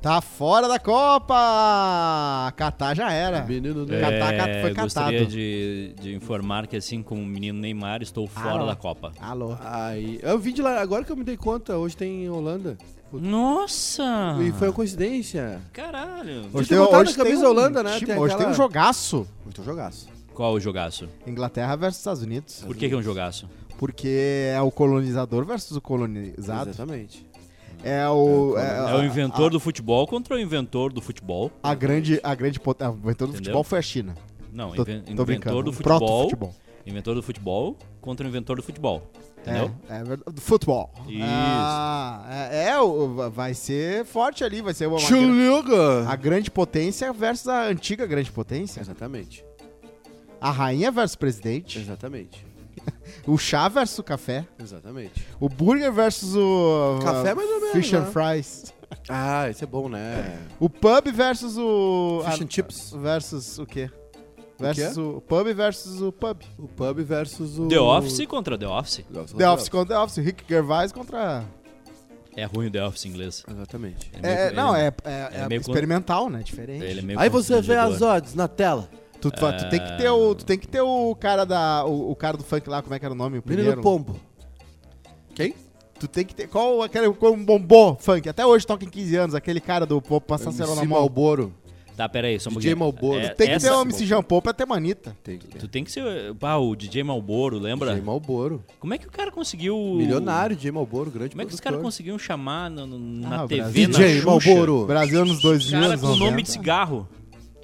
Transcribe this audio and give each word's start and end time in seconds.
Tá 0.00 0.22
fora 0.22 0.66
da 0.66 0.78
Copa! 0.78 1.34
Catar 2.56 2.96
já 2.96 3.12
era. 3.12 3.42
Menino? 3.44 3.86
É. 3.94 4.00
Catar, 4.00 4.34
cat- 4.36 4.60
foi 4.62 4.74
gostaria 4.74 5.18
catado. 5.18 5.30
de, 5.30 5.92
de 6.00 6.14
informar 6.14 6.66
que, 6.66 6.76
assim 6.76 7.02
como 7.02 7.20
o 7.22 7.26
menino 7.26 7.58
Neymar, 7.60 8.00
estou 8.00 8.26
fora 8.26 8.62
Ah. 8.62 8.66
da 8.66 8.76
Copa. 8.76 9.12
Alô. 9.20 9.56
Aí, 9.60 10.18
eu 10.22 10.38
vi 10.38 10.52
de 10.52 10.62
lá, 10.62 10.80
agora 10.80 11.04
que 11.04 11.12
eu 11.12 11.16
me 11.16 11.22
dei 11.24 11.36
conta, 11.36 11.76
hoje 11.76 11.94
tem 11.98 12.30
Holanda. 12.30 12.78
Nossa! 13.12 14.38
E 14.40 14.50
foi 14.52 14.68
uma 14.68 14.74
coincidência. 14.74 15.60
Caralho! 15.72 16.46
Hoje 16.52 16.68
tem 16.70 16.78
botaram 16.78 17.10
a 17.10 17.14
camisa 17.14 17.46
Holanda, 17.48 17.82
né? 17.82 17.98
Tem 18.00 18.16
hoje 18.16 18.32
aquela- 18.32 18.38
tem 18.38 18.48
um 18.48 18.54
jogaço. 18.54 19.26
Muito 19.44 19.62
jogaço. 19.62 20.08
Qual 20.32 20.54
o 20.54 20.60
jogaço? 20.60 21.08
Inglaterra 21.26 21.76
versus 21.76 21.98
Estados 21.98 22.22
Unidos. 22.22 22.62
Por 22.66 22.74
que, 22.74 22.88
que 22.88 22.94
é 22.94 22.96
um 22.96 23.02
jogaço? 23.02 23.46
Porque 23.76 24.50
é 24.54 24.60
o 24.62 24.70
colonizador 24.70 25.44
versus 25.44 25.76
o 25.76 25.80
colonizado. 25.80 26.70
Exatamente. 26.70 27.26
É 27.82 28.08
o. 28.08 28.56
É 28.58 28.94
o 28.96 29.04
inventor 29.04 29.50
do 29.50 29.58
futebol 29.60 30.06
contra 30.06 30.34
o 30.34 30.38
inventor 30.38 30.92
do 30.92 31.00
futebol. 31.00 31.50
A, 31.62 31.70
a 31.70 31.74
grande, 31.74 32.20
a 32.22 32.34
grande 32.34 32.58
O 32.58 32.70
inventor 32.70 32.92
do 32.92 33.02
Entendeu? 33.04 33.34
futebol 33.36 33.64
foi 33.64 33.78
a 33.78 33.82
China. 33.82 34.14
Não, 34.52 34.72
Tô, 34.72 34.82
inven- 34.82 35.02
tô 35.14 35.24
brincando. 35.24 35.56
inventor 35.58 35.64
do 35.64 35.70
Um 35.70 35.72
futebol. 35.72 36.54
Inventor 36.86 37.14
do 37.14 37.22
futebol 37.22 37.76
contra 38.00 38.26
o 38.26 38.28
inventor 38.28 38.56
do 38.56 38.62
futebol. 38.62 39.02
Entendeu? 39.40 39.70
É, 39.88 39.96
é 39.96 40.04
verdade. 40.04 40.22
Do 40.34 40.40
futebol. 40.40 40.90
Isso. 41.08 41.22
Ah, 41.24 42.26
é, 42.50 42.68
é, 42.70 42.80
o- 42.80 43.30
vai 43.30 43.54
ser 43.54 44.04
forte 44.04 44.44
ali, 44.44 44.60
vai 44.60 44.74
ser 44.74 44.86
uma, 44.86 44.98
Chuliga! 44.98 46.06
a 46.08 46.16
grande 46.16 46.50
potência 46.50 47.10
versus 47.12 47.48
a 47.48 47.64
antiga 47.68 48.06
grande 48.06 48.30
potência. 48.30 48.80
Exatamente. 48.80 49.42
A 50.40 50.50
rainha 50.50 50.90
versus 50.90 51.14
o 51.14 51.18
presidente. 51.18 51.78
Exatamente. 51.78 52.44
O 53.26 53.36
chá 53.36 53.68
versus 53.68 53.98
o 53.98 54.02
café. 54.02 54.46
Exatamente. 54.58 55.26
O 55.38 55.48
burger 55.48 55.92
versus 55.92 56.34
o. 56.34 56.98
Café 57.02 57.34
mais 57.34 57.48
ou 57.50 57.60
menos, 57.60 57.72
Fish 57.72 57.92
and 57.92 58.00
né? 58.02 58.10
fries. 58.10 58.72
Ah, 59.08 59.48
esse 59.48 59.62
é 59.62 59.66
bom, 59.66 59.88
né? 59.88 60.38
O 60.58 60.68
pub 60.70 61.06
versus 61.12 61.56
o. 61.58 62.22
Fish 62.24 62.40
a- 62.40 62.44
and 62.44 62.46
chips. 62.50 62.92
Versus 62.96 63.58
o 63.58 63.66
quê? 63.66 63.90
O 64.58 64.62
Versus 64.62 64.94
quê? 64.94 65.00
o, 65.00 65.20
pub 65.20 65.46
versus 65.54 66.00
o 66.02 66.12
pub. 66.12 66.38
O 66.58 66.68
pub 66.68 66.98
versus 67.02 67.58
o... 67.58 67.66
The 67.68 67.80
Office 67.80 68.26
contra 68.26 68.58
The 68.58 68.66
Office. 68.66 69.04
The 69.12 69.20
Office. 69.20 69.34
The 69.36 69.48
Office 69.50 69.68
contra 69.68 69.94
The 69.96 70.02
Office. 70.02 70.16
Rick 70.24 70.44
Gervais 70.48 70.92
contra. 70.92 71.44
É 72.36 72.44
ruim 72.44 72.66
o 72.68 72.70
The 72.70 72.84
Office 72.86 73.04
em 73.06 73.08
inglês. 73.08 73.42
Exatamente. 73.50 74.10
É 74.14 74.18
É, 74.18 74.44
meio- 74.50 74.56
não, 74.56 74.76
ele- 74.76 74.86
é, 74.86 74.92
é, 75.04 75.30
é 75.42 75.48
meio 75.48 75.60
experimental, 75.60 76.28
né? 76.30 76.42
Diferente. 76.42 76.84
ele 76.84 77.00
é 77.00 77.02
meio 77.02 77.18
Aí 77.18 77.28
você 77.28 77.60
vê 77.60 77.76
as 77.76 78.00
odds 78.02 78.34
na 78.34 78.48
tela. 78.48 78.88
Tu, 79.20 79.30
tu- 79.30 79.52
tu 79.52 79.68
tem 79.68 79.80
que 79.80 79.98
ter 79.98 80.08
o, 80.10 80.34
tu 80.34 80.44
tem 80.44 80.58
que 80.58 80.66
ter 80.68 80.80
o 80.80 81.14
cara 81.14 81.44
da, 81.44 81.84
o, 81.84 82.10
o 82.10 82.16
cara 82.16 82.36
do 82.36 82.42
funk 82.44 82.68
lá, 82.68 82.80
como 82.82 82.94
é 82.94 82.98
que 82.98 83.04
era 83.04 83.12
o 83.14 83.16
nome? 83.16 83.38
O 83.38 83.42
primeiro. 83.42 83.70
Menino 83.70 83.82
Pombo. 83.82 84.16
Quem? 85.34 85.54
Tu 85.98 86.08
tem 86.08 86.24
que 86.24 86.34
ter 86.34 86.48
qual 86.48 86.82
aquele 86.82 87.12
qual 87.12 87.32
um 87.34 87.44
bombô 87.44 87.94
funk? 88.00 88.26
Até 88.28 88.44
hoje 88.46 88.66
toca 88.66 88.84
em 88.84 88.88
15 88.88 89.16
anos, 89.16 89.34
aquele 89.34 89.60
cara 89.60 89.84
do 89.84 90.00
Pop 90.00 90.26
passar 90.26 90.50
cerol 90.52 90.74
na 90.74 90.84
mão. 90.84 90.98
Malboro. 91.00 91.52
Tá, 91.96 92.08
peraí, 92.08 92.40
só 92.40 92.48
um 92.48 92.54
DJ. 92.54 92.74
Malboro. 92.74 93.20
É, 93.20 93.28
Tem 93.34 93.50
que 93.50 93.58
ter 93.60 93.70
o 93.70 93.82
MC 93.82 94.06
Jean 94.06 94.22
Paul 94.22 94.40
pra 94.40 94.54
ter 94.54 94.64
manita. 94.64 95.14
Tem 95.22 95.36
que 95.36 95.46
ter. 95.46 95.58
Tu 95.58 95.68
tem 95.68 95.84
que 95.84 95.92
ser. 95.92 96.02
Ah, 96.40 96.56
o 96.58 96.74
DJ 96.74 97.02
Malboro, 97.04 97.58
lembra? 97.58 97.90
DJ 97.90 98.02
Malboro. 98.02 98.64
Como 98.78 98.94
é 98.94 98.98
que 98.98 99.06
o 99.06 99.10
cara 99.10 99.30
conseguiu. 99.30 99.76
Milionário, 99.96 100.56
DJ 100.56 100.72
Malboro, 100.72 101.10
grande 101.10 101.30
Como 101.32 101.42
é 101.42 101.44
que 101.44 101.52
os 101.52 101.60
caras 101.60 101.82
conseguiram 101.82 102.18
chamar 102.18 102.70
no- 102.70 102.86
no- 102.86 102.98
na 102.98 103.42
Ah, 103.42 103.46
TV, 103.46 103.60
Brasil. 103.60 103.88
na 103.90 103.98
DJ? 103.98 104.22
Malboro. 104.22 104.86
Brasil 104.86 105.24
nos 105.26 105.42
2000, 105.42 105.72
Cara 105.72 105.86
anos 105.92 106.00
com 106.00 106.06
nome 106.06 106.20
90. 106.20 106.42
de 106.42 106.50
cigarro. 106.50 107.06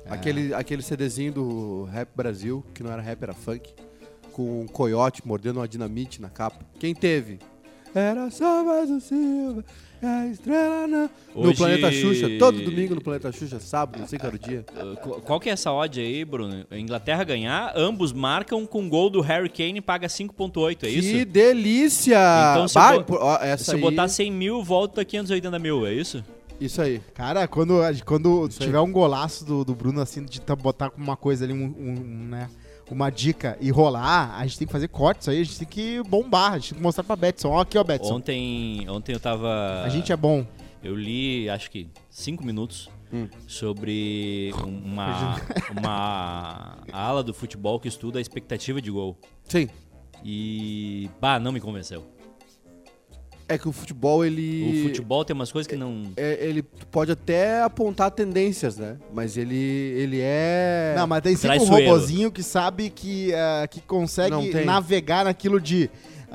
Aquele, 0.08 0.54
aquele 0.54 0.82
CDzinho 0.82 1.32
do 1.32 1.84
Rap 1.84 2.08
Brasil, 2.14 2.64
que 2.74 2.82
não 2.82 2.92
era 2.92 3.02
rap, 3.02 3.22
era 3.22 3.34
funk, 3.34 3.70
com 4.32 4.62
um 4.62 4.66
coiote 4.66 5.26
mordendo 5.26 5.58
uma 5.58 5.66
dinamite 5.68 6.20
na 6.22 6.28
capa. 6.28 6.64
Quem 6.78 6.94
teve? 6.94 7.38
Era 7.94 8.30
só 8.30 8.62
mais 8.62 8.90
o 8.90 9.00
Silva, 9.00 9.64
a 10.02 10.26
estrela 10.26 10.86
na... 10.86 11.10
No 11.34 11.48
Hoje- 11.48 11.56
Planeta 11.56 11.90
Xuxa, 11.90 12.26
todo 12.38 12.60
domingo 12.62 12.94
no 12.94 13.00
Planeta 13.00 13.32
Xuxa, 13.32 13.58
sábado, 13.58 13.98
não 13.98 14.06
sei 14.06 14.18
que 14.18 14.26
era 14.26 14.36
o 14.36 14.38
dia. 14.38 14.66
Uh, 14.76 14.96
qu- 14.98 15.20
Qual 15.22 15.40
que 15.40 15.48
é 15.48 15.52
essa 15.52 15.72
odd 15.72 15.98
aí, 15.98 16.22
Bruno? 16.22 16.66
A 16.70 16.78
Inglaterra 16.78 17.24
ganhar, 17.24 17.72
ambos 17.74 18.12
marcam 18.12 18.66
com 18.66 18.86
gol 18.88 19.08
do 19.08 19.22
Harry 19.22 19.48
Kane 19.48 19.80
paga 19.80 20.08
5.8, 20.08 20.72
é 20.72 20.76
que 20.76 20.88
isso? 20.88 21.24
delícia! 21.26 22.18
Então, 22.52 22.68
se, 22.68 22.74
Bah, 22.74 22.98
bo- 22.98 23.04
pô, 23.04 23.18
ó, 23.18 23.38
essa 23.42 23.64
se 23.64 23.74
aí, 23.74 23.80
botar 23.80 24.08
100 24.08 24.30
mil, 24.30 24.62
volta 24.62 25.02
580 25.02 25.58
mil, 25.58 25.86
é 25.86 25.94
isso? 25.94 26.22
Isso 26.60 26.80
aí. 26.80 27.00
Cara, 27.14 27.46
quando, 27.46 27.74
quando 28.04 28.46
Isso 28.48 28.62
aí. 28.62 28.66
tiver 28.66 28.80
um 28.80 28.90
golaço 28.90 29.44
do, 29.44 29.64
do 29.64 29.74
Bruno 29.74 30.00
assim, 30.00 30.24
de 30.24 30.40
tá- 30.40 30.56
botar 30.56 30.90
com 30.90 31.00
uma 31.00 31.16
coisa 31.16 31.44
ali, 31.44 31.52
um, 31.52 31.64
um, 31.78 31.94
né, 32.28 32.48
uma 32.90 33.10
dica 33.10 33.56
e 33.60 33.70
rolar, 33.70 34.34
a 34.38 34.46
gente 34.46 34.58
tem 34.58 34.66
que 34.66 34.72
fazer 34.72 34.88
cortes 34.88 35.28
aí, 35.28 35.40
a 35.40 35.44
gente 35.44 35.58
tem 35.58 35.68
que 35.68 36.02
bombar, 36.08 36.52
a 36.54 36.58
gente 36.58 36.70
tem 36.70 36.78
que 36.78 36.82
mostrar 36.82 37.04
pra 37.04 37.16
Betson. 37.16 37.48
Ó, 37.50 37.60
aqui, 37.60 37.76
ó, 37.76 37.84
Betson. 37.84 38.14
Ontem, 38.14 38.88
ontem 38.88 39.12
eu 39.12 39.20
tava. 39.20 39.82
A 39.84 39.88
gente 39.88 40.12
é 40.12 40.16
bom. 40.16 40.46
Eu 40.82 40.94
li, 40.94 41.48
acho 41.50 41.70
que, 41.70 41.88
5 42.10 42.44
minutos 42.44 42.88
Hum. 43.12 43.28
sobre 43.46 44.52
uma, 44.64 45.36
uma 45.78 46.76
ala 46.92 47.22
do 47.22 47.32
futebol 47.32 47.78
que 47.78 47.86
estuda 47.86 48.18
a 48.18 48.22
expectativa 48.22 48.80
de 48.82 48.90
gol. 48.90 49.16
Sim. 49.44 49.68
E. 50.24 51.08
Bah, 51.20 51.38
não 51.38 51.52
me 51.52 51.60
convenceu. 51.60 52.04
É 53.48 53.56
que 53.56 53.68
o 53.68 53.72
futebol, 53.72 54.24
ele... 54.24 54.80
O 54.80 54.88
futebol 54.88 55.24
tem 55.24 55.32
umas 55.32 55.52
coisas 55.52 55.68
que 55.68 55.76
não. 55.76 56.10
é- 56.16 56.44
ele 56.44 56.62
pode 56.90 57.12
até 57.12 57.62
apontar 57.62 58.10
tendências, 58.10 58.76
né? 58.76 58.96
Mas 59.14 59.36
ele, 59.36 59.54
ele 59.54 60.18
é... 60.20 60.94
Não, 60.96 61.06
mas 61.06 61.22
tem 61.22 61.36
sempre 61.36 61.60
um 61.60 61.64
robozinho 61.64 62.32
que 62.32 62.42
sabe 62.42 62.90
que, 62.90 63.32
ah, 63.34 63.68
que 63.70 63.80
consegue 63.80 64.64
navegar 64.64 65.24
naquilo 65.24 65.60
de, 65.60 65.88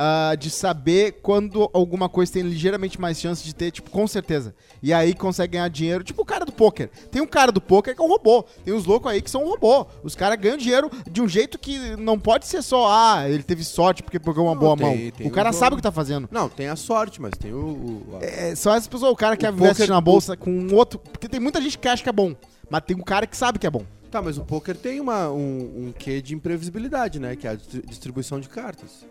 ah, 0.04 0.36
de 0.36 0.50
saber 0.50 1.20
quando 1.22 1.70
alguma 1.74 2.10
coisa 2.10 2.34
tem 2.34 2.42
ligeiramente 2.42 3.00
mais 3.00 3.20
chance 3.20 3.44
de 3.44 3.54
ter, 3.54 3.70
tipo, 3.70 3.92
com 3.92 4.08
certeza. 4.08 4.56
E 4.82 4.92
aí 4.92 5.14
consegue 5.14 5.54
ganhar 5.54 5.68
dinheiro, 5.68 6.04
tipo 6.04 6.24
o 6.24 6.26
cara 6.26 6.44
do 6.44 6.52
poker. 6.52 6.90
Tem 7.12 7.22
um 7.22 7.28
cara 7.28 7.52
do 7.52 7.62
poker 7.62 7.94
que 7.96 8.02
é 8.02 8.04
um 8.04 8.08
robô. 8.08 8.44
Tem 8.66 8.74
uns 8.74 8.86
loucos 8.86 9.12
aí 9.12 9.22
que 9.22 9.30
são 9.30 9.44
um 9.46 9.50
robô. 9.50 9.86
Os 10.04 10.16
caras 10.16 10.40
ganham 10.40 10.58
dinheiro 10.58 10.90
de 11.10 11.22
um 11.22 11.28
jeito 11.28 11.60
que 11.60 11.78
não 11.98 12.20
pode 12.20 12.48
ser 12.48 12.64
só, 12.64 12.88
ah, 12.90 13.30
ele 13.30 13.44
teve 13.44 13.64
sorte 13.64 14.02
porque 14.02 14.20
pegou 14.20 14.46
uma 14.46 14.56
Não, 14.56 14.60
boa 14.62 14.76
tem- 14.78 14.86
mão. 14.86 15.12
tem 15.12 15.28
o 15.28 15.30
cara 15.30 15.52
um 15.52 15.54
sabe 15.54 15.74
o 15.74 15.78
que 15.78 15.84
tá 15.84 15.92
fazendo. 15.92 16.28
Não, 16.32 16.50
tem 16.50 16.68
a 16.68 16.76
sorte, 16.76 17.22
mas 17.22 17.32
tem 17.38 17.54
o... 17.54 17.58
o- 17.58 18.18
a- 18.20 18.26
É, 18.26 18.56
são 18.56 18.74
essas 18.74 18.88
pessoas, 18.88 19.12
o 19.12 19.16
cara 19.16 19.38
que 19.38 19.46
O 19.46 19.50
investe 19.50 19.76
poker- 19.84 19.90
na 19.94 20.02
bolsa 20.02 20.36
com 20.36 20.50
um 20.52 20.74
outro. 20.74 20.98
Porque 20.98 21.30
tem 21.30 21.40
muita 21.40 21.62
gente 21.62 21.78
que 21.78 21.88
acha 21.88 22.02
que 22.02 22.10
é 22.10 22.14
bom. 22.14 22.34
Mas 22.70 22.82
tem 22.88 22.96
um 22.98 23.02
cara 23.04 23.28
que 23.28 23.38
sabe 23.38 23.60
que 23.60 23.68
é 23.68 23.70
bom. 23.70 23.84
Tá, 24.10 24.22
mas 24.22 24.38
o 24.38 24.42
poker 24.44 24.76
tem 24.76 25.00
uma, 25.00 25.30
um, 25.30 25.88
um 25.88 25.94
quê 25.98 26.22
de 26.22 26.34
imprevisibilidade, 26.34 27.20
né? 27.20 27.36
Que 27.36 27.48
é 27.48 27.52
a 27.52 27.56
distri- 27.56 27.84
distribuição 27.88 28.40
de 28.40 28.50
cartas. 28.50 29.06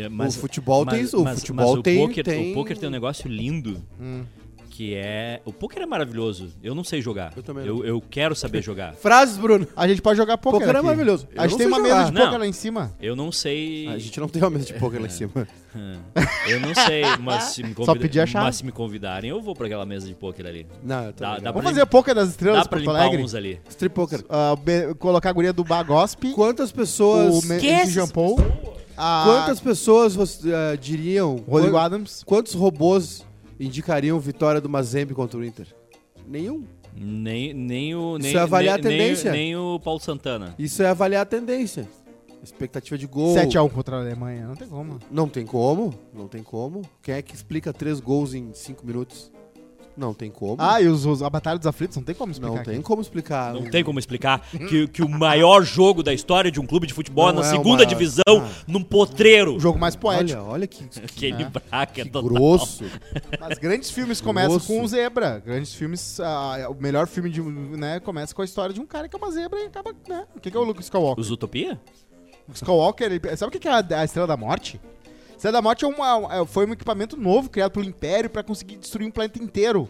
É, 0.00 0.08
o 0.08 0.30
futebol 0.32 0.84
tem 0.86 1.00
isso. 1.02 1.20
O 1.20 1.24
mas- 1.24 1.40
futebol 1.40 1.70
mas 1.70 1.78
o 1.78 1.82
tem, 1.82 2.06
poker, 2.06 2.24
tem... 2.24 2.52
O 2.52 2.54
poker 2.54 2.76
tem 2.78 2.88
um 2.88 2.92
negócio 2.92 3.28
lindo. 3.28 3.82
Hum. 4.00 4.22
Que 4.70 4.92
é. 4.96 5.40
O 5.44 5.52
poker 5.52 5.80
é 5.84 5.86
maravilhoso. 5.86 6.48
Eu 6.60 6.74
não 6.74 6.82
sei 6.82 7.00
jogar. 7.00 7.32
Eu 7.36 7.44
também 7.44 7.64
Eu, 7.64 7.84
eu 7.84 8.00
quero 8.10 8.34
saber 8.34 8.60
jogar. 8.64 8.92
Frases, 8.94 9.38
Bruno. 9.38 9.68
A 9.76 9.86
gente 9.86 10.02
pode 10.02 10.16
jogar 10.16 10.36
poker. 10.36 10.58
Poker 10.58 10.74
é 10.74 10.78
aqui. 10.78 10.84
maravilhoso. 10.86 11.28
A 11.38 11.44
Eu 11.44 11.48
gente 11.48 11.50
não 11.52 11.58
tem 11.58 11.66
uma 11.68 11.76
jogar. 11.76 11.94
mesa 11.98 12.06
de 12.06 12.12
Não. 12.18 12.22
poker 12.24 12.38
lá 12.40 12.46
em 12.48 12.52
cima. 12.52 12.92
Eu 13.00 13.14
não 13.14 13.30
sei. 13.30 13.86
A 13.86 13.98
gente 13.98 14.18
não 14.18 14.28
tem 14.28 14.42
uma 14.42 14.50
mesa 14.50 14.64
de 14.64 14.74
poker 14.74 15.00
lá 15.00 15.06
em 15.06 15.10
cima. 15.10 15.46
Eu 16.48 16.58
não 16.60 16.74
sei, 16.74 17.04
mas 17.20 17.44
se 17.44 17.62
me, 17.62 17.72
Só 17.84 17.94
pedir 17.94 18.18
a 18.20 18.26
chave. 18.26 18.46
mas 18.46 18.56
se 18.56 18.64
me 18.64 18.72
convidarem, 18.72 19.30
eu 19.30 19.40
vou 19.40 19.54
pra 19.54 19.66
aquela 19.66 19.86
mesa 19.86 20.08
de 20.08 20.14
poker 20.14 20.44
ali. 20.44 20.66
Não, 20.82 21.04
eu 21.04 21.12
tô 21.12 21.22
Dá- 21.22 21.38
dá 21.38 21.52
Vamos 21.52 21.68
fazer 21.68 21.82
o 21.82 21.86
poker 21.86 22.12
das 22.14 22.30
estrelas 22.30 22.62
Dá 22.64 22.68
pra 22.68 22.80
Porto 22.80 22.96
Alegre. 22.96 23.22
uns 23.22 23.34
ali. 23.34 23.60
Strip 23.68 23.94
poker. 23.94 24.24
Be- 24.64 24.92
colocar 24.98 25.30
a 25.30 25.32
guria 25.32 25.52
do 25.52 25.62
Bagosp, 25.62 26.32
Quantas 26.34 26.72
pessoas... 26.72 27.44
o 27.44 27.46
Me- 27.48 27.60
Paul, 28.12 28.38
a 28.96 29.24
Quantas 29.26 29.60
pessoas 29.60 30.14
você, 30.14 30.50
eh, 30.52 30.76
diriam... 30.76 31.36
Rodrigo 31.48 31.72
quan- 31.74 31.82
Adams. 31.84 32.22
Quantos 32.24 32.54
robôs 32.54 33.24
indicariam 33.58 34.18
vitória 34.18 34.60
do 34.60 34.68
Mazembe 34.68 35.14
contra 35.14 35.38
o 35.38 35.44
Inter? 35.44 35.66
Nenhum. 36.26 36.64
Nem, 36.96 37.52
nem 37.52 37.94
o. 37.94 38.18
Nem, 38.18 38.28
Isso 38.28 38.38
é 38.38 38.40
avaliar 38.40 38.78
nem, 38.78 38.86
a 38.86 38.90
tendência. 38.90 39.32
Nem, 39.32 39.40
nem 39.46 39.56
o 39.56 39.80
Paulo 39.80 39.98
Santana. 39.98 40.54
Isso 40.58 40.82
é 40.82 40.86
avaliar 40.88 41.22
a 41.22 41.26
tendência. 41.26 41.88
Expectativa 42.42 42.96
de 42.96 43.06
gol. 43.06 43.34
7x1 43.34 43.70
contra 43.70 43.96
a 43.96 44.00
Alemanha, 44.00 44.46
não 44.46 44.54
tem 44.54 44.68
como. 44.68 44.98
Não 45.10 45.28
tem 45.28 45.46
como. 45.46 45.94
Não 46.12 46.28
tem 46.28 46.42
como. 46.42 46.82
Quem 47.02 47.14
é 47.16 47.22
que 47.22 47.34
explica 47.34 47.72
três 47.72 47.98
gols 48.00 48.32
em 48.34 48.52
cinco 48.52 48.86
minutos? 48.86 49.32
Não 49.96 50.12
tem 50.12 50.30
como. 50.30 50.56
Ah, 50.58 50.80
e 50.80 50.88
os, 50.88 51.06
os- 51.06 51.22
a 51.22 51.30
Batalha 51.30 51.56
dos 51.58 51.66
Aflitos, 51.68 51.96
não 51.96 52.02
tem 52.02 52.14
como 52.14 52.32
explicar. 52.32 52.56
não 52.56 52.62
tem 52.64 52.74
aqui. 52.74 52.82
como 52.82 53.00
explicar. 53.00 53.52
Não 53.54 53.60
Um- 53.60 53.70
tem 53.70 53.84
como 53.84 53.98
explicar 53.98 54.40
que, 54.50 54.88
que 54.88 55.02
o 55.02 55.08
maior 55.08 55.62
jogo 55.62 56.02
da 56.02 56.12
história 56.12 56.50
de 56.50 56.58
um 56.60 56.66
clube 56.66 56.86
de 56.86 56.92
futebol 56.92 57.26
Não 57.32 57.40
é 57.40 57.42
na 57.42 57.48
é 57.48 57.50
segunda 57.50 57.82
uma- 57.82 57.86
divisão, 57.86 58.22
Ah. 58.28 58.48
num 58.66 58.82
potreiro. 58.82 59.56
O 59.56 59.60
jogo 59.60 59.78
mais 59.78 59.94
poético. 59.94 60.40
Olha, 60.40 60.50
olha 60.50 60.66
que, 60.66 60.82
que, 60.88 60.98
Aquele 61.30 61.42
É. 61.44 61.48
braca 61.48 61.92
que 62.02 62.08
total. 62.10 62.28
grosso. 62.28 62.84
Mas 63.38 63.58
grandes 63.58 63.90
filmes 63.90 64.20
começam 64.20 64.50
Grosso. 64.52 64.66
com 64.66 64.82
o 64.82 64.88
zebra. 64.88 65.40
Grandes 65.44 65.72
filmes, 65.74 66.18
ah, 66.20 66.66
o 66.70 66.74
melhor 66.74 67.06
filme 67.06 67.30
de, 67.30 67.40
né, 67.40 68.00
começa 68.00 68.34
com 68.34 68.42
a 68.42 68.44
história 68.44 68.74
de 68.74 68.80
um 68.80 68.86
cara 68.86 69.08
que 69.08 69.14
é 69.14 69.18
uma 69.18 69.30
zebra 69.30 69.60
e 69.60 69.66
acaba, 69.66 69.92
né? 70.08 70.24
O 70.36 70.40
que, 70.40 70.50
que 70.50 70.56
é 70.56 70.60
o 70.60 70.64
Luke 70.64 70.80
Skywalker? 70.80 71.20
Os 71.22 71.30
Utopia? 71.30 71.80
O 72.48 72.52
Skywalker, 72.52 73.12
ele- 73.12 73.36
sabe 73.36 73.48
o 73.48 73.52
que 73.52 73.58
que 73.60 73.68
é 73.68 73.70
a, 73.72 73.84
a 74.00 74.04
Estrela 74.04 74.26
da 74.26 74.36
Morte? 74.36 74.80
Estrela 75.36 75.52
da 75.58 75.62
Morte 75.62 75.84
é 75.84 75.88
uma, 75.88 76.34
é- 76.42 76.46
foi 76.46 76.66
um 76.66 76.72
equipamento 76.72 77.16
novo 77.16 77.48
criado 77.50 77.72
pelo 77.72 77.84
Império 77.86 78.30
pra 78.30 78.42
conseguir 78.42 78.76
destruir 78.76 79.06
um 79.06 79.10
planeta 79.10 79.42
inteiro. 79.42 79.88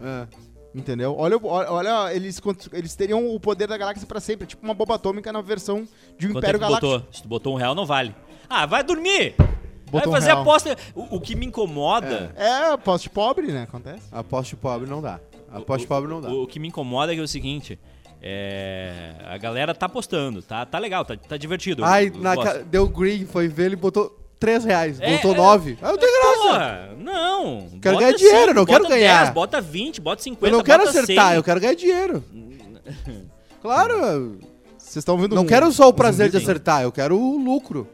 É. 0.00 0.26
Entendeu? 0.74 1.16
Olha, 1.18 1.36
olha, 1.42 2.14
eles, 2.14 2.40
eles 2.72 2.94
teriam 2.94 3.34
o 3.34 3.40
poder 3.40 3.66
da 3.66 3.76
galáxia 3.76 4.06
pra 4.06 4.20
sempre. 4.20 4.46
Tipo 4.46 4.64
uma 4.64 4.72
bomba 4.72 4.94
atômica 4.94 5.32
na 5.32 5.40
versão 5.40 5.86
de 6.16 6.28
um 6.28 6.32
Quanto 6.32 6.36
é 6.44 6.48
Império 6.48 6.58
tu 6.58 6.62
Galáctico. 6.62 6.92
botou? 6.92 7.08
Se 7.12 7.22
tu 7.22 7.28
botou 7.28 7.54
um 7.54 7.56
real, 7.56 7.74
não 7.74 7.84
vale. 7.84 8.14
Ah, 8.48 8.66
vai 8.66 8.82
dormir! 8.84 9.34
Vai 9.36 10.02
Botou 10.02 10.12
um 10.12 10.14
fazer 10.14 10.28
real. 10.28 10.42
aposta. 10.42 10.76
O, 10.94 11.16
o 11.16 11.20
que 11.20 11.34
me 11.34 11.46
incomoda. 11.46 12.32
É, 12.36 12.76
poste 12.76 13.10
pobre, 13.10 13.48
né? 13.48 13.64
Acontece. 13.64 14.04
Aposte 14.12 14.54
pobre 14.54 14.88
não 14.88 15.02
dá. 15.02 15.18
Aposte 15.50 15.88
pobre 15.88 16.08
não 16.08 16.20
dá. 16.20 16.28
O, 16.30 16.44
o 16.44 16.46
que 16.46 16.60
me 16.60 16.68
incomoda 16.68 17.10
é 17.12 17.16
que 17.16 17.20
é 17.20 17.24
o 17.24 17.28
seguinte. 17.28 17.76
É, 18.22 19.14
a 19.26 19.36
galera 19.38 19.74
tá 19.74 19.86
apostando, 19.86 20.40
tá, 20.42 20.64
tá 20.64 20.78
legal, 20.78 21.04
tá, 21.04 21.16
tá 21.16 21.36
divertido. 21.36 21.84
Ai, 21.84 22.08
eu 22.14 22.18
na 22.20 22.36
ca- 22.36 22.58
deu 22.58 22.86
green, 22.88 23.24
foi 23.26 23.48
ver, 23.48 23.64
ele 23.64 23.76
botou 23.76 24.19
3 24.40 24.64
reais, 24.64 24.98
É, 25.00 25.16
botou 25.16 25.32
é. 25.32 25.36
9. 25.36 25.78
Ah, 25.82 25.88
não 25.92 25.98
tem 25.98 26.08
graça. 26.12 26.38
Porra, 26.42 26.90
não. 26.98 27.68
Quero 27.80 27.94
bota 27.94 28.06
ganhar 28.06 28.16
dinheiro, 28.16 28.40
cinco, 28.40 28.54
não 28.54 28.64
quero 28.66 28.82
bota 28.84 28.94
ganhar. 28.96 29.18
10, 29.24 29.30
bota 29.34 29.60
20, 29.60 30.00
bota 30.00 30.22
50, 30.22 30.46
Eu 30.46 30.56
não 30.58 30.64
quero 30.64 30.82
acertar, 30.82 31.28
100. 31.28 31.36
eu 31.36 31.42
quero 31.44 31.60
ganhar 31.60 31.74
dinheiro. 31.74 32.24
Claro, 33.62 34.38
Vocês 34.78 34.96
estão 34.96 35.14
ouvindo 35.16 35.34
não 35.34 35.42
um- 35.42 35.46
quero 35.46 35.70
só 35.70 35.86
o 35.88 35.92
prazer 35.92 36.30
de 36.30 36.38
acertar, 36.38 36.82
eu 36.82 36.90
quero 36.90 37.16
o 37.18 37.36
lucro. 37.36 37.86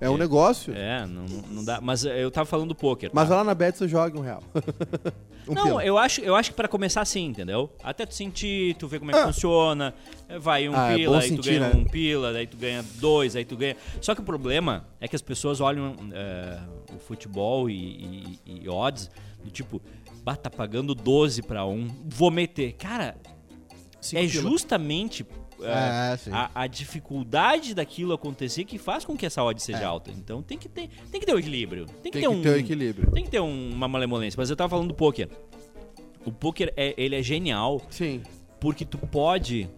É 0.00 0.10
um 0.10 0.16
negócio. 0.16 0.74
É, 0.74 1.06
não, 1.06 1.24
não- 1.50 1.64
dá. 1.64 1.80
Mas 1.80 2.04
eu 2.04 2.30
tava 2.30 2.44
falando 2.46 2.68
do 2.68 2.74
poker. 2.74 3.10
Mas 3.12 3.28
tá? 3.28 3.36
lá 3.36 3.44
na 3.44 3.54
Bet 3.54 3.78
você 3.78 3.88
joga 3.88 4.18
um 4.18 4.20
real. 4.22 4.42
um 5.48 5.54
não, 5.54 5.62
pila. 5.64 5.84
eu 5.84 5.96
acho, 5.96 6.20
eu 6.20 6.34
acho 6.36 6.50
que 6.50 6.56
pra 6.56 6.68
começar 6.68 7.00
assim, 7.00 7.24
entendeu? 7.26 7.70
Até 7.82 8.04
tu 8.04 8.14
sentir, 8.14 8.74
tu 8.74 8.86
ver 8.88 8.98
como 8.98 9.10
é 9.10 9.14
que 9.14 9.22
funciona. 9.24 9.94
Vai 10.40 10.68
um 10.68 10.76
Ah, 10.76 10.92
é 10.92 10.96
pila, 10.96 11.12
bom 11.16 11.22
aí 11.22 11.28
tu 11.30 11.36
sentir, 11.36 11.58
ganha 11.60 11.72
né? 11.72 11.80
um 11.80 11.84
pila, 11.84 12.32
daí 12.32 12.46
tu 12.46 12.56
ganha 12.56 12.84
dois, 12.96 13.34
aí 13.36 13.44
tu 13.44 13.56
ganha. 13.56 13.76
Só 14.00 14.14
que 14.14 14.20
o 14.20 14.24
problema 14.24 14.86
é 15.00 15.08
que 15.08 15.16
as 15.16 15.22
pessoas 15.22 15.60
olham 15.60 15.94
é, 16.12 16.58
o 16.94 16.98
futebol 16.98 17.70
e, 17.70 18.38
e- 18.44 18.62
e 18.64 18.68
odds 18.68 19.10
do 19.42 19.50
tipo, 19.50 19.80
bah, 20.22 20.36
tá 20.36 20.50
pagando 20.50 20.94
12 20.94 21.40
pra 21.42 21.64
um, 21.64 21.88
vou 22.04 22.30
meter. 22.30 22.72
Cara, 22.74 23.16
Cinco 24.00 24.22
é 24.22 24.26
pila. 24.28 24.42
justamente 24.42 25.24
é, 25.62 26.12
É, 26.12 26.16
sim. 26.16 26.30
a, 26.32 26.50
a 26.54 26.66
dificuldade 26.66 27.74
daquilo 27.74 28.12
acontecer 28.12 28.64
que 28.64 28.78
faz 28.78 29.04
com 29.04 29.16
que 29.16 29.24
essa 29.26 29.42
odd 29.42 29.60
seja 29.62 29.86
alta. 29.86 30.10
Então 30.10 30.42
tem 30.42 30.58
que 30.58 30.68
ter, 30.68 30.88
tem 31.10 31.20
que 31.20 31.26
ter 31.26 31.34
o 31.34 31.38
equilíbrio. 31.38 31.86
Tem 31.86 32.10
que 32.10 32.10
Tem 32.10 32.12
ter 32.12 32.20
que 32.20 32.28
um 32.28 32.42
ter 32.42 32.50
o 32.50 32.56
equilíbrio. 32.58 33.10
tem 33.12 33.24
que 33.24 33.30
ter 33.30 33.40
um- 33.40 33.70
uma 33.72 33.88
malemolência. 33.88 34.36
Mas 34.38 34.50
eu 34.50 34.56
tava 34.56 34.70
falando 34.70 34.88
do 34.88 34.94
poker. 34.94 35.28
O 36.24 36.32
poker 36.32 36.72
é, 36.76 36.94
ele 36.96 37.14
é 37.16 37.22
genial 37.22 37.80
Sim. 37.90 38.22
porque 38.60 38.84
tu 38.84 38.98
pode 38.98 39.68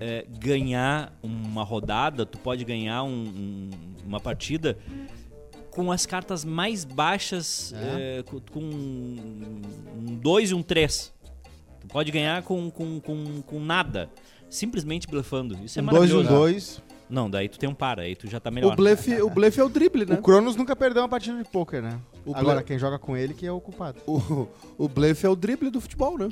é, 0.00 0.24
ganhar 0.40 1.16
uma 1.22 1.62
rodada, 1.62 2.26
tu 2.26 2.36
pode 2.38 2.64
ganhar 2.64 3.04
um- 3.04 3.10
um- 3.10 3.70
uma 4.04 4.18
partida 4.18 4.76
com 5.70 5.92
as 5.92 6.04
cartas 6.06 6.44
mais 6.44 6.84
baixas, 6.84 7.72
é, 7.76 8.22
co- 8.24 8.42
com 8.50 8.60
um 8.60 10.16
2 10.20 10.50
e 10.50 10.54
um 10.54 10.62
3. 10.62 11.12
Tu 11.80 11.86
pode 11.86 12.10
ganhar 12.10 12.42
com, 12.42 12.70
com, 12.70 13.00
com, 13.00 13.42
com 13.42 13.60
nada. 13.60 14.10
Simplesmente 14.52 15.06
blefando. 15.08 15.56
Isso 15.64 15.78
é 15.78 15.82
Um 15.82 15.86
dois 15.86 16.10
e 16.10 16.12
um 16.12 16.16
maravilhoso. 16.18 16.28
dois. 16.28 16.82
Não, 17.08 17.28
daí 17.28 17.48
tu 17.48 17.58
tem 17.58 17.68
um 17.68 17.74
para, 17.74 18.02
aí 18.02 18.14
tu 18.16 18.26
já 18.28 18.38
tá 18.40 18.50
melhor. 18.50 18.72
O 18.72 18.76
blefe, 18.76 19.20
o 19.20 19.28
blefe 19.28 19.60
é 19.60 19.64
o 19.64 19.68
drible, 19.68 20.06
né? 20.06 20.14
O 20.14 20.22
Cronos 20.22 20.56
nunca 20.56 20.74
perdeu 20.74 21.02
uma 21.02 21.08
partida 21.08 21.36
de 21.36 21.44
pôquer, 21.48 21.82
né? 21.82 21.98
O 22.24 22.34
Agora, 22.34 22.62
quem 22.62 22.78
joga 22.78 22.98
com 22.98 23.16
ele 23.16 23.34
que 23.34 23.46
é 23.46 23.52
o 23.52 23.60
culpado. 23.60 23.98
O, 24.06 24.46
o 24.78 24.88
blefe 24.88 25.26
é 25.26 25.28
o 25.28 25.36
drible 25.36 25.68
do 25.70 25.80
futebol, 25.80 26.16
né? 26.16 26.28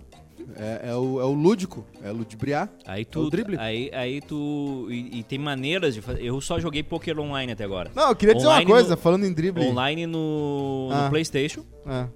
É, 0.56 0.88
é 0.90 0.94
o, 0.96 1.20
é 1.20 1.25
o 1.25 1.32
lúdico, 1.32 1.84
é 2.02 2.11
ludibriar. 2.11 2.69
Aí 2.87 3.02
É 3.02 3.05
tu, 3.05 3.20
o 3.20 3.31
drible. 3.31 3.56
Aí, 3.58 3.90
aí 3.93 4.20
tu. 4.20 4.87
E, 4.90 5.20
e 5.20 5.22
tem 5.22 5.38
maneiras 5.38 5.94
de 5.94 6.00
fazer. 6.00 6.25
Eu 6.25 6.40
só 6.40 6.58
joguei 6.58 6.82
poker 6.82 7.19
online 7.20 7.52
até 7.52 7.62
agora. 7.62 7.90
Não, 7.94 8.08
eu 8.08 8.17
queria 8.17 8.34
dizer 8.34 8.46
Online 8.49 8.64
uma 8.67 8.75
coisa, 8.75 8.90
no- 8.90 8.96
falando 8.96 9.25
em 9.26 9.32
drible. 9.32 9.62
Online 9.64 10.06
no, 10.06 10.88
no 10.88 10.94
Ah. 10.94 11.08
PlayStation 11.11 11.62
É. 11.87 12.06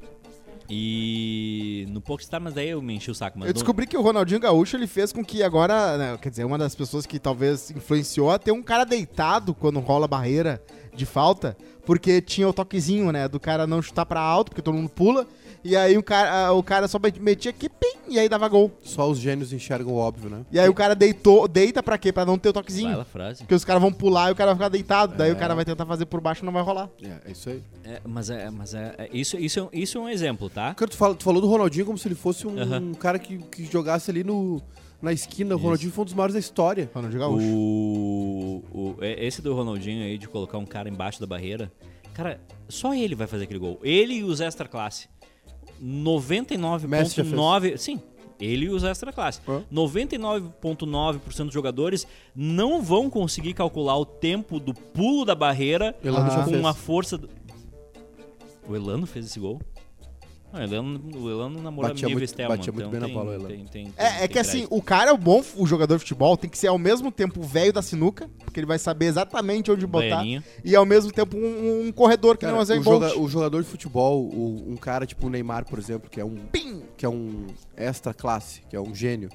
e 0.69 1.87
no 1.91 2.01
PokerStar, 2.01 2.41
mas 2.41 2.55
daí 2.55 2.71
eu 2.71 2.81
me 2.81 2.95
enchi 2.95 3.11
o 3.11 3.15
saco. 3.15 3.39
Eu 3.45 3.53
descobri 3.53 3.87
que 3.87 3.97
o 3.97 4.03
Ronaldinho 4.03 4.41
Gaúcho 4.41 4.77
ele 4.77 4.87
fez 4.87 5.13
com 5.13 5.25
que 5.25 5.43
agora, 5.43 5.99
né, 5.99 6.19
quer 6.21 6.31
dizer, 6.31 6.45
uma 6.45 6.57
das 6.57 6.75
pessoas 6.75 7.07
que 7.07 7.19
talvez 7.19 7.71
influenciou 7.71 8.31
a 8.31 8.39
ter 8.39 8.53
um 8.53 8.63
cara 8.63 8.85
deitado 8.85 9.55
quando 9.55 9.81
rola 9.81 10.09
barreira 10.09 10.63
de 10.95 11.05
falta, 11.05 11.57
porque 11.85 12.21
tinha 12.21 12.49
o 12.49 12.53
toquezinho, 12.53 13.13
né, 13.13 13.29
do 13.29 13.39
cara 13.39 13.67
não 13.67 13.83
chutar 13.83 14.07
pra 14.07 14.21
alto, 14.21 14.51
porque 14.51 14.63
todo 14.63 14.75
mundo 14.75 14.89
pula, 14.89 15.27
e 15.65 15.75
aí 15.75 15.97
o 15.97 16.03
cara, 16.03 16.53
o 16.53 16.63
cara 16.63 16.87
só 16.87 16.99
metia 17.21 17.51
aqui, 17.51 17.69
pim, 17.69 17.97
e 18.09 18.19
aí 18.19 18.29
dava 18.29 18.47
gol. 18.49 18.71
Só 18.83 19.09
os 19.11 19.19
gênios 19.19 19.53
enxergam 19.53 19.93
o 19.95 19.97
óbvio, 19.97 20.29
né? 20.31 20.45
E 20.53 20.59
aí 20.61 20.69
o 20.69 20.75
cara 20.75 20.95
deitou, 20.95 21.49
deita 21.49 21.83
pra 21.83 21.97
quê? 21.97 22.13
Pra 22.13 22.25
não 22.27 22.39
ter 22.39 22.51
o 22.51 22.53
toquezinho. 22.53 22.99
lá, 22.99 23.05
frase. 23.05 23.39
Porque 23.41 23.55
os 23.55 23.65
caras 23.65 23.81
vão 23.83 23.93
pular 23.93 24.29
e 24.29 24.33
o 24.33 24.37
cara 24.37 24.51
vai 24.53 24.57
ficar 24.57 24.69
deitado, 24.69 25.17
daí 25.17 25.33
o 25.33 25.37
cara 25.37 25.55
vai 25.55 25.65
tentar 25.65 25.87
fazer 25.87 26.05
por 26.07 26.21
baixo 26.21 26.45
e 26.45 26.47
não 26.47 26.53
vai 26.53 26.63
rolar. 26.63 26.91
É, 27.03 27.29
é 27.29 27.33
isso 27.33 27.49
aí. 27.49 27.63
É, 27.85 28.01
mas 28.05 28.29
é, 28.31 28.51
mas 28.51 28.75
é, 28.75 28.95
é- 28.99 29.09
isso, 29.13 29.39
isso, 29.39 29.59
é 29.59 29.63
um- 29.63 29.69
isso 29.73 29.99
é 29.99 30.01
um 30.03 30.09
exemplo, 30.09 30.51
tá? 30.51 30.75
Cara, 30.75 30.91
tu, 30.91 30.97
fala- 30.97 31.15
tu 31.15 31.25
falou 31.25 31.41
do 31.41 31.49
Ronaldinho 31.49 31.87
como 31.87 31.97
se 31.99 32.07
ele 32.07 32.15
fosse 32.15 32.47
um, 32.47 32.59
Aham. 32.61 32.93
cara 32.95 33.19
que, 33.19 33.39
que 33.39 33.65
jogasse 33.65 34.11
ali 34.11 34.23
no, 34.23 34.61
na 35.01 35.13
esquina. 35.13 35.55
O. 35.55 35.59
Ronaldinho 35.59 35.91
foi 35.93 36.03
um 36.03 36.05
dos 36.05 36.15
maiores 36.15 36.35
da 36.35 36.41
história. 36.41 36.91
Ronaldinho 36.95 37.21
Gaúcho. 37.23 37.47
O, 37.47 38.63
o- 38.73 38.97
é- 39.01 39.25
esse 39.27 39.41
do 39.43 39.55
Ronaldinho 39.55 40.05
aí 40.05 40.19
de 40.19 40.29
colocar 40.29 40.59
um 40.59 40.67
cara 40.67 40.89
embaixo 40.89 41.21
da 41.21 41.27
barreira, 41.27 41.73
cara, 42.13 42.41
só 42.69 42.95
ele 42.95 43.15
vai 43.15 43.27
fazer 43.27 43.45
aquele 43.45 43.59
gol. 43.59 43.79
Ele 43.83 44.15
e 44.15 44.25
os 44.25 44.41
extra 44.41 44.69
classe. 44.69 45.09
Messi 46.89 47.17
já 47.17 47.25
99.9, 47.25 47.77
sim. 47.77 48.01
Ele 48.41 48.67
e 48.67 48.71
os 48.71 48.83
extra 48.83 49.13
classe. 49.13 49.41
Hã? 49.47 49.63
99.9% 49.73 51.45
dos 51.45 51.55
jogadores 51.55 52.07
não 52.35 52.83
vão 52.83 53.09
conseguir 53.09 53.55
calcular 53.55 53.97
o 53.97 54.05
tempo 54.05 54.59
do 54.59 54.75
pulo 54.75 55.25
da 55.25 55.35
barreira 55.35 55.97
Elano 56.03 56.51
com 56.51 56.67
a 56.67 56.75
força 56.75 57.17
do... 57.19 57.29
O 58.67 58.75
Elano 58.75 59.07
fez 59.07 59.27
esse 59.27 59.39
gol? 59.39 59.61
Não, 60.55 60.61
o 60.61 60.65
Elano, 60.65 61.01
o 61.17 61.31
Elano 61.31 61.61
namorou 61.63 61.91
Batia 61.91 62.09
muito- 62.09 62.25
Stelman, 62.29 62.57
batia 62.57 62.73
muito 62.73 62.87
então 62.87 62.91
bem 62.93 63.01
na 63.01 63.07
tem- 63.07 63.15
bola, 63.15 63.31
o 63.31 63.35
Elano. 63.35 63.49
tem- 63.49 63.65
tem- 63.67 63.85
tem- 63.87 63.93
É, 63.97 64.25
é 64.25 64.29
que 64.29 64.39
assim, 64.39 64.67
o 64.71 64.81
cara 64.81 65.11
é 65.11 65.13
o 65.13 65.19
bom, 65.19 65.43
o 65.57 65.67
jogador 65.67 65.95
de 65.97 66.01
futebol, 66.01 66.37
tem 66.37 66.49
que 66.49 66.57
ser 66.57 66.69
ao 66.69 66.79
mesmo 66.79 67.11
tempo 67.11 67.41
o 67.41 67.43
velho 67.43 67.73
da 67.73 67.83
sinuca, 67.83 68.31
porque 68.45 68.61
ele 68.61 68.67
vai 68.67 68.79
saber 68.79 69.07
exatamente 69.07 69.71
onde 69.71 69.87
botar, 69.87 70.09
Baianinho. 70.17 70.45
e 70.65 70.77
ao 70.77 70.87
mesmo 70.87 71.11
tempo 71.13 71.37
um, 71.37 71.89
um 71.89 71.93
corredor 71.93 72.37
que 72.37 72.47
Cara, 72.47 72.53
nem 72.65 72.79
o 72.79 72.81
o, 72.81 72.85
joga- 72.85 73.19
o 73.19 73.29
jogador 73.29 73.63
de 73.63 73.69
futebol, 73.69 74.23
o- 74.25 74.65
um 74.71 74.77
cara 74.77 75.05
tipo 75.05 75.27
o 75.27 75.31
Neymar, 75.31 75.65
por 75.69 75.79
exemplo, 75.79 76.09
que 76.09 76.21
é 76.21 76.25
um 76.25 76.37
que 76.97 77.05
é 77.05 77.09
um 77.09 77.47
extra 77.77 78.15
classe, 78.15 78.61
que 78.71 78.77
é 78.77 78.81
um 78.81 78.95
gênio. 78.95 79.29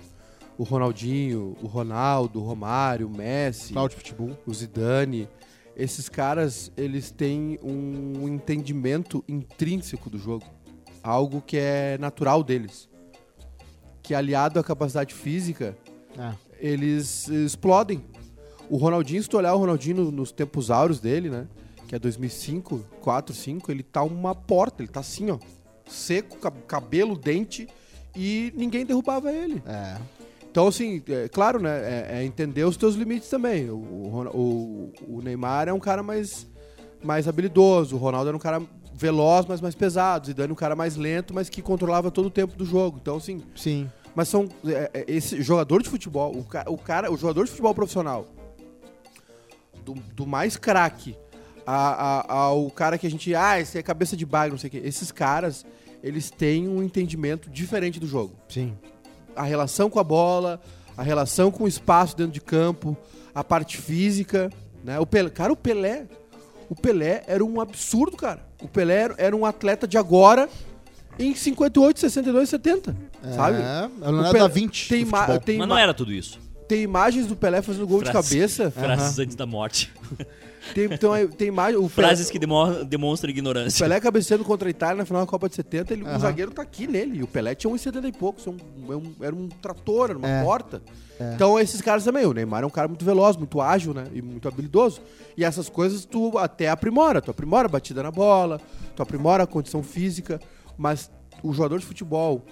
O 0.58 0.64
Ronaldinho, 0.64 1.56
o 1.62 1.68
Ronaldo, 1.68 2.40
o 2.42 2.44
Romário, 2.46 3.08
o 3.08 3.10
Messi, 3.10 3.74
Cláudio 3.74 3.98
Pitbull. 3.98 4.38
o 4.46 4.54
Zidane, 4.54 5.28
esses 5.76 6.10
caras, 6.10 6.70
eles 6.76 7.12
têm 7.12 7.58
um 7.64 8.28
entendimento 8.28 9.24
intrínseco 9.28 10.10
do 10.10 10.18
jogo, 10.18 10.46
algo 11.04 11.42
que 11.42 11.58
é 11.58 11.98
natural 11.98 12.44
deles. 12.44 12.88
Que 14.02 14.14
aliado 14.16 14.60
à 14.60 14.64
capacidade 14.64 15.14
física, 15.14 15.78
É. 16.18 16.34
eles 16.60 17.28
explodem. 17.28 18.04
O 18.70 18.78
Ronaldinho, 18.78 19.22
se 19.22 19.30
tu 19.30 19.38
olhar 19.38 19.54
o 19.54 19.58
Ronaldinho 19.58 19.98
no- 20.06 20.12
nos 20.12 20.32
tempos 20.32 20.70
áureos 20.72 21.00
dele, 21.00 21.30
né? 21.30 21.48
Que 21.88 21.96
é 21.96 22.00
2005, 22.00 22.86
4, 23.02 23.34
5, 23.36 23.72
ele 23.72 23.82
tá 23.84 24.04
uma 24.04 24.36
porta, 24.36 24.82
ele 24.84 24.92
tá 24.92 25.00
assim, 25.00 25.32
ó. 25.32 25.40
Seco, 25.88 26.38
cab- 26.38 26.62
cabelo, 26.68 27.18
dente, 27.18 27.68
e 28.16 28.54
ninguém 28.56 28.86
derrubava 28.86 29.32
ele. 29.32 29.62
É. 29.66 29.98
Então, 30.52 30.68
assim, 30.68 31.02
é, 31.08 31.28
claro, 31.28 31.60
né? 31.60 31.70
É, 31.80 32.20
é 32.20 32.24
entender 32.26 32.64
os 32.64 32.78
teus 32.78 32.96
limites 32.96 33.30
também. 33.30 33.70
O, 33.70 33.76
o- 33.78 34.94
o 35.08 35.22
Neymar 35.22 35.68
é 35.68 35.74
um 35.74 35.80
cara 35.80 36.02
mais, 36.04 36.48
mais 37.04 37.28
habilidoso, 37.28 37.96
o 37.96 38.00
Ronaldo 38.00 38.28
era 38.30 38.38
um 38.38 38.40
cara 38.40 38.62
veloz, 39.00 39.46
mas 39.48 39.62
mais 39.62 39.74
pesado, 39.74 40.26
o 40.26 40.28
Zidane 40.28 40.52
um 40.52 40.56
cara 40.56 40.76
mais 40.76 40.98
lento, 40.98 41.34
mas 41.34 41.50
que 41.50 41.62
controlava 41.62 42.12
todo 42.12 42.26
o 42.26 42.30
tempo 42.30 42.56
do 42.58 42.66
jogo. 42.66 43.00
Então, 43.02 43.16
assim, 43.16 43.42
Sim. 43.56 43.90
mas 44.14 44.28
são 44.28 44.50
é, 44.66 44.92
é, 44.94 45.06
esse 45.08 45.42
jogador 45.42 45.82
de 45.82 45.90
futebol, 45.90 46.36
o, 46.38 46.44
ca- 46.44 46.66
o 46.68 46.78
cara, 46.78 47.10
o 47.10 47.16
jogador 47.16 47.46
de 47.46 47.50
futebol 47.50 47.74
profissional, 47.74 48.26
do, 49.86 49.94
do 50.14 50.28
mais 50.28 50.58
craque 50.58 51.16
ao 51.66 52.70
cara 52.72 52.98
que 52.98 53.06
a 53.08 53.10
gente, 53.10 53.34
ah, 53.36 53.60
esse 53.60 53.78
é 53.78 53.84
cabeça 53.84 54.18
de 54.18 54.26
bagre, 54.26 54.52
não 54.52 54.58
sei 54.58 54.68
o 54.68 54.72
quê. 54.72 54.82
Esses 54.84 55.12
caras, 55.12 55.66
eles 56.04 56.30
têm 56.32 56.68
um 56.68 56.82
entendimento 56.84 57.50
diferente 57.50 58.00
do 58.00 58.08
jogo. 58.08 58.34
Sim. 58.50 58.76
A 59.36 59.44
relação 59.44 59.90
com 59.90 60.00
a 60.00 60.04
bola, 60.04 60.60
a 60.98 61.04
relação 61.04 61.52
com 61.52 61.64
o 61.64 61.68
espaço 61.68 62.18
dentro 62.18 62.34
de 62.34 62.42
campo, 62.42 62.98
a 63.36 63.44
parte 63.44 63.78
física, 63.78 64.50
né? 64.84 65.00
O 65.00 65.06
Pelé, 65.06 65.30
cara, 65.30 65.54
o 65.54 65.56
Pelé, 65.56 66.08
o 66.70 66.76
Pelé 66.76 67.24
era 67.28 67.46
um 67.46 67.62
absurdo, 67.62 68.18
cara. 68.18 68.49
O 68.62 68.68
Pelé 68.68 69.10
era- 69.18 69.36
um 69.36 69.46
atleta 69.46 69.88
de 69.88 69.98
agora 69.98 70.50
em 71.18 71.34
58, 71.36 72.00
62, 72.00 72.50
70, 72.50 72.96
sabe? 73.36 73.58
É, 73.58 73.90
é 74.08 74.10
o 74.10 74.20
O 74.20 74.24
Pelé- 74.32 74.40
da 74.40 74.48
Vinci. 74.48 74.88
Tem, 74.90 75.06
tem, 75.46 75.58
Mas 75.58 75.68
não 75.68 75.78
era 75.78 75.94
tudo 75.94 76.12
isso. 76.14 76.40
tem 76.68 76.82
imagens 76.82 77.28
do 77.28 77.36
Pelé 77.36 77.62
fazendo 77.62 77.88
gol 77.88 78.02
de 78.04 78.10
Frases- 78.12 78.30
cabeça. 78.32 78.72
Frases 78.72 79.20
antes 79.20 79.36
da 79.36 79.46
morte. 79.46 79.92
Tem, 80.76 80.86
então, 80.92 81.16
é- 81.16 81.26
tem 81.26 81.48
imagem. 81.48 81.78
O 81.80 81.90
Pelé, 81.90 82.10
Frases 82.10 82.30
que 82.30 82.38
demo- 82.38 82.84
demonstram 82.84 83.30
o 83.30 83.32
ignorância. 83.32 83.84
Pelé 83.84 83.98
cabeceando 84.00 84.44
contra 84.44 84.68
a 84.68 84.70
Itália 84.70 84.98
na 84.98 85.06
final 85.06 85.22
da 85.22 85.26
Copa 85.28 85.48
de 85.48 85.56
70, 85.56 85.94
ele, 85.94 86.04
o 86.04 86.08
Aham. 86.08 86.20
zagueiro 86.20 86.52
tá 86.52 86.62
aqui 86.62 86.86
nele. 86.86 87.20
E 87.20 87.24
o 87.24 87.28
Pelé 87.28 87.56
tinha 87.56 87.72
1,70 87.72 88.08
e 88.10 88.12
poucos. 88.12 88.46
Um, 88.46 88.58
é 88.90 88.96
um- 88.96 89.14
era 89.22 89.34
um 89.34 89.48
trator, 89.48 90.10
era 90.10 90.20
uma 90.20 90.28
É. 90.28 90.44
porta. 90.44 90.82
É. 91.20 91.34
Então, 91.36 91.60
esses 91.60 91.82
caras 91.82 92.04
também. 92.04 92.26
O 92.26 92.34
Neymar 92.34 92.64
é 92.64 92.66
um 92.66 92.70
cara 92.70 92.88
muito 92.88 93.04
veloz, 93.04 93.36
muito 93.36 93.60
ágil, 93.60 93.94
né? 93.94 94.06
E 94.14 94.22
muito 94.22 94.48
habilidoso. 94.48 95.02
E 95.36 95.44
essas 95.44 95.68
coisas 95.68 96.06
tu 96.06 96.38
até 96.38 96.70
aprimora. 96.70 97.22
Tu 97.22 97.30
aprimora 97.30 97.68
a 97.68 97.70
batida 97.70 98.02
na 98.02 98.12
bola, 98.12 98.62
tu 98.96 99.04
aprimora 99.04 99.44
a 99.44 99.48
condição 99.48 99.84
física. 99.84 100.40
Mas 100.78 101.12
o 101.44 101.54
jogador 101.54 101.80
de 101.80 101.86
futebol, 101.86 102.44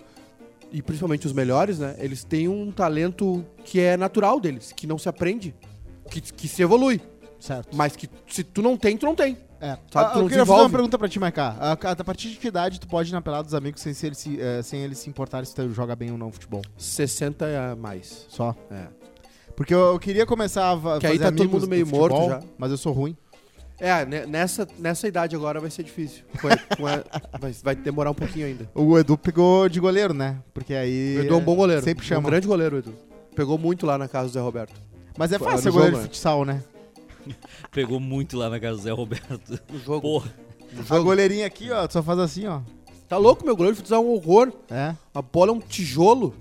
e 0.72 0.82
principalmente 0.82 1.26
os 1.26 1.34
melhores, 1.34 1.80
né? 1.80 1.96
Eles 1.98 2.24
têm 2.24 2.48
um 2.48 2.72
talento 2.72 3.46
que 3.64 3.80
é 3.80 3.96
natural 3.96 4.40
deles, 4.40 4.74
que 4.74 4.86
não 4.86 4.98
se 4.98 5.08
aprende, 5.08 5.56
que, 6.10 6.20
que 6.22 6.48
se 6.48 6.62
evolui. 6.62 7.02
Certo. 7.40 7.76
Mas 7.76 7.96
que 7.96 8.10
se 8.28 8.44
tu 8.44 8.62
não 8.62 8.76
tem, 8.76 8.98
tu 8.98 9.06
não 9.06 9.16
tem. 9.16 9.38
É. 9.60 9.78
Sabe, 9.92 10.12
Ah, 10.14 10.20
eu 10.20 10.28
queria 10.28 10.46
fazer 10.46 10.62
uma 10.62 10.70
pergunta 10.70 10.98
pra 11.00 11.10
ti, 11.10 11.20
Maiká. 11.20 11.56
A, 11.60 11.72
a 11.72 12.04
partir 12.04 12.30
de 12.30 12.36
que 12.38 12.48
idade 12.48 12.80
tu 12.80 12.88
pode 12.88 13.10
ir 13.10 13.14
na 13.14 13.22
pelada 13.22 13.44
dos 13.44 13.54
amigos 13.54 13.82
sem, 13.82 13.94
se 13.94 14.06
ele 14.06 14.16
se, 14.16 14.40
eh, 14.40 14.62
sem 14.62 14.82
eles 14.82 15.00
se 15.00 15.10
importarem 15.10 15.46
se 15.46 15.56
tu 15.56 15.70
joga 15.74 15.96
bem 15.96 16.12
ou 16.12 16.18
não 16.18 16.32
futebol? 16.32 16.62
60 16.78 17.46
a 17.72 17.76
mais. 17.76 18.26
Só. 18.30 18.56
É. 18.70 18.86
Porque 19.56 19.74
eu, 19.74 19.80
eu 19.94 20.00
queria 20.00 20.26
começar 20.26 20.70
a 20.70 20.76
va- 20.76 21.00
Que 21.00 21.08
aí 21.08 21.14
fazer 21.18 21.24
tá 21.24 21.32
todo 21.32 21.42
amigos 21.42 21.62
mundo 21.64 21.70
meio 21.70 21.86
do 21.86 21.90
futebol, 21.90 22.30
morto 22.30 22.42
já. 22.44 22.48
Mas 22.58 22.72
eu 22.72 22.78
sou 22.78 22.94
ruim. 22.94 23.18
É, 23.80 24.06
ne- 24.06 24.26
nessa, 24.28 24.68
nessa 24.80 25.08
idade 25.08 25.36
agora 25.36 25.60
vai 25.60 25.70
ser 25.72 25.84
difícil. 25.84 26.24
Com 26.40 26.48
a- 26.48 26.58
com 26.78 26.86
a- 26.88 27.04
vai, 27.40 27.52
vai 27.64 27.76
demorar 27.76 28.12
um 28.12 28.16
pouquinho 28.16 28.46
ainda. 28.48 28.70
O 28.76 28.98
Edu 28.98 29.18
pegou 29.18 29.68
de 29.68 29.80
goleiro, 29.80 30.14
né? 30.14 30.38
Porque 30.54 30.74
aí. 30.76 31.18
O 31.18 31.22
Edu 31.22 31.34
é 31.34 31.38
um 31.38 31.42
bom 31.44 31.56
goleiro. 31.56 31.84
Sempre 31.84 32.06
É 32.06 32.08
chama. 32.08 32.28
Um 32.28 32.30
grande 32.32 32.46
goleiro, 32.48 32.78
Edu. 32.78 32.94
Pegou 33.36 33.58
muito 33.58 33.86
lá 33.86 33.98
na 33.98 34.08
casa 34.08 34.28
do 34.30 34.34
Zé 34.34 34.40
Roberto. 34.40 34.74
Mas 35.18 35.32
é 35.32 35.40
fácil 35.40 35.62
ser 35.64 35.72
goleiro 35.72 35.96
de 35.96 36.02
né? 36.02 36.08
futsal, 36.08 36.46
né? 36.46 36.62
Pegou 37.72 38.00
muito 38.00 38.38
lá 38.38 38.50
na 38.50 38.60
casa 38.60 38.78
do 38.78 38.84
Zé 38.84 38.92
Roberto. 38.92 39.60
No 39.72 39.80
jogo. 39.80 40.02
Porra. 40.02 40.34
No 40.74 40.82
A 40.82 40.84
jogo. 40.84 41.04
goleirinha 41.06 41.46
aqui, 41.48 41.72
ó, 41.72 41.88
tu 41.88 41.94
só 41.94 42.04
faz 42.04 42.20
assim, 42.20 42.46
ó. 42.48 42.62
Tá 43.08 43.16
louco, 43.18 43.46
meu 43.46 43.56
goleiro 43.56 43.76
de 43.76 43.82
futsal 43.82 44.04
é 44.04 44.06
um 44.06 44.12
horror. 44.14 44.52
É. 44.70 44.94
A 45.14 45.22
bola 45.22 45.52
é 45.52 45.54
um 45.54 45.60
tijolo. 45.60 46.34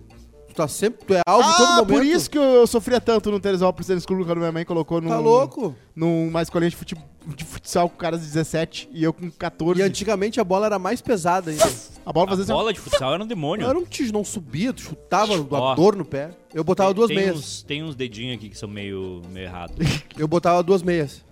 Tu 0.56 0.62
tá 0.62 0.68
sempre. 0.68 1.04
Tu 1.06 1.14
é 1.14 1.20
alvo 1.26 1.52
todo 1.54 1.66
Ah, 1.66 1.70
momento. 1.82 1.86
por 1.88 2.02
isso 2.02 2.30
que 2.30 2.38
eu 2.38 2.66
sofria 2.66 2.98
tanto 2.98 3.30
no 3.30 3.38
Teresópolis 3.38 3.86
Tênis 3.86 4.06
Clube 4.06 4.24
quando 4.24 4.38
minha 4.38 4.50
mãe 4.50 4.64
colocou 4.64 5.02
num, 5.02 5.10
Tá 5.10 5.18
louco? 5.18 5.74
numa 5.94 6.40
escolinha 6.40 6.70
de, 6.70 6.76
fute- 6.76 6.96
de 7.26 7.44
futsal 7.44 7.90
com 7.90 7.96
caras 7.98 8.20
de 8.20 8.26
17 8.28 8.88
e 8.90 9.04
eu 9.04 9.12
com 9.12 9.30
14. 9.30 9.78
E 9.78 9.82
antigamente 9.84 10.40
a 10.40 10.44
bola 10.44 10.64
era 10.64 10.78
mais 10.78 11.02
pesada 11.02 11.50
ainda. 11.50 11.62
A 12.06 12.10
bola 12.10 12.24
A 12.26 12.30
fazia 12.30 12.44
assim, 12.44 12.52
bola 12.54 12.72
de 12.72 12.80
futsal 12.80 13.12
era 13.12 13.22
um 13.22 13.26
demônio. 13.26 13.66
Era 13.68 13.78
um 13.78 13.84
tijolo, 13.84 14.14
não 14.16 14.24
subia, 14.24 14.72
tu 14.72 14.80
chutava, 14.80 15.34
Ó. 15.50 15.72
a 15.72 15.74
dor 15.74 15.94
no 15.94 16.06
pé. 16.06 16.30
Eu 16.54 16.64
botava 16.64 16.94
duas 16.94 17.08
tem 17.08 17.16
meias. 17.18 17.36
Uns, 17.36 17.62
tem 17.62 17.82
uns 17.82 17.94
dedinhos 17.94 18.36
aqui 18.38 18.48
que 18.48 18.56
são 18.56 18.68
meio, 18.68 19.20
meio 19.30 19.44
errados. 19.44 19.76
Eu 20.16 20.26
botava 20.26 20.62
duas 20.62 20.82
meias. 20.82 21.22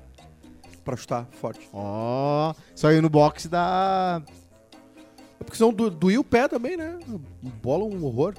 Pra 0.84 0.96
chutar 0.98 1.26
forte. 1.40 1.66
Ó, 1.72 2.52
só 2.74 2.92
ir 2.92 3.00
no 3.00 3.08
boxe 3.08 3.48
dá. 3.48 4.20
É 5.40 5.44
porque 5.44 5.56
senão 5.56 5.72
do, 5.72 5.88
doía 5.88 6.20
o 6.20 6.24
pé 6.24 6.46
também, 6.46 6.76
né? 6.76 6.98
Bola 7.62 7.84
é 7.84 7.86
um 7.86 8.04
horror. 8.04 8.34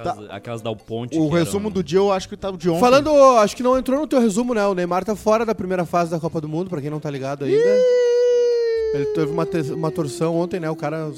Aquelas, 0.00 0.30
aquelas 0.30 0.62
da 0.62 0.74
Ponte. 0.74 1.18
O 1.18 1.28
resumo 1.28 1.66
eram- 1.66 1.70
do 1.72 1.82
dia 1.82 1.98
eu 1.98 2.10
acho 2.12 2.28
que 2.28 2.36
tá 2.36 2.50
de 2.50 2.68
ontem. 2.70 2.80
Falando, 2.80 3.10
acho 3.38 3.56
que 3.56 3.62
não 3.62 3.76
entrou 3.78 4.00
no 4.00 4.06
teu 4.06 4.20
resumo, 4.20 4.54
né? 4.54 4.66
O 4.66 4.74
Neymar 4.74 5.04
tá 5.04 5.14
fora 5.16 5.44
da 5.44 5.54
primeira 5.54 5.84
fase 5.84 6.10
da 6.10 6.18
Copa 6.20 6.40
do 6.40 6.48
Mundo, 6.48 6.68
pra 6.70 6.80
quem 6.80 6.90
não 6.90 7.00
tá 7.00 7.10
ligado 7.10 7.44
ainda. 7.44 7.58
Ele 8.94 9.06
teve 9.14 9.30
uma, 9.30 9.46
uma 9.76 9.90
torção 9.90 10.36
ontem, 10.36 10.58
né? 10.58 10.68
O 10.70 10.74
cara. 10.76 11.10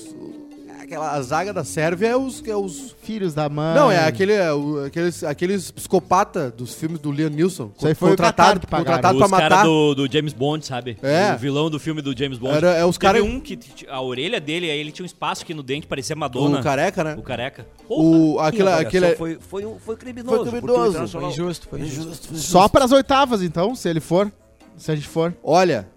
Aquela, 0.93 1.13
a 1.13 1.23
zaga 1.23 1.55
da 1.55 1.65
Sérvia 1.65 2.09
é 2.09 2.17
os. 2.17 2.47
É 2.47 2.55
os 2.55 2.95
Filhos 3.03 3.33
da 3.35 3.49
mãe. 3.49 3.75
não, 3.75 3.91
é 3.91 4.05
aquele, 4.07 4.33
é 4.33 4.53
o- 4.53 4.85
aqueles, 4.85 5.25
aqueles 5.25 5.71
psicopata 5.71 6.51
dos 6.51 6.75
filmes 6.75 7.01
do 7.01 7.11
Liam 7.11 7.31
Neeson. 7.31 7.73
Isso 7.77 7.87
aí 7.87 7.95
foi 7.95 8.13
o 8.13 8.17
Qatar 8.17 8.61
que 8.61 8.67
pagaram. 8.67 8.85
contratado 8.85 9.17
pra 9.19 9.25
Os 9.27 9.31
caras 9.33 9.51
matar. 9.59 9.65
do, 9.65 9.95
do 9.95 10.13
James 10.13 10.33
Bond, 10.35 10.65
sabe? 10.67 10.99
É. 11.03 11.33
O 11.35 11.39
vilão 11.39 11.71
do 11.71 11.81
filme 11.81 12.01
do 12.03 12.17
James 12.17 12.39
Bond. 12.39 12.57
Era- 12.59 12.75
é 12.75 12.85
os 12.85 12.97
Teve 12.99 13.13
cara- 13.21 13.25
um 13.25 13.41
que 13.41 13.57
t- 13.57 13.87
a 13.89 14.01
orelha 14.03 14.39
dele, 14.41 14.71
aí 14.71 14.79
ele 14.79 14.93
tinha 14.93 15.03
um 15.03 15.07
espaço 15.07 15.43
aqui 15.43 15.55
no 15.55 15.63
dente, 15.63 15.87
parecia 15.87 16.15
Madonna. 16.15 16.61
O 16.61 16.63
careca, 16.63 17.03
né? 17.03 17.17
O 17.19 17.23
careca. 17.23 17.67
Porra. 17.89 18.03
O, 18.05 18.39
aquela, 18.41 18.79
aquele, 18.81 19.17
foi, 19.17 19.39
foi, 19.41 19.65
um- 19.65 19.79
foi 19.79 19.97
criminoso. 19.97 20.37
Foi 20.45 20.61
criminoso. 20.61 20.75
tudo 20.79 20.91
internacional. 20.91 21.33
Foi 21.33 21.43
injusto, 21.45 21.69
foi 21.69 21.81
injusto. 21.81 22.37
Só 22.37 22.69
pras 22.69 22.93
oitavas, 22.93 23.43
então, 23.43 23.75
se 23.75 23.89
ele 23.89 24.01
for. 24.01 24.31
Se 24.77 24.93
a 24.93 24.95
gente 24.95 25.09
for. 25.09 25.35
olha, 25.43 25.89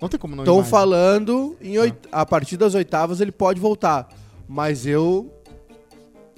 Não 0.00 0.08
tem 0.08 0.18
como 0.20 0.34
não 0.36 0.42
ir 0.42 0.44
estão 0.44 0.56
mais, 0.56 0.66
né? 0.66 0.70
falando 0.70 1.56
em 1.60 1.78
oit- 1.78 2.08
a 2.12 2.24
partir 2.26 2.56
das 2.56 2.74
oitavas 2.74 3.20
ele 3.20 3.32
pode 3.32 3.58
voltar. 3.60 4.08
Mas 4.52 4.84
eu 4.84 5.32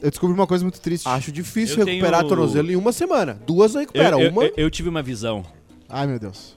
Eu 0.02 0.10
descobri 0.10 0.34
uma 0.34 0.46
coisa 0.46 0.62
muito 0.62 0.78
triste. 0.80 1.08
acho 1.08 1.32
difícil 1.32 1.78
Eu 1.80 1.86
recuperar 1.86 2.20
tenho- 2.20 2.26
a 2.26 2.28
tornozelo 2.28 2.70
em 2.70 2.76
uma 2.76 2.92
semana. 2.92 3.40
Duas 3.46 3.74
recupera, 3.74 4.16
eu, 4.16 4.20
eu- 4.24 4.30
uma. 4.30 4.44
eu- 4.44 4.52
eu 4.58 4.70
tive 4.70 4.88
uma 4.90 5.02
visão. 5.02 5.42
Ai, 5.88 6.06
meu 6.06 6.18
Deus. 6.18 6.56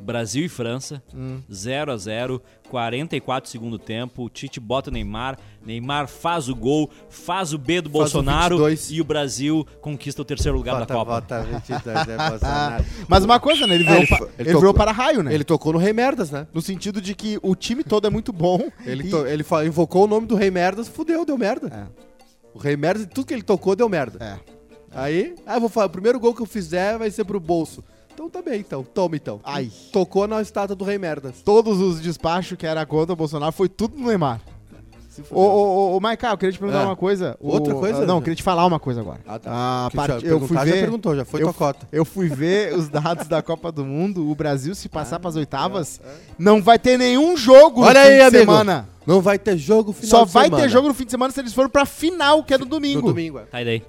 Brasil 0.00 0.44
e 0.44 0.48
França, 0.48 1.02
Hum. 1.14 1.40
0 1.52 1.92
a 1.92 1.96
0 1.96 2.42
44 2.70 3.50
segundo 3.50 3.78
tempo. 3.78 4.24
O 4.24 4.28
Tite 4.28 4.60
bota 4.60 4.90
o 4.90 4.92
Neymar. 4.92 5.38
Neymar 5.64 6.06
faz 6.06 6.48
o 6.48 6.54
gol, 6.54 6.90
faz 7.08 7.52
o 7.52 7.58
B 7.58 7.80
do 7.80 7.88
Faz 7.90 7.94
o 7.94 7.98
Bolsonaro 7.98 8.56
22. 8.56 8.90
e 8.92 9.00
o 9.00 9.04
Brasil 9.04 9.66
conquista 9.80 10.22
o 10.22 10.24
terceiro 10.24 10.56
lugar 10.56 10.78
da 10.80 10.86
Copa. 10.86 11.12
bota 11.20 11.42
22, 11.42 12.08
é 12.08 12.28
Bolsonaro. 12.30 12.84
Mas 13.08 13.24
uma 13.24 13.40
coisa, 13.40 13.66
né? 13.66 13.74
Ele 13.74 13.84
É, 13.84 13.86
virou, 13.86 13.98
ele 14.02 14.06
foi- 14.06 14.18
ele 14.18 14.32
ele 14.38 14.44
tocou- 14.46 14.60
virou 14.60 14.74
para 14.74 14.92
raio, 14.92 15.22
né? 15.22 15.34
Ele 15.34 15.44
tocou 15.44 15.72
no 15.72 15.78
Rei 15.78 15.92
Merdas, 15.92 16.30
né? 16.30 16.46
No 16.52 16.60
sentido 16.62 17.00
de 17.00 17.14
que 17.14 17.38
o 17.42 17.54
time 17.54 17.82
todo 17.82 18.06
é 18.06 18.10
muito 18.10 18.32
bom. 18.32 18.68
Ele, 18.84 19.04
e- 19.08 19.10
to- 19.10 19.26
ele 19.26 19.42
fa- 19.42 19.64
invocou 19.64 20.04
o 20.04 20.06
nome 20.06 20.26
do 20.26 20.34
Rei 20.36 20.50
Merdas, 20.50 20.88
fudeu, 20.88 21.24
deu 21.24 21.36
merda. 21.38 21.68
É. 21.68 22.08
O 22.54 22.58
Rei 22.58 22.76
Merdas, 22.76 23.06
tudo 23.12 23.26
que 23.26 23.34
ele 23.34 23.42
tocou 23.42 23.74
deu 23.76 23.88
merda. 23.88 24.18
É. 24.24 24.58
Aí, 24.90 25.34
ah, 25.46 25.56
eu 25.56 25.60
vou 25.60 25.68
falar, 25.68 25.86
o 25.86 25.90
primeiro 25.90 26.18
gol 26.18 26.34
que 26.34 26.40
eu 26.42 26.46
fizer 26.46 26.96
vai 26.98 27.10
ser 27.10 27.24
pro 27.24 27.38
bolso. 27.38 27.84
Então 28.18 28.28
tá 28.28 28.42
bem, 28.42 28.58
então. 28.58 28.82
Toma, 28.82 29.14
então. 29.14 29.40
Ai. 29.44 29.70
Tocou 29.92 30.26
na 30.26 30.42
estátua 30.42 30.74
do 30.74 30.84
Rei 30.84 30.98
Merdas. 30.98 31.36
Todos 31.44 31.80
os 31.80 32.00
despachos 32.00 32.58
que 32.58 32.66
era 32.66 32.84
contra 32.84 33.12
o 33.12 33.16
Bolsonaro 33.16 33.52
foi 33.52 33.68
tudo 33.68 33.96
no 33.96 34.08
Neymar. 34.08 34.40
Ô, 35.30 35.40
ô, 35.40 35.44
ô, 35.92 35.96
ô 35.96 36.00
Maiká, 36.00 36.30
eu 36.30 36.38
queria 36.38 36.52
te 36.52 36.58
perguntar 36.58 36.82
É. 36.82 36.84
uma 36.86 36.96
coisa. 36.96 37.36
O- 37.40 37.50
Outra 37.52 37.74
coisa? 37.74 38.02
ah, 38.02 38.06
Não, 38.06 38.16
eu 38.16 38.20
queria 38.22 38.34
te 38.36 38.42
falar 38.42 38.66
uma 38.66 38.78
coisa 38.80 39.00
agora. 39.00 39.20
Ah, 39.26 39.38
tá. 39.38 39.50
A 39.86 39.90
Que 39.90 39.96
part- 39.96 40.08
já 40.10 40.14
Eu 40.16 40.20
fui 40.20 40.48
perguntar, 40.48 40.66
já 40.66 40.72
ver. 40.74 40.80
perguntou, 40.80 41.16
já 41.16 41.24
foi 41.24 41.40
eu, 41.42 41.46
tua 41.46 41.54
cota. 41.54 41.88
eu 41.92 42.04
fui 42.04 42.28
ver 42.28 42.74
os 42.74 42.88
dados 42.88 43.26
da 43.28 43.40
Copa 43.42 43.70
do 43.70 43.84
Mundo. 43.84 44.28
O 44.28 44.34
Brasil, 44.34 44.74
se 44.74 44.88
passar 44.88 45.18
pras 45.20 45.34
oitavas, 45.36 46.00
não 46.38 46.60
vai 46.62 46.78
ter 46.78 46.96
nenhum 46.98 47.36
jogo 47.36 47.82
Olha 47.82 48.00
no 48.00 48.06
fim 48.06 48.12
aí, 48.12 48.16
de 48.16 48.22
amigo. 48.22 48.38
semana. 48.52 48.88
Não 49.06 49.20
vai 49.20 49.38
ter 49.38 49.56
jogo 49.56 49.92
final 49.92 50.10
Só 50.20 50.24
de 50.24 50.32
vai 50.32 50.44
semana. 50.46 50.62
ter 50.64 50.68
jogo 50.68 50.88
no 50.88 50.94
fim 50.94 51.04
de 51.04 51.10
semana 51.10 51.32
se 51.32 51.40
eles 51.40 51.52
forem 51.52 51.70
pra 51.70 51.84
final, 51.86 52.42
que 52.44 52.52
é 52.54 52.58
no 52.58 52.64
no 52.64 52.70
domingo. 52.70 53.08
domingo. 53.08 53.38
é. 53.38 53.42
Tá 53.42 53.58
aí 53.58 53.64
daí. 53.64 53.82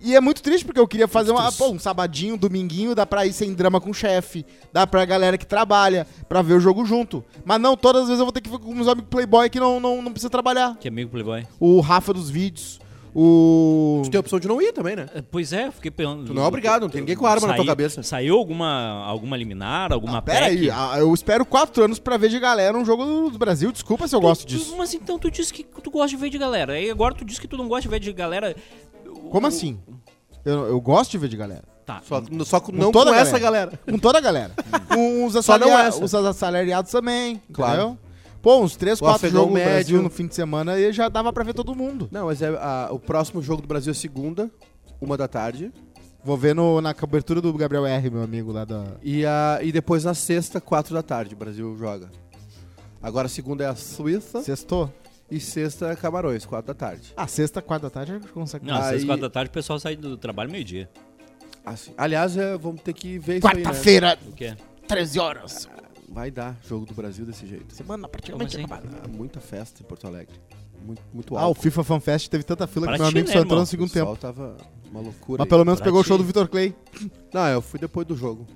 E 0.00 0.14
é 0.14 0.20
muito 0.20 0.42
triste 0.42 0.64
porque 0.64 0.78
eu 0.80 0.86
queria 0.86 1.08
fazer 1.08 1.30
uma, 1.32 1.50
pô, 1.52 1.68
um 1.70 1.78
sabadinho, 1.78 2.34
um 2.34 2.38
dominguinho, 2.38 2.94
dá 2.94 3.04
pra 3.04 3.26
ir 3.26 3.32
sem 3.32 3.52
drama 3.52 3.80
com 3.80 3.90
o 3.90 3.94
chefe, 3.94 4.44
dá 4.72 4.86
pra 4.86 5.04
galera 5.04 5.36
que 5.36 5.46
trabalha, 5.46 6.06
pra 6.28 6.40
ver 6.42 6.54
o 6.54 6.60
jogo 6.60 6.84
junto. 6.84 7.24
Mas 7.44 7.60
não, 7.60 7.76
todas 7.76 8.02
as 8.02 8.08
vezes 8.08 8.20
eu 8.20 8.26
vou 8.26 8.32
ter 8.32 8.40
que 8.40 8.48
ficar 8.48 8.62
com 8.64 8.74
meus 8.74 8.88
amigos 8.88 9.08
playboy 9.10 9.48
que 9.50 9.58
não, 9.60 9.80
não, 9.80 10.00
não 10.02 10.12
precisa 10.12 10.30
trabalhar. 10.30 10.76
Que 10.78 10.88
amigo 10.88 11.10
Playboy. 11.10 11.46
O 11.58 11.80
Rafa 11.80 12.12
dos 12.12 12.30
vídeos, 12.30 12.78
o... 13.14 14.02
Tu 14.04 14.10
tem 14.10 14.18
a 14.18 14.20
opção 14.20 14.38
de 14.38 14.46
não 14.46 14.60
ir 14.62 14.72
também, 14.72 14.94
né? 14.94 15.06
É, 15.14 15.22
Pois 15.22 15.52
é, 15.52 15.70
fiquei 15.70 15.90
pensando. 15.90 16.26
Tu 16.26 16.34
não 16.34 16.44
é 16.44 16.46
obrigado, 16.46 16.82
não 16.82 16.88
tem 16.88 17.00
ninguém 17.00 17.16
com 17.16 17.26
arma 17.26 17.48
na 17.48 17.54
tua 17.54 17.66
cabeça. 17.66 18.02
Saiu 18.02 18.36
alguma, 18.36 19.04
alguma 19.04 19.36
liminar, 19.36 19.92
alguma 19.92 20.18
Ah, 20.18 20.22
Pera 20.22 20.46
aí, 20.46 20.70
ah, 20.70 20.94
eu 20.98 21.12
espero 21.12 21.44
quatro 21.44 21.82
anos 21.82 21.98
pra 21.98 22.16
ver 22.16 22.28
de 22.28 22.38
galera 22.38 22.76
um 22.78 22.84
jogo 22.84 23.30
do, 23.30 23.38
Brasil. 23.38 23.72
Desculpa 23.72 24.06
se 24.06 24.14
eu 24.14 24.20
gosto 24.20 24.42
Tu- 24.46 24.50
disso. 24.50 24.76
Mas 24.76 24.94
então 24.94 25.18
tu 25.18 25.30
disse 25.30 25.52
que 25.52 25.64
tu 25.64 25.90
gosta 25.90 26.08
de 26.10 26.16
ver 26.16 26.30
de 26.30 26.38
galera. 26.38 26.74
Aí 26.74 26.90
agora 26.90 27.14
tu 27.14 27.24
disse 27.24 27.40
que 27.40 27.48
tu 27.48 27.56
não 27.56 27.66
gosta 27.66 27.82
de 27.82 27.88
ver 27.88 27.98
de 27.98 28.12
galera. 28.12 28.54
Como 29.30 29.46
assim? 29.46 29.78
Eu, 30.44 30.66
eu 30.66 30.80
gosto 30.80 31.10
de 31.12 31.18
ver 31.18 31.28
de 31.28 31.36
galera. 31.36 31.64
Tá. 31.84 32.00
Só, 32.04 32.22
só 32.44 32.60
com- 32.60 32.72
não 32.72 32.92
toda 32.92 33.10
com 33.10 33.16
a 33.16 33.20
essa 33.20 33.38
galera. 33.38 33.78
Com 33.88 33.98
toda 33.98 34.18
a 34.18 34.20
galera. 34.20 34.52
com 34.92 35.24
os, 35.26 35.44
Só 35.44 35.58
não 35.58 35.78
essa. 35.78 36.04
os 36.04 36.14
assalariados 36.14 36.90
também, 36.92 37.40
Claro. 37.52 37.80
entendeu? 37.82 37.98
Pô, 38.42 38.60
uns 38.60 38.76
três, 38.76 38.98
O 39.00 39.04
quatro 39.04 39.16
afegão 39.26 39.40
jogos 39.42 39.52
no 39.54 39.58
médio. 39.58 39.72
Brasil 39.74 40.02
no 40.02 40.10
fim 40.10 40.26
de 40.26 40.34
semana 40.34 40.78
e 40.78 40.92
já 40.92 41.08
dava 41.08 41.32
pra 41.32 41.42
ver 41.42 41.54
todo 41.54 41.74
mundo. 41.74 42.08
Não, 42.12 42.26
mas 42.26 42.40
é 42.42 42.48
a- 42.48 42.88
o 42.92 42.98
próximo 42.98 43.42
jogo 43.42 43.62
do 43.62 43.68
Brasil 43.68 43.90
é 43.90 43.94
segunda, 43.94 44.50
uma 45.00 45.16
da 45.16 45.26
tarde. 45.26 45.72
Vou 46.24 46.36
ver 46.36 46.54
no- 46.54 46.80
na 46.80 46.92
cobertura 46.94 47.40
do 47.40 47.52
Gabriel 47.54 47.86
R, 47.86 48.10
meu 48.10 48.22
amigo 48.22 48.52
lá 48.52 48.64
da... 48.64 48.84
E, 49.02 49.24
a, 49.24 49.58
e 49.62 49.72
depois 49.72 50.04
na 50.04 50.14
sexta, 50.14 50.60
quatro 50.60 50.94
da 50.94 51.02
tarde, 51.02 51.34
o 51.34 51.38
Brasil 51.38 51.74
joga. 51.78 52.10
Agora 53.02 53.28
segunda 53.28 53.64
é 53.64 53.66
a 53.68 53.74
Suíça 53.76 54.42
Sextou? 54.42 54.92
E 55.30 55.38
sexta 55.40 55.88
é 55.90 55.96
Camarões, 55.96 56.44
quatro 56.46 56.68
da 56.68 56.74
tarde. 56.74 57.12
Ah, 57.16 57.26
sexta, 57.26 57.60
quarta 57.62 57.86
da 57.86 57.90
tarde, 57.90 58.12
a 58.12 58.18
gente 58.18 58.28
consegue. 58.28 58.66
Não, 58.66 58.74
às 58.76 58.84
Aí- 58.86 58.90
seis, 58.92 59.04
quatro 59.04 59.22
da 59.22 59.30
tarde 59.30 59.50
o 59.50 59.52
pessoal 59.52 59.78
sai 59.78 59.96
do 59.96 60.16
trabalho 60.16 60.50
meio-dia. 60.50 60.88
Assim. 61.64 61.92
Aliás, 61.98 62.36
é, 62.36 62.56
vamos 62.56 62.80
ter 62.80 62.92
que 62.94 63.18
ver 63.18 63.38
isso 63.38 63.46
aí, 63.48 63.56
né? 63.56 63.62
Quarta-feira, 63.62 64.18
O 64.26 64.32
quê? 64.32 64.56
13 64.86 65.18
horas. 65.18 65.68
Vai 66.08 66.30
dar 66.30 66.56
jogo 66.66 66.86
do 66.86 66.94
Brasil 66.94 67.26
desse 67.26 67.46
jeito. 67.46 67.74
Semana 67.74 68.08
praticamente 68.08 68.56
Como 68.56 68.64
assim? 68.64 68.74
acabada. 68.74 69.02
Ah, 69.04 69.08
muita 69.08 69.40
festa 69.40 69.82
em 69.82 69.84
Porto 69.86 70.06
Alegre. 70.06 70.34
Muito, 70.82 71.02
muito 71.12 71.36
Ah, 71.36 71.46
o. 71.48 71.54
FIFA 71.54 71.84
Fan 71.84 72.00
Fest 72.00 72.28
teve 72.28 72.44
tanta 72.44 72.66
fila 72.66 72.86
Pra 72.86 72.94
que 72.96 73.02
meu 73.02 73.10
ti, 73.10 73.14
amigo 73.16 73.26
né, 73.28 73.32
só 73.34 73.38
entrou 73.40 73.52
irmão? 73.56 73.60
no 73.60 73.66
segundo 73.66 73.88
o 73.88 73.92
pessoal 73.92 74.16
tempo. 74.16 74.20
tava 74.20 74.56
uma 74.90 75.00
loucura. 75.00 75.38
Mas 75.40 75.46
aí. 75.46 75.48
pelo 75.50 75.64
menos 75.66 75.80
Pra 75.80 75.84
pegou 75.86 76.00
o 76.00 76.02
ti. 76.02 76.08
show 76.08 76.16
do 76.16 76.24
Vitor 76.24 76.48
Clay. 76.48 76.74
Não, 77.34 77.46
eu 77.48 77.60
fui 77.60 77.78
depois 77.78 78.06
do 78.06 78.16
jogo. 78.16 78.46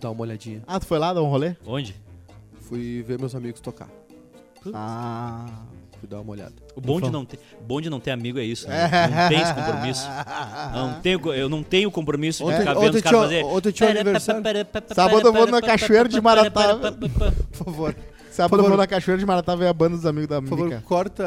Dar 0.00 0.10
uma 0.10 0.22
olhadinha. 0.22 0.62
Ah, 0.66 0.80
tu 0.80 0.86
foi 0.86 0.98
lá 0.98 1.12
dar 1.12 1.22
um 1.22 1.28
rolê? 1.28 1.54
Onde? 1.64 1.94
Fui 2.62 3.02
ver 3.06 3.18
meus 3.20 3.34
amigos 3.36 3.60
tocar. 3.60 3.88
Ah. 4.74 5.46
Fui 5.98 6.08
dar 6.08 6.20
uma 6.20 6.32
olhada. 6.32 6.54
O 6.74 6.80
bom 6.80 6.96
de 6.98 7.04
Ufa. 7.08 7.12
não 7.12 7.24
ter, 7.26 7.38
bom 7.66 7.78
de 7.80 7.90
não 7.90 8.00
ter 8.00 8.10
amigo 8.10 8.38
é 8.38 8.42
isso. 8.44 8.66
Né? 8.66 8.88
Não 9.10 9.28
tem 9.28 9.40
esse 9.42 9.52
compromisso. 9.54 10.08
Não 10.72 11.00
tenho, 11.00 11.34
eu 11.34 11.48
não 11.48 11.62
tenho 11.62 11.90
compromisso 11.90 12.38
de 12.42 12.44
Ontem, 12.48 12.58
ficar 12.60 12.72
vendo 12.74 12.86
ontem, 12.86 12.96
os 12.96 13.02
caras 13.02 13.18
tinha, 13.18 13.42
fazer. 13.42 13.44
ontem 13.44 13.70
tinha 13.72 13.88
um 13.88 13.92
aniversário. 13.92 14.42
Sábado 14.94 15.26
eu 15.28 15.32
vou 15.32 15.46
na 15.46 15.60
Cachoeira 15.60 16.08
de 16.08 16.18
Maratá. 16.20 16.76
Por 17.52 17.64
favor. 17.64 17.94
Favor. 18.30 18.62
vou 18.68 18.76
na 18.76 18.86
Cachoeira 18.86 19.18
de 19.18 19.26
Maratá 19.26 19.54
ver 19.54 19.66
a 19.66 19.72
banda 19.72 19.96
dos 19.96 20.06
amigos 20.06 20.28
da 20.28 20.40
Por 20.40 20.48
favor, 20.50 20.64
Mica. 20.66 20.82
corta 20.86 21.24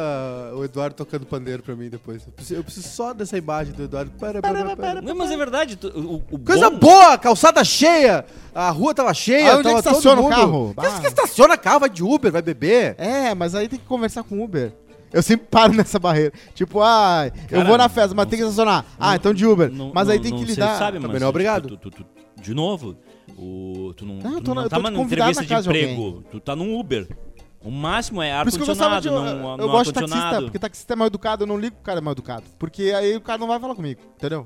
o 0.55 0.63
Eduardo 0.63 0.95
tocando 0.95 1.25
pandeiro 1.25 1.62
pra 1.62 1.75
mim 1.75 1.89
depois. 1.89 2.25
Eu 2.25 2.31
preciso, 2.31 2.60
eu 2.60 2.63
preciso 2.63 2.88
só 2.88 3.13
dessa 3.13 3.38
imagem 3.38 3.74
do 3.74 3.83
Eduardo. 3.83 4.12
Para, 4.19 4.41
para, 4.41 4.75
para. 4.75 5.01
Não, 5.01 5.15
mas 5.15 5.29
é 5.31 5.38
verdade. 5.38 5.75
tu- 5.75 5.88
o, 5.89 6.24
o 6.36 6.39
Coisa 6.39 6.69
bom- 6.69 6.79
boa! 6.79 7.17
Calçada 7.17 7.63
cheia! 7.63 8.25
A 8.55 8.69
rua 8.69 8.93
tava 8.93 9.13
cheia, 9.13 9.53
Ah, 9.53 9.57
onde 9.57 9.67
é 9.67 9.72
tava 9.72 9.83
que 9.83 9.89
estaciona 9.89 10.15
todo 10.22 10.25
o 10.25 10.29
mundo. 10.29 10.36
carro? 10.36 10.74
Que, 10.79 10.86
Ah. 10.98 11.00
que 11.01 11.07
estaciona 11.07 11.57
carro, 11.57 11.79
vai 11.81 11.89
de 11.89 12.03
Uber, 12.03 12.31
vai 12.31 12.41
beber. 12.41 12.95
É, 12.98 13.33
mas 13.36 13.53
aí 13.55 13.67
tem 13.67 13.77
que 13.79 13.86
conversar 13.86 14.24
com 14.24 14.39
o 14.39 14.43
Uber. 14.43 14.72
Eu 15.12 15.22
sempre 15.22 15.45
paro 15.51 15.74
nessa 15.75 16.00
barreira. 16.00 16.31
Tipo, 16.55 16.81
ah, 16.81 17.25
eu 17.27 17.48
Cara, 17.57 17.63
vou 17.65 17.77
na 17.77 17.89
festa, 17.89 18.15
mas 18.15 18.25
não- 18.25 18.29
tem 18.29 18.39
que 18.39 18.45
estacionar. 18.45 18.86
Ah, 19.00 19.15
então 19.15 19.33
de 19.33 19.45
Uber. 19.45 19.69
Não- 19.72 19.91
mas 19.93 20.10
aí 20.10 20.15
não- 20.17 20.24
tem 20.24 20.31
não 20.31 20.39
que 20.39 20.45
sei 20.45 20.53
lidar. 20.55 20.77
Sabe, 20.79 20.98
Também 20.98 21.12
mas, 21.12 21.19
não 21.22 21.27
é 21.27 21.29
obrigado. 21.29 21.67
tu- 21.69 21.77
tu- 21.77 21.91
tu- 21.91 22.05
de 22.41 22.53
novo, 22.53 22.95
O, 23.38 23.94
tu 23.96 24.06
não, 24.06 24.15
Não, 24.15 24.32
eu 24.34 24.38
tu 24.39 24.44
tô 24.46 24.50
na- 24.53 24.56
não 24.56 24.63
eu 24.63 24.70
tá 24.70 24.77
numa 24.80 24.89
entrevista 25.03 25.42
na 25.42 25.48
de 25.48 25.48
casa 25.48 25.72
de 25.72 25.80
emprego. 25.80 26.24
Tu 26.32 26.39
tá 26.39 26.56
num 26.56 26.77
Uber. 26.80 27.08
O 27.63 27.72
máximo 27.72 28.22
é 28.22 28.38
Por 28.39 28.50
isso 28.50 28.58
que 28.58 28.63
eu 28.63 28.68
gostava 28.68 29.00
de. 29.00 29.08
ar-condicionado, 29.08 29.38
Eu, 29.39 29.42
não, 29.44 29.51
eu 29.51 29.58
não 29.58 29.68
gosto 29.70 29.94
de 29.94 30.00
taxista, 30.00 30.42
porque 30.42 30.60
taxista 30.60 30.94
é 30.94 30.96
mal 30.98 31.08
educado, 31.08 31.44
eu 31.44 31.48
não 31.48 31.58
ligo 31.58 31.75
que 31.77 31.82
o 31.82 31.86
cara 31.86 32.00
é 32.00 32.01
mal 32.01 32.12
educado. 32.12 32.44
Porque 32.60 32.92
aí 32.96 33.15
o 33.15 33.22
cara 33.22 33.38
não 33.38 33.48
vai 33.48 33.60
falar 33.60 33.74
comigo, 33.75 34.01
entendeu? 34.18 34.46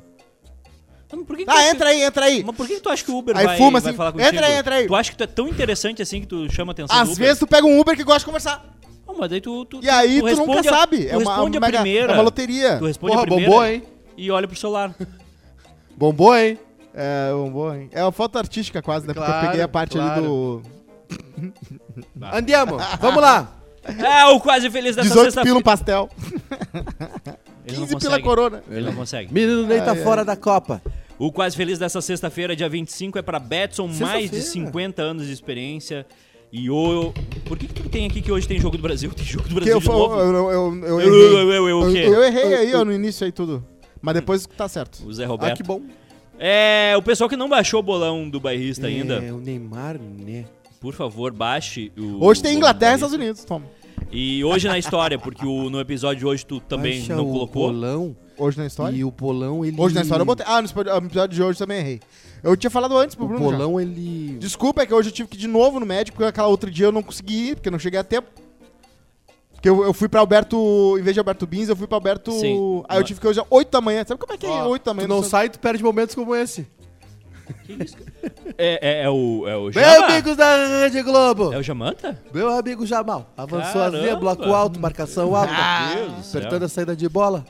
Mas 1.12 1.24
por 1.26 1.36
que 1.38 1.46
que 1.46 1.50
tu 1.52 1.56
Ah, 1.56 1.60
acha 1.60 1.70
entra 1.72 1.90
aí, 1.90 2.02
entra 2.04 2.26
aí. 2.26 2.44
Mas 2.44 2.56
por 2.56 2.68
que 2.68 2.76
que 2.76 2.82
tu 2.82 2.90
acha 2.90 3.04
que 3.04 3.10
o 3.10 3.18
Uber 3.18 3.36
Aí 3.36 3.46
vai, 3.46 3.58
fuma 3.58 3.80
vai 3.80 3.90
assim, 3.90 3.98
falar 3.98 4.12
contigo? 4.12 4.30
entra 4.30 4.46
aí, 4.46 4.54
entra 4.58 4.76
aí. 4.76 4.88
Tu 4.88 4.96
acha 4.96 5.12
que 5.12 5.18
tu 5.18 5.24
é 5.24 5.28
tão 5.28 5.48
interessante 5.48 6.02
assim 6.02 6.22
que 6.22 6.28
tu 6.28 6.52
chama 6.54 6.72
a 6.72 6.74
atenção 6.74 6.96
Às 6.96 7.08
do 7.08 7.14
Uber? 7.14 7.26
vezes 7.26 7.40
tu 7.40 7.48
pega 7.48 7.66
um 7.66 7.80
Uber 7.80 7.96
que 7.96 8.04
gosta 8.04 8.20
de 8.20 8.26
conversar. 8.26 8.74
Não, 9.08 9.18
mas 9.18 9.30
daí 9.30 9.40
tu, 9.42 9.64
tu, 9.66 9.80
E 9.82 9.90
aí 9.90 10.20
tu, 10.20 10.26
nunca 10.28 10.30
responde 10.36 10.68
a- 10.68 10.72
sabe. 10.72 11.06
Tu 11.06 11.10
É 11.10 11.18
uma, 11.18 11.32
responde 11.34 11.58
a 11.58 11.62
mega- 11.62 11.78
primeira. 11.82 12.12
é 12.12 12.16
uma 12.16 12.24
loteria. 12.24 12.78
Tu 12.78 12.86
responde 12.86 13.14
Porra, 13.14 13.24
a 13.24 13.26
primeira 13.26 13.50
bombou, 13.50 13.66
hein? 13.66 13.84
e 14.18 14.30
olha 14.30 14.48
pro 14.48 14.56
celular. 14.58 14.94
Bombou, 15.98 16.36
hein? 16.38 16.60
É, 17.00 17.32
um 17.34 17.52
bom, 17.52 17.74
hein? 17.76 17.90
É 17.92 18.02
uma 18.04 18.12
foto 18.12 18.38
artística 18.40 18.82
quase, 18.82 19.06
né? 19.08 19.14
Porque 19.14 19.24
eu 19.30 19.32
Claro, 19.32 19.48
peguei 19.48 19.62
a 19.62 19.68
parte 19.68 19.98
ali 20.00 20.08
claro. 20.08 20.24
do. 20.24 20.62
Andiamo, 22.34 22.78
vamos 23.00 23.22
lá. 23.22 23.54
É, 23.84 24.26
o 24.26 24.40
quase 24.40 24.70
feliz 24.70 24.96
dessa 24.96 25.08
18 25.08 25.26
sexta-feira. 25.26 25.46
pila 25.46 25.60
um 25.60 25.62
pastel. 25.64 26.10
Ele 27.66 27.78
não 27.78 27.86
15 27.88 27.96
pila 27.98 28.22
corona. 28.22 28.64
Ele 28.70 28.86
não 28.88 28.94
consegue. 28.96 29.34
Menino 29.34 29.66
Ney 29.66 29.80
tá 29.80 29.92
Ai, 29.92 29.98
ai. 29.98 30.04
fora 30.04 30.26
da 30.26 30.36
Copa. 30.36 30.82
O 31.20 31.32
quase 31.32 31.56
feliz 31.56 31.80
dessa 31.80 32.02
sexta-feira, 32.02 32.56
dia 32.56 32.68
25, 32.70 33.18
é 33.18 33.22
pra 33.22 33.40
Betson, 33.40 33.88
mais 33.88 34.30
de 34.30 34.38
Sexta-feira. 34.42 34.68
50 34.72 35.02
anos 35.02 35.26
de 35.26 35.34
experiência. 35.34 36.06
E 36.52 36.70
o. 36.70 37.14
Por 37.46 37.58
que, 37.58 37.68
que 37.68 37.74
tu 37.74 37.90
tem 37.90 38.06
aqui 38.06 38.22
que 38.22 38.32
hoje 38.32 38.48
tem 38.48 38.60
jogo 38.60 38.76
do 38.78 38.84
Brasil? 38.84 39.12
Tem 39.16 39.26
jogo 39.26 39.48
do 39.48 39.56
Brasil 39.56 39.74
eu, 39.74 39.80
de 39.80 39.88
novo? 39.88 40.16
eu, 40.16 40.34
eu, 40.34 40.52
eu, 40.52 40.84
eu, 40.84 41.02
Eu, 41.02 41.02
errei. 41.02 41.36
eu, 41.44 41.52
eu, 41.52 41.70
eu? 41.70 42.14
Eu 42.14 42.24
errei 42.24 42.54
aí 42.56 42.76
ó, 42.76 42.84
no 42.84 42.92
início 42.94 43.26
aí 43.26 43.32
tudo. 43.32 43.64
Mas 44.02 44.14
depois 44.16 44.46
tá 44.46 44.68
certo. 44.68 45.00
O 45.06 45.14
Zé 45.14 45.24
Ah, 45.26 45.28
Roberto. 45.28 45.58
que 45.58 45.64
bom. 45.64 45.82
É, 46.40 46.94
o 46.98 47.02
pessoal 47.02 47.30
que 47.30 47.36
não 47.36 47.50
baixou 47.50 47.80
o 47.80 47.84
bolão 47.84 48.30
do 48.30 48.40
bairrista 48.40 48.88
ainda, 48.88 49.16
É, 49.24 49.34
o 49.34 49.38
Neymar, 49.38 50.00
né? 50.00 50.46
por 50.80 50.94
favor, 50.94 51.32
baixe 51.32 51.92
o. 51.98 52.24
Hoje 52.24 52.42
tem 52.44 52.56
Inglaterra 52.56 52.92
e. 52.94 52.96
Estados 52.96 53.16
Unidos, 53.16 53.44
toma. 53.44 53.66
E 54.12 54.44
hoje 54.46 54.68
na 54.68 54.78
história, 54.78 55.18
porque 55.20 55.46
o, 55.46 55.70
no 55.70 55.80
episódio 55.82 56.20
de 56.20 56.26
hoje 56.26 56.46
tu 56.46 56.60
também 56.62 57.00
Baixa 57.00 57.16
não 57.16 57.28
o 57.28 57.32
colocou. 57.34 57.68
Bolão, 57.68 58.16
Hoje 58.38 58.58
na 58.58 58.66
história? 58.68 58.96
e 58.96 59.04
o 59.04 59.10
Bolão, 59.12 59.66
ele... 59.66 59.76
Hoje 59.78 59.96
na 59.96 60.02
história 60.02 60.22
eu 60.22 60.26
botei. 60.26 60.46
Ah, 60.48 60.62
no 60.62 60.68
episódio 61.08 61.36
de 61.36 61.44
hoje 61.44 61.58
também 61.60 61.80
errei. 61.80 62.00
Eu 62.44 62.56
tinha 62.56 62.70
falado 62.70 62.96
antes 62.98 63.16
pro 63.16 63.26
O 63.26 63.28
Bruno. 63.28 63.50
já. 63.52 63.58
Bolão, 63.58 63.82
ele... 63.82 64.38
Desculpa, 64.40 64.84
é 64.84 64.86
que 64.86 64.94
hoje 64.94 65.10
eu 65.10 65.14
tive 65.14 65.28
que 65.28 65.36
ir 65.36 65.40
de 65.40 65.48
novo 65.48 65.80
no 65.80 65.86
médico, 65.86 66.16
porque 66.16 66.30
aquela 66.30 66.48
outra 66.48 66.70
dia 66.72 66.86
eu 66.86 66.92
não 66.92 67.02
consegui 67.04 67.50
ir, 67.50 67.56
porque 67.56 67.68
eu 67.68 67.72
não 67.72 67.80
cheguei 67.80 68.00
a 68.00 68.04
tempo. 68.04 68.30
Porque 69.58 69.70
eu, 69.70 69.84
eu 69.84 69.92
fui 69.92 70.08
pra 70.08 70.20
Alberto, 70.20 70.98
em 71.00 71.02
vez 71.02 71.16
de 71.16 71.20
Alberto 71.20 71.48
Bins, 71.48 71.68
eu 71.68 71.76
fui 71.76 71.88
pra 71.88 71.98
Alberto. 71.98 72.32
Sim. 72.32 72.84
Aí 72.88 73.00
eu 73.00 73.04
tive 73.04 73.20
que 73.20 73.28
hoje 73.28 73.40
às 73.40 73.46
8 73.50 73.72
da 73.72 73.82
manhã. 73.82 74.06
Sabe 74.08 74.20
como 74.20 74.32
é 74.32 74.38
que 74.38 74.46
é 74.46 74.50
Ó, 74.50 74.68
8 74.68 74.86
da 74.86 74.94
manhã? 74.94 75.08
Tu 75.08 75.10
não 75.10 75.24
sai, 75.24 75.50
tu 75.50 75.60
perde 75.60 75.84
momentos 75.84 76.14
como 76.14 76.36
esse. 76.36 76.68
É, 78.58 79.02
é, 79.02 79.04
é 79.04 79.10
o. 79.10 79.48
É 79.48 79.56
o 79.58 79.64
Meus 79.66 79.78
amigos 79.78 80.36
da 80.38 80.80
Rede 80.84 81.02
Globo. 81.04 81.54
É 81.54 81.58
o 81.58 81.64
Jamanta? 81.64 82.20
Meu 82.34 82.50
amigo 82.50 82.86
Jamal. 82.86 83.32
Avançou 83.38 83.74
Caramba. 83.74 83.98
a 83.98 84.02
linha, 84.02 84.16
bloco 84.16 84.44
alto, 84.54 84.80
marcação 84.80 85.36
alta. 85.36 85.54
Meu 85.96 86.10
Deus. 86.10 86.36
Apertando 86.36 86.64
a 86.64 86.68
saída 86.70 86.96
de 86.96 87.08
bola. 87.10 87.46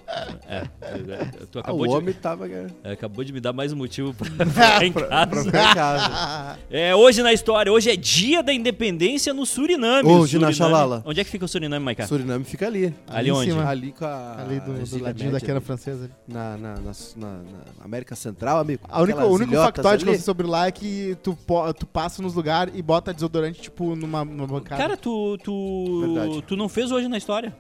É, 0.48 0.64
é, 0.82 1.26
tu 1.52 1.60
Ah, 1.60 1.62
acabou, 1.62 1.82
o 1.82 1.88
de, 1.88 1.94
homem 1.96 2.14
tava... 2.14 2.48
é, 2.50 2.92
acabou 2.92 3.24
de 3.24 3.32
me 3.32 3.40
dar 3.40 3.54
mais 3.54 3.72
um 3.72 3.76
motivo 3.76 4.14
pra 4.14 4.28
ficar 4.46 4.84
em 4.86 4.92
Pra 4.92 5.08
casa. 5.08 5.44
ficar 5.44 5.72
em 5.72 5.74
casa. 5.76 6.60
É, 6.70 6.96
hoje 6.96 7.22
na 7.22 7.32
história, 7.34 7.72
hoje 7.72 7.90
é 7.92 7.96
dia 7.96 8.42
da 8.44 8.54
independência 8.54 9.34
no 9.34 9.46
Suriname. 9.46 10.10
Hoje 10.10 10.38
na 10.40 10.52
Xalala. 10.52 11.04
Onde 11.06 11.20
é 11.22 11.24
que 11.24 11.30
fica 11.30 11.46
o 11.46 11.48
Suriname, 11.48 11.84
Maiká? 11.86 12.08
Suriname 12.08 12.44
fica 12.44 12.66
ali. 12.68 12.94
Ali 13.08 13.30
em 13.30 13.32
onde? 13.32 13.52
cima. 13.52 13.68
Ali 13.68 13.92
com 13.92 14.06
a... 14.06 14.42
Ali 14.42 14.60
do, 14.60 14.74
do 14.74 15.04
ladinho 15.04 15.32
da 15.32 15.40
Quena 15.40 15.58
ali. 15.58 15.66
Francesa. 15.66 16.06
ali. 16.06 16.14
Na, 16.28 16.58
na, 16.58 16.74
na, 16.76 16.92
na- 17.16 17.28
na 17.28 17.86
América 17.86 18.16
Central, 18.16 18.60
amigo. 18.60 18.82
A 18.90 19.02
única, 19.02 19.26
o 19.26 19.32
único 19.34 19.52
ilhotas 19.54 19.84
ali. 19.94 20.04
sei 20.06 20.18
sobre 20.18 20.48
lá 20.48 20.68
é 20.68 20.72
que 20.72 21.18
tu, 21.24 21.38
tu 21.78 21.86
passa 21.86 22.22
nos 22.22 22.34
lugares 22.34 22.74
e 22.76 22.82
bota 22.82 23.14
desodorante, 23.14 23.62
tipo, 23.62 23.96
numa, 23.96 24.24
numa 24.26 24.48
bancada. 24.48 24.82
Cara, 24.82 24.98
tu, 24.98 25.38
tu, 25.44 26.02
Verdade. 26.02 26.42
tu 26.44 26.56
não 26.56 26.68
fez 26.70 26.92
hoje 26.92 27.08
na 27.08 27.18
história. 27.18 27.56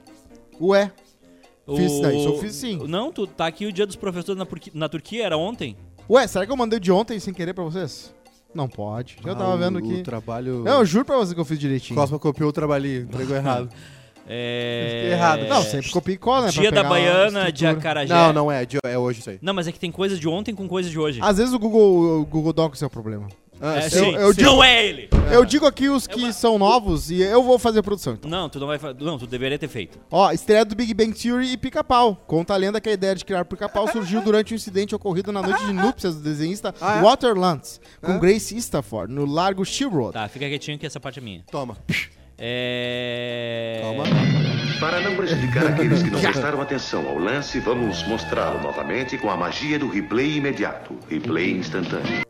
Ué, 0.59 0.91
Fiz, 1.75 1.91
O- 1.91 2.09
isso 2.09 2.27
eu 2.29 2.37
fiz 2.39 2.55
sim. 2.55 2.79
Não, 2.87 3.11
tu 3.11 3.27
tá 3.27 3.45
aqui 3.45 3.65
o 3.65 3.73
dia 3.73 3.85
dos 3.85 3.95
professores 3.97 4.37
na, 4.39 4.47
na 4.73 4.87
Turquia, 4.89 5.25
era 5.25 5.35
ontem. 5.37 5.75
ué, 6.09 6.25
será 6.25 6.45
que 6.45 6.51
eu 6.51 6.55
mandei 6.55 6.79
de 6.79 6.91
ontem 6.91 7.19
sem 7.19 7.33
querer 7.33 7.53
pra 7.53 7.63
vocês? 7.65 8.13
Não 8.55 8.69
pode. 8.69 9.17
Eu 9.25 9.33
Ah, 9.33 9.35
tava 9.35 9.53
o- 9.53 9.57
vendo 9.57 9.75
O 9.75 9.79
aqui. 9.79 10.01
trabalho... 10.01 10.63
Não, 10.63 10.79
eu 10.79 10.85
juro 10.85 11.03
pra 11.03 11.17
você 11.17 11.33
que 11.35 11.39
eu 11.39 11.43
fiz 11.45 11.59
direitinho. 11.59 11.99
Cosma 11.99 12.17
copiou 12.17 12.49
o 12.49 12.53
trabalhinho, 12.53 13.01
entregou 13.01 13.35
errado. 13.35 13.69
É... 14.27 15.09
Errado. 15.13 15.47
Não, 15.47 15.61
sempre 15.63 15.89
copia 15.91 16.15
e 16.15 16.17
cola, 16.17 16.45
né? 16.47 16.51
Dia 16.51 16.71
da 16.71 16.83
Baiana 16.83 17.51
de. 17.51 17.65
Acarajé. 17.65 18.13
Não, 18.13 18.33
não 18.33 18.51
é, 18.51 18.65
é 18.85 18.97
hoje 18.97 19.19
isso 19.19 19.29
aí. 19.29 19.39
Não, 19.41 19.53
mas 19.53 19.67
é 19.67 19.71
que 19.71 19.79
tem 19.79 19.91
coisa 19.91 20.17
de 20.17 20.27
ontem 20.27 20.53
com 20.53 20.67
coisa 20.67 20.89
de 20.89 20.97
hoje. 20.99 21.19
Às 21.21 21.37
vezes 21.37 21.53
o 21.53 21.59
Google, 21.59 22.21
o 22.21 22.25
Google 22.25 22.53
Docs 22.53 22.81
é 22.81 22.85
o 22.85 22.89
problema. 22.89 23.27
Ah, 23.59 23.77
é, 23.77 23.89
sim. 23.89 23.99
sim, 23.99 24.11
eu 24.15 24.29
sim. 24.31 24.37
digo- 24.37 24.51
Não 24.51 24.63
é 24.63 24.85
ele! 24.85 25.09
Eu 25.31 25.43
digo 25.43 25.65
aqui 25.65 25.89
os 25.89 26.05
que 26.05 26.31
são 26.31 26.59
novos 26.59 27.09
e 27.09 27.21
eu 27.23 27.41
vou 27.41 27.57
fazer 27.57 27.79
a 27.79 27.83
produção. 27.83 28.13
Então. 28.13 28.29
Não, 28.29 28.47
tu 28.47 28.59
não 28.59 28.67
vai 28.67 28.77
fazer. 28.77 29.03
Não, 29.03 29.17
tu 29.17 29.25
deveria 29.25 29.57
ter 29.57 29.67
feito. 29.67 29.97
Ó, 30.11 30.31
estreia 30.31 30.63
do 30.63 30.75
Big 30.75 30.93
Bang 30.93 31.11
Theory 31.11 31.53
e 31.53 31.57
Pica-Pau. 31.57 32.15
Conta 32.27 32.53
a 32.53 32.57
lenda 32.57 32.79
que 32.79 32.87
a 32.87 32.91
ideia 32.93 33.15
de 33.15 33.25
criar 33.25 33.43
Pica-Pau 33.45 33.87
surgiu 33.91 34.21
durante 34.21 34.53
um 34.53 34.55
incidente 34.55 34.93
ocorrido 34.93 35.31
na 35.31 35.41
noite 35.41 35.65
de 35.65 35.73
núpcias 35.73 36.15
do 36.15 36.21
desenhista 36.21 36.73
Ah, 36.79 36.99
é? 36.99 37.01
Waterlands, 37.01 37.81
com 37.99 38.11
É? 38.13 38.19
Grace 38.19 38.55
Stafford, 38.57 39.11
no 39.11 39.25
Largo 39.25 39.65
Shield 39.65 39.95
Road. 39.95 40.13
Tá, 40.13 40.27
fica 40.29 40.47
quietinho 40.47 40.77
que 40.77 40.85
essa 40.85 40.99
parte 40.99 41.17
é 41.17 41.21
minha. 41.23 41.43
Toma. 41.51 41.75
É. 42.37 43.79
Calma. 43.81 44.03
Para 44.79 45.01
não 45.01 45.15
prejudicar 45.15 45.67
aqueles 45.67 46.03
que 46.03 46.09
não 46.11 46.19
prestaram 46.21 46.61
atenção 46.61 47.07
ao 47.07 47.17
lance, 47.17 47.59
vamos 47.59 48.03
mostrá-lo 48.07 48.61
novamente 48.61 49.17
com 49.17 49.29
a 49.29 49.35
magia 49.35 49.79
do 49.79 49.89
replay 49.89 50.37
imediato, 50.37 50.95
replay 51.09 51.51
instantâneo. 51.51 52.21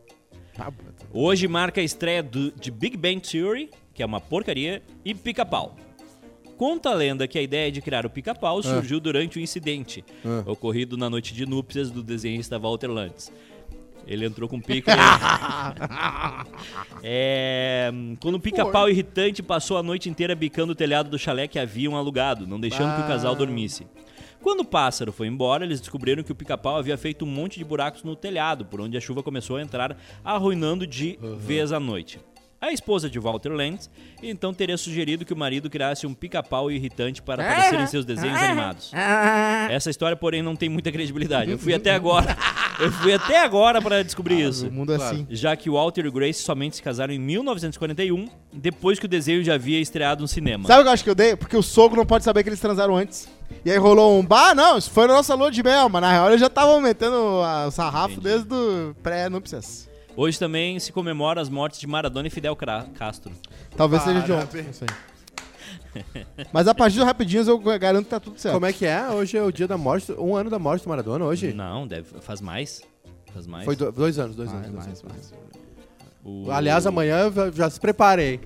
Hoje 1.13 1.47
marca 1.47 1.81
a 1.81 1.83
estreia 1.83 2.23
do- 2.23 2.51
de 2.51 2.71
Big 2.71 2.95
Bang 2.95 3.19
Theory, 3.19 3.69
que 3.93 4.01
é 4.01 4.05
uma 4.05 4.21
porcaria, 4.21 4.81
e 5.03 5.13
Pica-Pau. 5.13 5.75
Conta 6.57 6.89
a 6.89 6.93
lenda 6.93 7.27
que 7.27 7.37
a 7.37 7.41
ideia 7.41 7.71
de 7.71 7.81
criar 7.81 8.05
o 8.05 8.09
Pica-Pau 8.09 8.63
surgiu 8.63 8.99
durante 8.99 9.37
um 9.37 9.41
incidente 9.41 10.03
Ah. 10.25 10.43
ocorrido 10.45 10.97
na 10.97 11.09
noite 11.09 11.33
de 11.33 11.45
núpcias 11.45 11.91
do 11.91 12.01
desenhista 12.01 12.57
Walter 12.57 12.87
Lantz. 12.89 13.31
Ele 14.07 14.25
entrou 14.25 14.47
com 14.47 14.61
pica. 14.61 14.93
e- 14.93 14.95
é, 17.03 17.91
quando 18.21 18.35
o 18.35 18.39
pica-pau 18.39 18.89
irritante 18.89 19.43
passou 19.43 19.77
a 19.77 19.83
noite 19.83 20.09
inteira 20.09 20.33
bicando 20.35 20.71
o 20.71 20.75
telhado 20.75 21.09
do 21.09 21.19
chalé 21.19 21.47
que 21.47 21.59
haviam 21.59 21.95
alugado, 21.95 22.47
não 22.47 22.59
deixando 22.59 22.95
que 22.95 23.01
o 23.01 23.07
casal 23.07 23.35
dormisse. 23.35 23.85
Quando 24.41 24.61
o 24.61 24.65
pássaro 24.65 25.11
foi 25.11 25.27
embora, 25.27 25.65
eles 25.65 25.81
descobriram 25.81 26.23
que 26.23 26.31
o 26.31 26.35
pica-pau 26.35 26.77
havia 26.77 26.97
feito 26.97 27.25
um 27.25 27.27
monte 27.27 27.57
de 27.57 27.65
buracos 27.65 28.03
no 28.03 28.15
telhado, 28.15 28.65
por 28.65 28.79
onde 28.79 28.95
a 28.95 29.01
chuva 29.01 29.21
começou 29.23 29.57
a 29.57 29.61
entrar, 29.61 29.97
arruinando 30.23 30.85
de 30.87 31.19
vez 31.37 31.71
a 31.71 31.79
noite. 31.79 32.19
A 32.59 32.71
esposa 32.71 33.07
de 33.09 33.19
Walter 33.19 33.49
Lantz 33.51 33.87
então 34.21 34.51
teria 34.51 34.77
sugerido 34.77 35.23
que 35.23 35.31
o 35.31 35.37
marido 35.37 35.69
criasse 35.69 36.07
um 36.07 36.13
pica-pau 36.13 36.71
irritante 36.71 37.21
para 37.21 37.43
aparecer 37.43 37.79
em 37.79 37.85
seus 37.87 38.03
desenhos 38.03 38.35
animados. 38.41 38.91
Essa 39.69 39.91
história, 39.91 40.17
porém, 40.17 40.41
não 40.41 40.55
tem 40.55 40.67
muita 40.67 40.91
credibilidade. 40.91 41.51
Eu 41.51 41.59
fui 41.59 41.73
até 41.73 41.91
agora. 41.95 42.35
Eu 42.79 42.91
fui 42.91 43.13
até 43.13 43.43
agora 43.43 43.79
para 43.81 44.03
descobrir 44.03 44.41
isso. 44.41 44.67
O 44.67 44.71
mundo 44.71 44.91
é 44.93 44.97
Claro. 44.97 45.15
assim. 45.15 45.27
Já 45.29 45.55
que 45.55 45.69
Walter 45.69 46.05
e 46.05 46.09
Grace 46.11 46.41
somente 46.41 46.77
se 46.77 46.81
casaram 46.83 47.13
em 47.13 47.19
1941, 47.19 48.27
depois 48.51 48.97
que 48.99 49.05
o 49.05 49.09
desenho 49.09 49.43
já 49.43 49.53
havia 49.53 49.79
estreado 49.79 50.21
no 50.21 50.27
cinema. 50.27 50.67
Sabe 50.67 50.79
o 50.81 50.83
que 50.83 50.89
eu 50.89 50.93
acho 50.93 51.03
que 51.03 51.09
eu 51.11 51.15
dei? 51.15 51.35
Porque 51.35 51.55
o 51.57 51.61
sogro 51.63 51.97
não 51.97 52.05
pode 52.07 52.23
saber 52.23 52.41
que 52.43 52.49
eles 52.49 52.59
transaram 52.59 52.95
antes. 52.95 53.29
E 53.63 53.71
aí 53.71 53.77
rolou 53.77 54.19
um, 54.19 54.25
bah, 54.25 54.53
não, 54.55 54.77
isso 54.77 54.89
foi 54.91 55.07
na 55.07 55.13
nossa 55.13 55.33
lua 55.35 55.49
de 55.51 55.61
mel, 55.63 55.89
mas 55.89 56.01
na 56.01 56.11
real 56.11 56.27
eles 56.29 56.39
já 56.39 56.47
estavam 56.47 56.81
metendo 56.81 57.15
o 57.15 57.71
sarrafo 57.71 58.13
Entendi. 58.15 58.27
desde 58.29 58.53
o 58.53 58.95
pré-núpcias. 59.01 59.86
Hoje 60.17 60.39
também 60.39 60.79
se 60.79 60.91
comemora 60.91 61.39
as 61.39 61.47
mortes 61.47 61.79
de 61.79 61.85
Maradona 61.85 62.27
e 62.27 62.31
Fidel 62.31 62.55
Cra- 62.55 62.87
Castro. 62.95 63.31
Talvez 63.77 64.01
seja 64.01 64.19
de 64.21 64.31
ontem. 64.31 64.63
Parabéns. 64.63 64.65
Não 64.65 64.73
sei. 64.73 64.87
Mas 66.51 66.67
a 66.67 66.73
partir 66.75 66.97
do 66.97 67.05
Rapidinhos 67.05 67.47
eu 67.47 67.57
garanto 67.59 68.05
que 68.05 68.09
tá 68.09 68.19
tudo 68.19 68.39
certo. 68.39 68.55
Como 68.55 68.65
é 68.65 68.73
que 68.73 68.85
é? 68.85 69.07
Hoje 69.09 69.37
é 69.37 69.43
o 69.43 69.51
dia 69.51 69.67
da 69.67 69.77
morte, 69.77 70.11
um 70.13 70.35
ano 70.35 70.49
da 70.49 70.57
morte 70.59 70.83
do 70.83 70.89
Maradona, 70.89 71.23
hoje? 71.25 71.53
Não, 71.53 71.87
deve, 71.87 72.19
faz 72.21 72.41
mais. 72.41 72.81
Faz 73.31 73.45
mais. 73.45 73.63
Foi 73.65 73.75
do- 73.75 73.91
dois 73.91 74.17
anos, 74.17 74.35
dois 74.35 74.49
anos. 74.49 74.61
dois 74.71 74.73
mais, 74.75 74.87
anos. 74.87 75.03
mais. 75.03 75.33
O- 76.23 76.51
Aliás, 76.51 76.85
amanhã 76.87 77.19
eu 77.19 77.31
já- 77.31 77.51
já 77.51 77.69
se 77.69 77.79
preparei. 77.79 78.39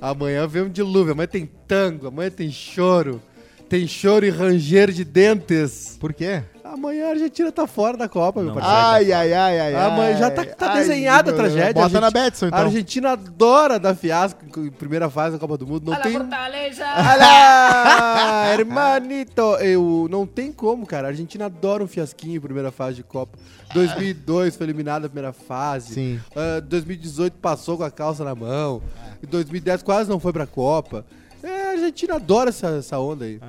Amanhã 0.00 0.46
vem 0.46 0.62
um 0.62 0.68
dilúvio, 0.68 1.12
amanhã 1.12 1.26
tem 1.26 1.46
tango, 1.66 2.06
amanhã 2.06 2.30
tem 2.30 2.50
choro. 2.52 3.20
Tem 3.68 3.86
choro 3.88 4.24
e 4.26 4.30
ranger 4.30 4.92
de 4.92 5.04
dentes. 5.04 5.96
Por 5.98 6.12
quê? 6.12 6.42
Amanhã 6.84 7.06
a 7.06 7.10
Argentina 7.10 7.50
tá 7.50 7.66
fora 7.66 7.96
da 7.96 8.08
Copa, 8.08 8.42
meu 8.42 8.52
parceiro. 8.52 8.76
Ai, 8.78 9.10
ai, 9.12 9.32
ai, 9.32 9.60
ai, 9.60 9.74
Ah, 9.74 9.94
ai. 9.96 10.16
já 10.18 10.30
tá- 10.30 10.44
tá 10.44 10.72
Ai, 10.72 10.80
desenhada 10.80 11.30
a 11.30 11.32
meu 11.34 11.42
Deus. 11.42 11.52
tragédia, 11.54 11.82
Bota 11.82 11.96
a 11.98 12.00
na 12.00 12.10
Betson, 12.10 12.44
A 12.44 12.48
então. 12.48 12.60
Argentina 12.60 13.12
adora 13.12 13.78
dar 13.78 13.94
fiasco 13.94 14.38
em 14.60 14.70
primeira 14.70 15.08
fase 15.08 15.32
da 15.34 15.38
Copa 15.38 15.56
do 15.56 15.66
Mundo. 15.66 15.90
Não 15.90 15.98
tem. 16.02 16.12
Fortaleza! 16.12 16.84
Olha, 16.84 18.52
hermanito! 18.52 19.40
Eu, 19.60 20.06
não 20.10 20.26
tem 20.26 20.52
como, 20.52 20.84
cara. 20.86 21.08
A 21.08 21.10
Argentina 21.10 21.46
adora 21.46 21.82
um 21.82 21.86
fiasquinho 21.88 22.36
em 22.36 22.40
primeira 22.40 22.70
fase 22.70 22.96
de 22.96 23.02
Copa. 23.02 23.38
2002 23.72 24.54
foi 24.56 24.66
eliminada 24.66 25.00
na 25.04 25.08
primeira 25.08 25.32
fase. 25.32 25.94
Sim. 25.94 26.20
Ah, 26.36 26.60
2018 26.60 27.38
passou 27.38 27.78
com 27.78 27.84
a 27.84 27.90
calça 27.90 28.22
na 28.24 28.34
mão. 28.34 28.82
Em 29.22 29.26
2010 29.26 29.82
quase 29.82 30.10
não 30.10 30.20
foi 30.20 30.32
pra 30.34 30.46
Copa. 30.46 31.04
É, 31.42 31.68
a 31.68 31.70
Argentina 31.72 32.14
adora 32.16 32.50
essa, 32.50 32.68
essa 32.68 32.98
onda 32.98 33.24
aí. 33.24 33.40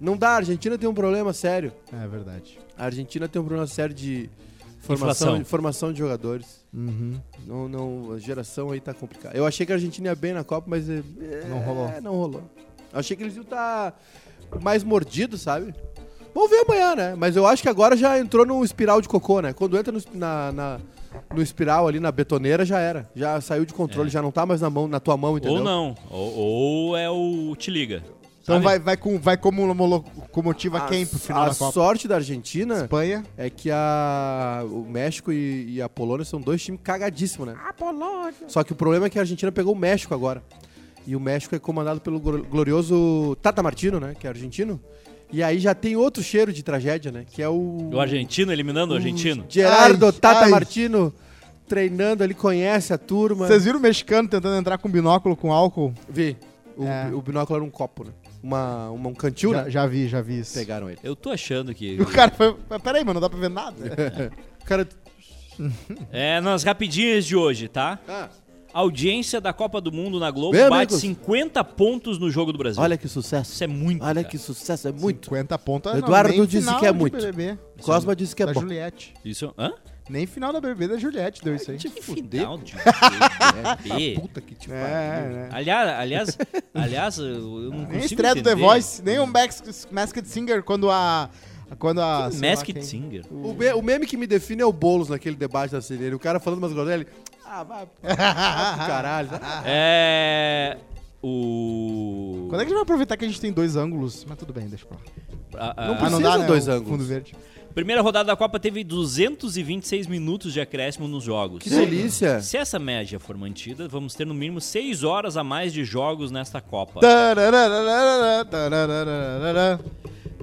Não 0.00 0.16
dá, 0.16 0.30
a 0.30 0.36
Argentina 0.36 0.78
tem 0.78 0.88
um 0.88 0.94
problema 0.94 1.32
sério. 1.32 1.72
É 1.92 2.06
verdade. 2.06 2.58
A 2.78 2.84
Argentina 2.86 3.26
tem 3.28 3.40
um 3.40 3.44
problema 3.44 3.66
sério 3.66 3.94
de 3.94 4.30
Formação, 4.80 5.28
Inflação. 5.30 5.44
formação 5.44 5.92
de 5.92 5.98
jogadores. 5.98 6.64
Uhum. 6.72 7.14
Não, 7.46 7.68
não, 7.68 8.12
a 8.12 8.18
geração 8.18 8.70
aí 8.70 8.80
tá 8.80 8.94
complicada. 8.94 9.36
Eu 9.36 9.44
achei 9.44 9.66
que 9.66 9.72
a 9.72 9.74
Argentina 9.74 10.08
ia 10.08 10.14
bem 10.14 10.32
na 10.32 10.44
Copa, 10.44 10.66
mas 10.70 10.88
é, 10.88 11.02
Não 11.48 11.58
rolou. 11.58 11.92
não 12.00 12.12
rolou. 12.14 12.42
Eu 12.92 12.98
achei 13.00 13.16
que 13.16 13.22
eles 13.22 13.34
iam 13.34 13.42
estar 13.42 14.00
mais 14.62 14.84
mordidos, 14.84 15.42
sabe? 15.42 15.74
Vamos 16.32 16.48
ver 16.50 16.64
amanhã, 16.66 16.94
né? 16.94 17.14
Mas 17.18 17.34
eu 17.36 17.44
acho 17.46 17.62
que 17.62 17.68
agora 17.68 17.96
já 17.96 18.18
entrou 18.18 18.46
no 18.46 18.64
espiral 18.64 19.00
de 19.02 19.08
cocô, 19.08 19.40
né? 19.40 19.52
Quando 19.52 19.76
entra 19.76 19.92
no, 19.92 20.00
na, 20.14 20.52
na- 20.52 20.80
no 21.34 21.42
espiral 21.42 21.88
ali 21.88 21.98
na 21.98 22.12
betoneira, 22.12 22.64
já 22.64 22.78
era. 22.78 23.10
Já 23.14 23.40
saiu 23.40 23.64
de 23.66 23.74
controle, 23.74 24.08
É. 24.08 24.12
já 24.12 24.22
não 24.22 24.30
tá 24.30 24.46
mais 24.46 24.60
na, 24.60 24.70
mão, 24.70 24.86
na 24.86 25.00
tua 25.00 25.16
mão, 25.16 25.36
entendeu? 25.36 25.58
Ou 25.58 25.64
não. 25.64 25.94
Ou, 26.10 26.34
ou 26.36 26.96
é 26.96 27.10
o 27.10 27.54
Te 27.56 27.70
Liga. 27.70 28.02
Então 28.48 28.62
vai, 28.62 28.78
vai, 28.78 28.96
com, 28.96 29.18
vai 29.18 29.36
como 29.36 29.62
uma 29.62 29.84
locomotiva 29.86 30.78
A, 30.78 30.86
quem 30.88 31.04
pro 31.04 31.18
final 31.18 31.42
a 31.42 31.48
da 31.50 31.54
Copa? 31.54 31.72
sorte 31.72 32.08
da 32.08 32.14
Argentina 32.16 32.82
Espanha. 32.82 33.22
é 33.36 33.50
que 33.50 33.70
a, 33.70 34.64
o 34.64 34.86
México 34.88 35.30
e, 35.32 35.74
e 35.74 35.82
a 35.82 35.88
Polônia 35.88 36.24
são 36.24 36.40
dois 36.40 36.62
times 36.62 36.80
cagadíssimos, 36.82 37.48
né? 37.48 37.56
A 37.68 37.72
Polônia. 37.72 38.32
Só 38.46 38.64
que 38.64 38.72
o 38.72 38.76
problema 38.76 39.06
é 39.06 39.10
que 39.10 39.18
a 39.18 39.22
Argentina 39.22 39.52
pegou 39.52 39.74
o 39.74 39.78
México 39.78 40.14
agora. 40.14 40.42
E 41.06 41.14
o 41.16 41.20
México 41.20 41.54
é 41.54 41.58
comandado 41.58 42.00
pelo 42.00 42.18
glor- 42.20 42.42
glorioso 42.42 43.36
Tata 43.42 43.62
Martino, 43.62 43.98
né? 44.00 44.14
Que 44.18 44.26
é 44.26 44.30
argentino. 44.30 44.80
E 45.32 45.42
aí 45.42 45.58
já 45.58 45.74
tem 45.74 45.94
outro 45.96 46.22
cheiro 46.22 46.52
de 46.52 46.62
tragédia, 46.62 47.12
né? 47.12 47.24
Que 47.30 47.42
é 47.42 47.48
o. 47.48 47.90
O 47.92 48.00
argentino 48.00 48.50
eliminando 48.52 48.94
o 48.94 48.96
argentino. 48.96 49.44
Gerardo 49.48 50.06
Ai, 50.06 50.12
Tata 50.12 50.44
ai. 50.46 50.50
Martino 50.50 51.12
treinando, 51.66 52.24
ele 52.24 52.32
conhece 52.34 52.92
a 52.94 52.98
turma. 52.98 53.46
Vocês 53.46 53.64
viram 53.64 53.78
o 53.78 53.82
mexicano 53.82 54.26
tentando 54.28 54.56
entrar 54.56 54.78
com 54.78 54.88
binóculo 54.88 55.36
com 55.36 55.52
álcool? 55.52 55.92
Vi. 56.08 56.34
O, 56.76 56.84
É. 56.84 57.10
o 57.12 57.20
binóculo 57.20 57.58
era 57.58 57.64
um 57.64 57.70
copo, 57.70 58.04
né? 58.04 58.10
Uma, 58.42 58.90
uma, 58.90 59.08
um 59.08 59.14
cantil, 59.14 59.52
Já, 59.52 59.64
né? 59.64 59.70
já 59.70 59.86
vi, 59.86 60.08
já 60.08 60.20
vi 60.20 60.40
isso. 60.40 60.54
Pegaram 60.54 60.88
ele. 60.88 60.98
Eu 61.02 61.16
tô 61.16 61.30
achando 61.30 61.74
que. 61.74 62.00
O 62.00 62.06
cara 62.06 62.30
foi. 62.30 62.54
Peraí, 62.82 63.02
mano, 63.04 63.14
não 63.14 63.20
dá 63.20 63.28
pra 63.30 63.38
ver 63.38 63.50
nada. 63.50 63.76
O 64.60 64.64
cara. 64.68 64.86
É 66.12 66.40
nas 66.40 66.62
rapidinhas 66.62 67.24
de 67.24 67.34
hoje, 67.34 67.68
tá? 67.68 67.98
Ah, 68.06 68.28
audiência 68.72 69.40
da 69.40 69.52
Copa 69.52 69.80
do 69.80 69.90
Mundo 69.90 70.20
na 70.20 70.30
Globo 70.30 70.52
Bem, 70.52 70.68
bate 70.68 70.94
amigos. 70.94 71.00
50 71.00 71.64
pontos 71.64 72.18
no 72.18 72.30
jogo 72.30 72.52
do 72.52 72.58
Brasil. 72.58 72.80
olha 72.82 72.96
que 72.96 73.08
sucesso. 73.08 73.52
Isso 73.52 73.64
é 73.64 73.66
muito. 73.66 74.04
Olha 74.04 74.22
cara. 74.22 74.28
que 74.28 74.38
sucesso, 74.38 74.88
é 74.88 74.92
muito. 74.92 75.24
50 75.24 75.58
pontos. 75.58 75.94
Eduardo 75.94 76.30
nem 76.30 76.44
disse 76.46 76.72
que 76.76 76.86
é 76.86 76.92
muito. 76.92 77.16
BBB, 77.16 77.58
Cosma 77.80 78.14
disse 78.14 78.36
que 78.36 78.42
é 78.42 78.46
da 78.46 78.52
bom. 78.52 78.60
Juliette. 78.60 79.14
Isso. 79.24 79.52
Hã? 79.58 79.72
Nem 80.08 80.26
final 80.26 80.52
da 80.52 80.60
BBB 80.60 80.88
da 80.88 80.96
Juliette 80.98 81.42
deu 81.44 81.54
isso 81.54 81.70
aí. 81.70 81.76
Que 81.78 81.88
fuder, 82.02 82.40
final 82.40 82.58
de 82.58 82.74
BBB. 82.74 84.14
Puta 84.20 84.40
que 84.40 84.54
te 84.54 84.72
É, 84.72 84.80
pariu. 84.80 85.36
né? 85.36 85.48
Aliás, 85.52 85.88
aliás, 85.90 86.38
aliás, 86.74 87.18
eu 87.18 87.70
não 87.70 87.86
Nem 87.86 88.00
estreia 88.00 88.34
do 88.34 88.42
The. 88.42 88.54
Voice, 88.54 89.02
nem 89.02 89.18
o 89.18 89.26
Max- 89.26 89.86
Masked 89.90 90.26
Singer 90.28 90.62
quando 90.62 90.90
a. 90.90 91.28
Quando 91.78 92.00
a. 92.00 92.04
lá 92.20 92.30
Masked 92.30 92.82
Singer. 92.84 93.24
O, 93.30 93.52
me- 93.52 93.72
o 93.74 93.82
meme 93.82 94.06
que 94.06 94.16
me 94.16 94.26
define 94.26 94.62
é 94.62 94.66
o 94.66 94.72
Boulos 94.72 95.08
naquele 95.10 95.36
debate 95.36 95.72
da 95.72 95.82
CNN. 95.82 96.14
O 96.14 96.18
cara 96.18 96.40
falando 96.40 96.58
umas 96.60 96.72
groselhas. 96.72 97.06
Ah, 97.44 97.62
vai, 97.62 97.86
vai 98.02 98.16
caralho. 98.16 99.28
É. 99.64 100.76
O. 101.22 102.46
Quando 102.48 102.60
é 102.60 102.64
que 102.64 102.66
a 102.66 102.68
gente 102.68 102.74
vai 102.74 102.82
aproveitar 102.82 103.16
que 103.16 103.24
a 103.24 103.28
gente 103.28 103.40
tem 103.40 103.52
dois 103.52 103.76
ângulos? 103.76 104.24
Mas 104.28 104.38
tudo 104.38 104.52
bem, 104.52 104.66
deixa 104.68 104.86
pra 104.86 104.96
lá. 104.96 105.02
A- 105.54 105.84
a- 105.84 105.86
Não 105.88 105.94
Ah, 105.94 105.96
não 105.96 105.96
precisa 105.98 106.22
dá, 106.22 106.38
né? 106.38 106.46
dois 106.46 106.68
ângulos. 106.68 106.88
Fundo 106.90 107.04
verde. 107.04 107.34
Primeira 107.74 108.02
rodada 108.02 108.24
da 108.26 108.36
Copa 108.36 108.58
teve 108.58 108.82
226 108.82 110.06
minutos 110.08 110.52
de 110.52 110.60
acréscimo 110.60 111.06
nos 111.06 111.22
jogos. 111.24 111.62
Que 111.62 111.70
delícia. 111.70 112.40
Se 112.40 112.56
essa 112.56 112.78
média 112.78 113.20
for 113.20 113.36
mantida, 113.36 113.86
vamos 113.86 114.14
ter 114.14 114.24
no 114.26 114.34
mínimo 114.34 114.60
6 114.60 115.04
horas 115.04 115.36
a 115.36 115.44
mais 115.44 115.72
de 115.72 115.84
jogos 115.84 116.30
nesta 116.30 116.60
Copa. 116.60 117.00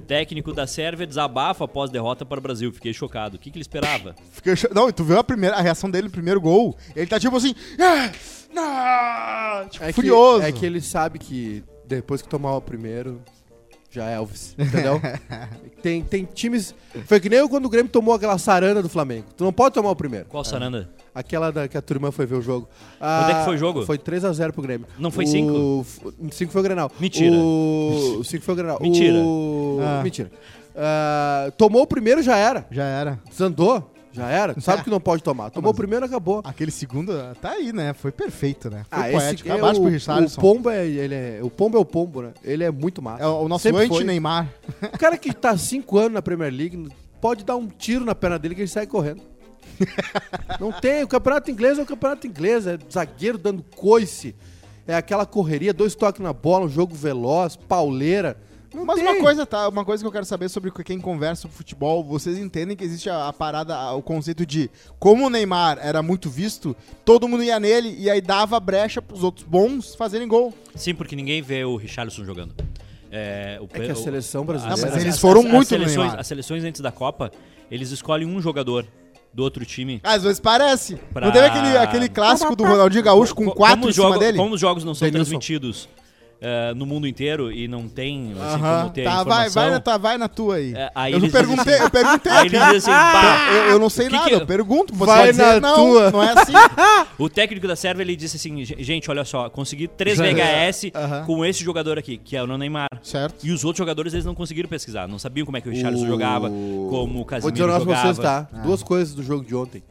Técnico 0.06 0.54
da 0.54 0.66
Sérvia 0.68 1.06
desabafa 1.08 1.66
após 1.66 1.90
derrota 1.90 2.26
para 2.26 2.40
o 2.40 2.42
Brasil. 2.42 2.72
Fiquei 2.72 2.94
chocado. 2.94 3.36
O 3.36 3.40
que, 3.40 3.50
que 3.52 3.58
ele 3.58 3.64
esperava? 3.64 4.16
Fiquei 4.32 4.56
cho- 4.56 4.70
Não, 4.74 4.88
e 4.90 4.94
tu 4.94 5.04
viu 5.04 5.18
a, 5.20 5.24
primeira, 5.24 5.56
a 5.56 5.62
reação 5.62 5.90
dele 5.90 6.06
no 6.06 6.12
primeiro 6.12 6.40
gol? 6.40 6.78
Ele 6.96 7.08
tá 7.08 7.20
tipo 7.20 7.36
assim. 7.36 7.54
"Ah, 7.80 8.12
não", 8.54 9.70
tipo, 9.70 9.84
É 9.84 9.88
que, 9.88 9.94
furioso. 9.94 10.44
é 10.46 10.52
que 10.52 10.66
ele 10.66 10.82
sabe 10.82 11.20
que 11.20 11.64
depois 11.88 12.22
que 12.22 12.28
tomar 12.30 12.56
o 12.56 12.62
primeiro, 12.62 13.22
já 13.92 14.10
é 14.10 14.16
Elvis, 14.16 14.56
entendeu? 14.58 15.00
tem, 15.82 16.04
tem 16.04 16.26
times... 16.26 16.74
Foi 17.06 17.20
que 17.20 17.30
nem 17.30 17.40
eu 17.40 17.50
quando 17.50 17.66
o 17.66 17.70
Grêmio 17.70 17.92
tomou 17.92 18.14
aquela 18.16 18.38
sarana 18.38 18.82
do 18.82 18.90
Flamengo. 18.90 19.28
Tu 19.38 19.44
não 19.44 19.54
pode 19.54 19.74
tomar 19.76 19.90
o 19.92 19.96
primeiro. 19.96 20.26
Qual 20.26 20.44
Saranda? 20.44 20.90
Aquela 21.16 21.50
da, 21.50 21.66
que 21.68 21.78
a 21.78 21.82
tua 21.82 21.96
irmã 21.96 22.12
foi 22.12 22.26
ver 22.26 22.36
o 22.36 22.42
jogo. 22.42 22.68
Quando 23.00 23.32
é 23.32 23.40
que 23.40 23.46
foi 23.46 23.56
o 23.56 23.58
jogo? 23.58 23.86
Foi 23.86 23.98
3x0 23.98 24.52
pro 24.52 24.62
Grêmio. 24.62 24.86
Não 25.00 25.10
foi 25.10 25.24
O- 25.24 25.28
cinco? 25.28 25.86
f- 25.86 26.14
Cinco 26.36 26.52
foi 26.52 26.60
o 26.60 26.64
Grenal. 26.64 26.92
Mentira. 27.00 27.36
O 27.38 28.22
5 28.24 28.44
foi 28.44 28.54
o 28.54 28.58
Grenal. 28.58 28.78
Mentira. 28.82 29.18
O... 29.18 29.80
Ah. 29.82 30.02
Mentira. 30.04 30.30
Ah, 30.76 31.52
tomou 31.58 31.84
o 31.84 31.88
primeiro, 31.88 32.22
já 32.22 32.36
era. 32.36 32.66
Já 32.70 32.84
era. 32.84 33.20
Desandou, 33.30 33.90
já 34.12 34.28
era. 34.30 34.54
Tu 34.54 34.60
sabe 34.62 34.84
que 34.84 34.90
não 34.90 35.00
pode 35.00 35.24
tomar. 35.24 35.50
Tomou 35.52 35.72
o 35.72 35.74
primeiro, 35.74 36.04
acabou. 36.06 36.42
Aquele 36.44 36.70
segundo 36.72 37.14
tá 37.42 37.52
aí, 37.52 37.72
né? 37.72 37.94
Foi 37.94 38.12
perfeito, 38.12 38.70
né? 38.70 38.84
Foi 38.90 39.00
Ah, 39.00 39.12
poético. 39.12 39.48
é 39.50 39.52
Abaixo 39.54 39.80
o, 39.82 39.90
pro 39.90 40.26
o. 40.26 40.30
Pombo 40.42 40.70
é, 40.70 40.86
ele 40.86 41.16
é, 41.16 41.40
o 41.42 41.50
Pombo 41.50 41.78
é 41.78 41.80
o 41.80 41.86
Pombo, 41.86 42.22
né? 42.24 42.32
Ele 42.44 42.64
é 42.66 42.72
muito 42.72 43.02
massa. 43.02 43.24
É 43.24 43.28
o 43.28 43.48
nosso 43.48 43.70
anti-Neymar. 43.70 44.50
O 44.94 44.98
cara 44.98 45.18
que 45.18 45.34
tá 45.34 45.56
5 45.58 45.98
anos 45.98 46.12
na 46.14 46.22
Premier 46.22 46.52
League 46.52 46.90
pode 47.22 47.46
dar 47.46 47.56
um 47.56 47.68
tiro 47.68 48.04
na 48.04 48.14
perna 48.14 48.38
dele 48.38 48.54
que 48.54 48.62
ele 48.62 48.68
sai 48.68 48.86
correndo. 48.86 49.22
Não 50.60 50.72
tem, 50.72 51.04
o 51.04 51.08
campeonato 51.08 51.50
inglês 51.52 51.78
é 51.80 51.82
o 51.82 51.86
campeonato 51.86 52.26
inglês, 52.28 52.66
é 52.68 52.78
zagueiro 52.92 53.38
dando 53.38 53.64
coice, 53.76 54.36
é 54.88 54.96
aquela 54.96 55.26
correria, 55.26 55.74
dois 55.74 55.96
toques 55.96 56.22
na 56.22 56.34
bola, 56.34 56.66
um 56.66 56.70
jogo 56.70 56.94
veloz, 56.96 57.56
pauleira. 57.56 58.38
Não 58.74 58.84
Mas 58.86 58.98
tem. 59.00 59.08
uma 59.08 59.16
coisa, 59.22 59.46
tá? 59.46 59.70
Uma 59.70 59.86
coisa 59.86 60.04
que 60.04 60.08
eu 60.08 60.12
quero 60.12 60.26
saber 60.26 60.50
sobre 60.50 60.70
quem 60.84 61.00
conversa 61.00 61.44
sobre 61.44 61.56
futebol, 61.56 62.04
vocês 62.04 62.38
entendem 62.38 62.76
que 62.76 62.84
existe 62.84 63.10
a, 63.10 63.30
a 63.30 63.34
parada, 63.34 63.74
a- 63.74 63.94
o 63.94 64.02
conceito 64.02 64.46
de 64.46 64.70
como 65.00 65.26
o 65.28 65.30
Neymar 65.30 65.78
era 65.82 66.04
muito 66.04 66.30
visto, 66.30 66.76
todo 67.06 67.26
mundo 67.26 67.42
ia 67.42 67.58
nele 67.58 67.96
e 67.98 68.10
aí 68.10 68.20
dava 68.20 68.60
brecha 68.60 69.02
pros 69.02 69.24
outros 69.24 69.46
bons 69.48 69.96
fazerem 69.96 70.28
gol. 70.28 70.54
Sim, 70.76 70.94
porque 70.94 71.16
ninguém 71.16 71.42
vê 71.42 71.64
o 71.64 71.78
Richarlison 71.78 72.26
jogando. 72.26 72.54
É, 73.10 73.58
o, 73.62 73.64
É 73.74 73.80
que 73.86 73.92
a 73.92 73.96
seleção 73.96 74.42
as- 74.42 74.48
brasileira. 74.48 74.82
mas 74.82 74.94
as- 74.98 75.02
eles 75.02 75.20
foram 75.20 75.40
as- 75.40 75.48
muito 75.48 75.62
as 75.62 75.68
seleções, 75.70 75.98
Neymar. 75.98 76.20
as 76.20 76.28
seleções 76.28 76.64
antes 76.66 76.82
da 76.82 76.92
Copa, 76.92 77.32
eles 77.72 77.92
escolhem 77.92 78.28
um 78.28 78.42
jogador 78.42 78.86
do 79.36 79.44
outro 79.44 79.66
time. 79.66 80.00
Às 80.02 80.24
vezes 80.24 80.40
parece. 80.40 80.96
Pra- 81.14 81.26
Não 81.26 81.32
teve 81.34 81.46
aquele, 81.46 81.78
aquele 81.78 82.08
clássico 82.10 82.56
do 82.56 82.64
Ronaldinho 82.64 83.04
Gaúcho 83.04 83.36
com 83.36 83.44
Co- 83.46 83.52
quatro 83.54 83.80
como 83.80 83.90
em 83.90 83.94
cima 83.94 84.08
jogo- 84.08 84.20
dele? 84.20 84.38
Como 84.38 84.56
os 84.56 84.62
jogos 84.62 84.84
não 84.86 84.96
são 84.96 85.06
Denilson. 85.06 85.32
transmitidos 85.32 85.90
eh, 86.42 86.74
no 86.76 86.86
mundo 86.86 87.08
inteiro 87.08 87.52
e 87.52 87.68
não 87.68 87.88
tem 87.88 88.32
assim, 88.34 88.42
Aham. 88.64 88.80
como 88.82 88.94
ter 88.94 89.04
Tá, 89.04 89.24
vai, 89.24 89.48
informação... 89.48 89.64
vai, 89.64 89.72
na, 89.72 89.80
tua- 89.80 89.98
vai 89.98 90.18
na 90.18 90.28
tua 90.28 90.56
aí. 90.56 90.74
É, 90.76 90.92
aí 90.94 91.14
eu, 91.14 91.20
eles 91.20 91.32
perguntei, 91.32 91.64
dizem 91.64 91.76
assim- 91.76 91.84
eu 91.86 91.90
perguntei. 91.90 92.32
Aí 92.32 92.46
ele 92.48 92.58
diz 92.60 92.76
assim, 92.78 92.92
pá, 92.92 93.48
eu, 93.52 93.64
eu 93.72 93.80
não 93.80 93.90
sei 93.90 94.08
que 94.08 94.14
nada, 94.14 94.30
que- 94.30 94.36
eu 94.36 94.46
pergunto. 94.46 94.94
Você 94.96 95.06
Vai 95.06 95.32
dizer, 95.32 95.44
na 95.44 95.60
não, 95.60 95.76
tua." 95.76 96.12
não 96.12 96.24
é 96.24 96.32
assim. 96.32 96.54
O 97.18 97.30
técnico 97.30 97.66
da 97.68 97.76
Sérvia 97.78 98.04
ele 98.04 98.16
disse 98.16 98.36
assim: 98.36 98.66
"Gen- 98.66 98.84
gente, 98.84 99.10
olha 99.10 99.24
só, 99.24 99.50
consegui 99.50 99.88
três 99.88 100.18
Já- 100.18 100.24
VHS 100.26 100.92
Aham. 100.94 101.24
com 101.26 101.46
esse 101.46 101.64
jogador 101.64 101.98
aqui, 101.98 102.18
que 102.18 102.36
é 102.36 102.44
o 102.44 102.58
Neymar. 102.58 102.88
certo. 103.02 103.46
E 103.46 103.52
os 103.52 103.64
outros 103.64 103.78
jogadores 103.78 104.14
eles 104.14 104.26
não 104.26 104.36
conseguiram 104.36 104.68
pesquisar, 104.68 105.08
não 105.08 105.18
sabiam 105.18 105.46
como 105.46 105.56
é 105.58 105.62
que 105.62 105.70
o 105.70 105.72
Richarlison 105.72 106.06
jogava, 106.06 106.50
como 106.50 106.92
o 106.92 107.14
Vou 107.14 107.26
Casemiro 107.26 107.58
jogava. 107.58 107.86
vocês, 107.86 108.18
tá? 108.18 108.48
Duas 108.64 108.84
coisas 108.84 109.14
do 109.16 109.24
jogo 109.24 109.46
de 109.46 109.56
ontem. 109.56 109.82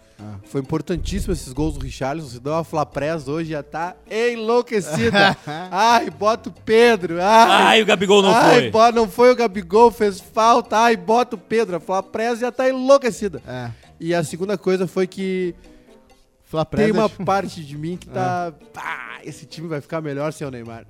Foi 0.44 0.60
importantíssimo 0.60 1.32
esses 1.32 1.52
gols 1.52 1.74
do 1.74 1.84
Richarlison. 1.84 2.28
Se 2.28 2.40
dá 2.40 2.52
uma 2.52 2.64
Flapress 2.64 3.26
hoje, 3.28 3.50
já 3.50 3.62
tá 3.62 3.96
enlouquecida. 4.10 5.36
ai, 5.70 6.10
bota 6.10 6.48
o 6.48 6.52
Pedro. 6.52 7.20
Ai, 7.20 7.62
Ai, 7.78 7.82
o 7.82 7.86
Gabigol 7.86 8.22
não 8.22 8.30
ai, 8.34 8.60
foi. 8.62 8.70
bota- 8.70 8.92
não 8.96 9.08
foi 9.08 9.32
o 9.32 9.36
Gabigol, 9.36 9.90
fez 9.90 10.20
falta. 10.20 10.76
Ai, 10.78 10.96
bota 10.96 11.36
o 11.36 11.38
Pedro. 11.38 11.76
A 11.76 11.80
Flapress 11.80 12.40
já 12.40 12.52
tá 12.52 12.68
enlouquecida. 12.68 13.42
É. 13.46 13.70
E 13.98 14.14
a 14.14 14.22
segunda 14.24 14.58
coisa 14.58 14.86
foi 14.86 15.06
que 15.06 15.54
Flá 16.42 16.64
tem 16.64 16.90
uma 16.92 17.08
Presa- 17.08 17.24
parte 17.24 17.64
de 17.64 17.76
mim 17.78 17.96
que 17.96 18.08
tá. 18.08 18.52
Ah, 18.76 19.18
esse 19.24 19.46
time 19.46 19.66
vai 19.68 19.80
ficar 19.80 20.00
melhor 20.00 20.32
sem 20.32 20.46
o 20.46 20.50
Neymar. 20.50 20.84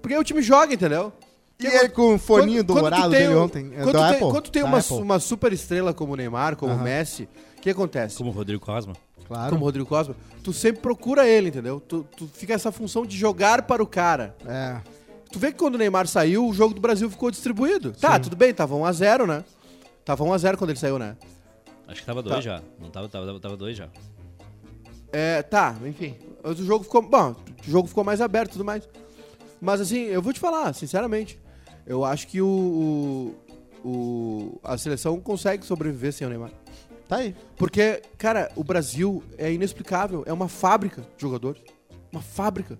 Porque 0.00 0.16
o 0.16 0.24
time 0.24 0.40
joga, 0.42 0.72
entendeu? 0.72 1.12
E 1.60 1.66
ele 1.66 1.88
com 1.88 2.14
o 2.14 2.18
foninho 2.18 2.64
Quando- 2.64 2.80
quando 2.80 2.82
dourado 2.92 3.10
tem 3.10 3.20
dele 3.20 3.34
o- 3.34 3.42
ontem. 3.42 3.70
é 3.74 3.82
Quando, 3.82 3.92
tem, 3.96 4.04
Apple. 4.04 4.30
quando 4.30 4.50
tem 4.50 4.62
uma, 4.62 4.78
Apple. 4.78 4.96
uma 4.98 5.18
super 5.18 5.52
estrela 5.52 5.92
como 5.92 6.12
o 6.12 6.16
Neymar, 6.16 6.54
como 6.54 6.72
o. 6.72 6.78
Messi, 6.78 7.28
o 7.58 7.60
que 7.62 7.70
acontece? 7.70 8.16
Como 8.16 8.30
o 8.30 8.32
Rodrigo 8.32 8.64
Cosma. 8.64 8.94
Claro. 9.26 9.50
Como 9.50 9.62
o 9.62 9.64
Rodrigo 9.64 9.86
Cosma, 9.88 10.16
tu 10.42 10.52
sempre 10.52 10.80
procura 10.80 11.26
ele, 11.28 11.48
entendeu? 11.48 11.80
Tu, 11.80 12.06
tu 12.16 12.26
fica 12.28 12.54
essa 12.54 12.72
função 12.72 13.04
de 13.04 13.16
jogar 13.16 13.62
para 13.62 13.82
o 13.82 13.86
cara. 13.86 14.34
É. 14.46 14.80
Tu 15.30 15.38
vê 15.38 15.52
que 15.52 15.58
quando 15.58 15.74
o 15.74 15.78
Neymar 15.78 16.06
saiu, 16.06 16.46
o 16.46 16.54
jogo 16.54 16.72
do 16.74 16.80
Brasil 16.80 17.10
ficou 17.10 17.30
distribuído. 17.30 17.92
Tá, 17.92 18.18
tudo 18.18 18.34
bem, 18.36 18.54
tava 18.54 18.74
1x0, 18.74 19.26
né? 19.26 19.44
Tava 20.04 20.24
1x0 20.24 20.56
quando 20.56 20.70
ele 20.70 20.78
saiu, 20.78 20.98
né? 20.98 21.16
Acho 21.86 22.00
que 22.00 22.06
tava 22.06 22.22
dois 22.22 22.42
já. 22.42 22.62
Não 22.80 22.88
tava, 22.90 23.08
tava, 23.08 23.38
tava 23.38 23.56
dois 23.56 23.76
já. 23.76 23.88
É, 25.12 25.42
tá, 25.42 25.74
enfim. 25.84 26.14
Mas 26.42 26.58
o 26.60 26.64
jogo 26.64 26.84
ficou. 26.84 27.02
Bom, 27.02 27.34
o 27.66 27.70
jogo 27.70 27.88
ficou 27.88 28.04
mais 28.04 28.20
aberto 28.20 28.50
e 28.50 28.52
tudo 28.52 28.64
mais. 28.64 28.88
Mas 29.60 29.80
assim, 29.80 30.00
eu 30.04 30.22
vou 30.22 30.32
te 30.32 30.40
falar, 30.40 30.72
sinceramente. 30.74 31.38
Eu 31.86 32.04
acho 32.04 32.26
que 32.28 32.40
o, 32.42 33.34
o, 33.84 33.88
o- 33.88 34.60
a 34.62 34.76
seleção 34.78 35.18
consegue 35.20 35.64
sobreviver 35.66 36.12
sem 36.12 36.26
o 36.26 36.30
Neymar. 36.30 36.50
Tá 37.08 37.16
aí. 37.16 37.34
Porque, 37.56 38.02
cara, 38.18 38.50
o 38.54 38.62
Brasil 38.62 39.22
é 39.38 39.50
inexplicável. 39.50 40.22
É 40.26 40.32
uma 40.32 40.48
fábrica 40.48 41.00
de 41.02 41.22
jogadores. 41.22 41.62
Uma 42.12 42.20
fábrica. 42.22 42.78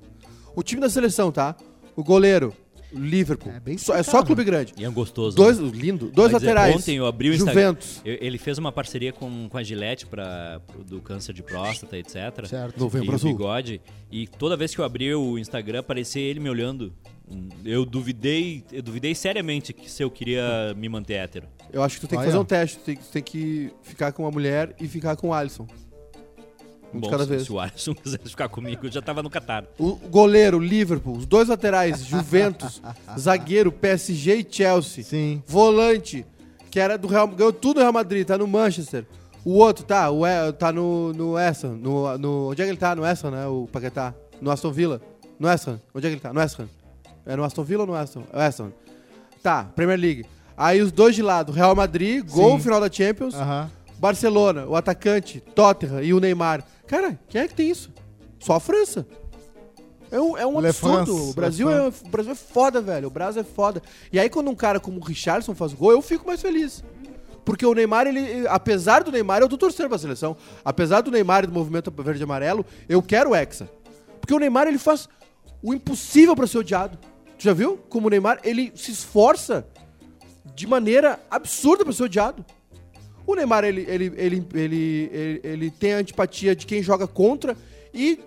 O 0.54 0.62
time 0.62 0.80
da 0.80 0.90
seleção, 0.90 1.32
tá? 1.32 1.56
O 1.96 2.04
goleiro. 2.04 2.52
Liverpool. 2.92 3.52
É 3.52 3.60
bem 3.60 3.76
só, 3.76 3.94
é 3.94 4.02
só 4.02 4.22
clube 4.22 4.42
grande. 4.44 4.72
E 4.78 4.84
é 4.84 4.88
gostoso. 4.88 5.36
Dois, 5.36 5.58
né? 5.58 5.70
lindo. 5.74 6.10
Dois 6.10 6.32
Vai 6.32 6.40
dizer, 6.40 6.54
laterais. 6.54 6.76
Ontem 6.76 6.96
eu 6.96 7.06
abri 7.06 7.28
o 7.28 7.34
Instagram. 7.34 7.60
Juventus. 7.60 8.00
Eu- 8.02 8.16
Ele 8.20 8.38
fez 8.38 8.56
uma 8.56 8.72
parceria 8.72 9.12
com, 9.12 9.46
com 9.48 9.58
a 9.58 9.62
Gillette 9.62 10.06
pra, 10.06 10.58
do 10.86 10.98
câncer 11.00 11.34
de 11.34 11.42
próstata, 11.42 11.98
etc. 11.98 12.46
Certo. 12.46 12.78
Novembro 12.80 13.12
e 13.12 13.14
Azul. 13.14 13.32
bigode. 13.32 13.80
E 14.10 14.26
toda 14.26 14.56
vez 14.56 14.74
que 14.74 14.80
eu 14.80 14.86
abri 14.86 15.14
o 15.14 15.38
Instagram, 15.38 15.80
aparecia 15.80 16.22
ele 16.22 16.40
me 16.40 16.48
olhando. 16.48 16.92
Eu 17.64 17.84
duvidei, 17.84 18.64
eu 18.72 18.82
duvidei 18.82 19.14
seriamente 19.14 19.72
que 19.72 19.90
se 19.90 20.02
eu 20.02 20.10
queria 20.10 20.74
me 20.76 20.88
manter 20.88 21.14
hétero. 21.14 21.46
Eu 21.72 21.82
acho 21.82 21.96
que 21.96 22.00
tu 22.06 22.08
tem 22.08 22.18
que 22.18 22.22
Olha. 22.24 22.30
fazer 22.32 22.38
um 22.42 22.44
teste. 22.44 22.78
Tu 22.78 22.84
tem, 22.84 22.96
tu 22.96 23.08
tem 23.12 23.22
que 23.22 23.70
ficar 23.82 24.12
com 24.12 24.22
uma 24.24 24.30
mulher 24.30 24.74
e 24.80 24.88
ficar 24.88 25.16
com 25.16 25.28
o 25.28 25.34
Alisson. 25.34 25.66
Um 26.92 27.00
de 27.00 27.00
Bom, 27.02 27.10
cada 27.10 27.24
se, 27.24 27.28
vez. 27.30 27.42
se 27.42 27.52
o 27.52 27.60
Alisson 27.60 27.92
quisesse 27.94 28.28
ficar 28.30 28.48
comigo, 28.48 28.86
eu 28.86 28.90
já 28.90 29.02
tava 29.02 29.22
no 29.22 29.28
Catar. 29.28 29.66
O 29.78 29.94
goleiro, 29.96 30.58
Liverpool. 30.58 31.18
Os 31.18 31.26
dois 31.26 31.48
laterais, 31.48 32.02
Juventus. 32.06 32.80
zagueiro, 33.18 33.70
PSG 33.70 34.36
e 34.36 34.46
Chelsea. 34.50 35.04
Sim. 35.04 35.42
Volante, 35.46 36.24
que 36.70 36.80
era 36.80 36.96
do 36.96 37.06
Real 37.06 37.28
ganhou 37.28 37.52
tudo 37.52 37.76
no 37.76 37.82
Real 37.82 37.92
Madrid, 37.92 38.26
tá 38.26 38.38
no 38.38 38.46
Manchester. 38.46 39.04
O 39.44 39.52
outro, 39.58 39.84
tá, 39.84 40.10
o 40.10 40.26
E- 40.26 40.52
tá 40.54 40.72
no, 40.72 41.12
no 41.12 41.38
Essen. 41.38 41.70
No, 41.72 42.16
no, 42.16 42.50
onde 42.50 42.62
é 42.62 42.64
que 42.64 42.70
ele 42.70 42.78
tá? 42.78 42.94
No 42.96 43.06
Essen, 43.06 43.30
né? 43.30 43.46
O 43.46 43.68
Paquetá. 43.70 44.14
No 44.40 44.50
Aston 44.50 44.72
Villa. 44.72 45.00
No 45.38 45.48
Essen. 45.50 45.78
Onde 45.94 46.06
é 46.06 46.10
que 46.10 46.14
ele 46.14 46.20
tá? 46.20 46.32
No 46.32 46.40
Essen. 46.40 46.68
É 47.28 47.36
no 47.36 47.44
Aston 47.44 47.62
Villa 47.62 47.82
ou 47.82 47.86
no 47.86 47.94
Aston? 47.94 48.24
É 48.32 48.48
Essen. 48.48 48.72
Tá, 49.42 49.64
Premier 49.76 50.00
League. 50.00 50.26
Aí 50.56 50.80
os 50.80 50.90
dois 50.90 51.14
de 51.14 51.22
lado, 51.22 51.52
Real 51.52 51.76
Madrid, 51.76 52.24
gol 52.28 52.52
Sim. 52.56 52.64
final 52.64 52.80
da 52.80 52.90
Champions. 52.90 53.34
Aham. 53.34 53.70
Barcelona, 53.98 54.64
o 54.66 54.74
atacante, 54.74 55.40
Tottenham 55.54 56.02
e 56.02 56.14
o 56.14 56.20
Neymar. 56.20 56.64
Cara, 56.86 57.18
quem 57.28 57.42
é 57.42 57.48
que 57.48 57.54
tem 57.54 57.70
isso? 57.70 57.92
Só 58.40 58.54
a 58.54 58.60
França. 58.60 59.06
É 60.10 60.18
um, 60.18 60.38
é 60.38 60.46
um 60.46 60.58
Le 60.58 60.68
absurdo. 60.68 61.04
France, 61.04 61.30
o, 61.30 61.34
Brasil 61.34 61.70
é, 61.70 61.88
o 61.88 62.08
Brasil 62.08 62.32
é 62.32 62.34
foda, 62.34 62.80
velho. 62.80 63.08
O 63.08 63.10
Brasil 63.10 63.42
é 63.42 63.44
foda. 63.44 63.82
E 64.10 64.18
aí, 64.18 64.30
quando 64.30 64.50
um 64.50 64.54
cara 64.54 64.80
como 64.80 64.98
o 64.98 65.04
Richardson 65.04 65.54
faz 65.54 65.74
gol, 65.74 65.92
eu 65.92 66.00
fico 66.00 66.26
mais 66.26 66.40
feliz. 66.40 66.82
Porque 67.44 67.66
o 67.66 67.74
Neymar, 67.74 68.06
ele, 68.06 68.46
apesar 68.48 69.02
do 69.02 69.12
Neymar, 69.12 69.42
eu 69.42 69.48
tô 69.48 69.58
torcendo 69.58 69.88
pra 69.88 69.98
seleção. 69.98 70.36
Apesar 70.64 71.02
do 71.02 71.10
Neymar 71.10 71.44
e 71.44 71.46
do 71.48 71.52
movimento 71.52 71.90
verde 71.90 72.22
e 72.22 72.24
amarelo, 72.24 72.64
eu 72.88 73.02
quero 73.02 73.30
o 73.30 73.36
Hexa. 73.36 73.68
Porque 74.20 74.32
o 74.32 74.38
Neymar, 74.38 74.66
ele 74.66 74.78
faz 74.78 75.08
o 75.62 75.74
impossível 75.74 76.34
pra 76.34 76.46
ser 76.46 76.58
odiado. 76.58 76.98
Tu 77.38 77.44
já 77.44 77.52
viu? 77.52 77.78
Como 77.88 78.06
o 78.08 78.10
Neymar, 78.10 78.40
ele 78.42 78.72
se 78.74 78.90
esforça 78.90 79.66
de 80.54 80.66
maneira 80.66 81.20
absurda 81.30 81.84
pra 81.84 81.92
ser 81.92 82.02
odiado. 82.04 82.44
O 83.26 83.34
Neymar, 83.34 83.62
ele, 83.64 83.84
ele, 83.88 84.12
ele, 84.16 84.46
ele, 84.54 85.40
ele, 85.44 85.70
tem 85.70 85.94
a 85.94 85.98
antipatia 85.98 86.56
de 86.56 86.66
quem 86.66 86.82
joga 86.82 87.06
contra 87.06 87.56
e. 87.94 88.18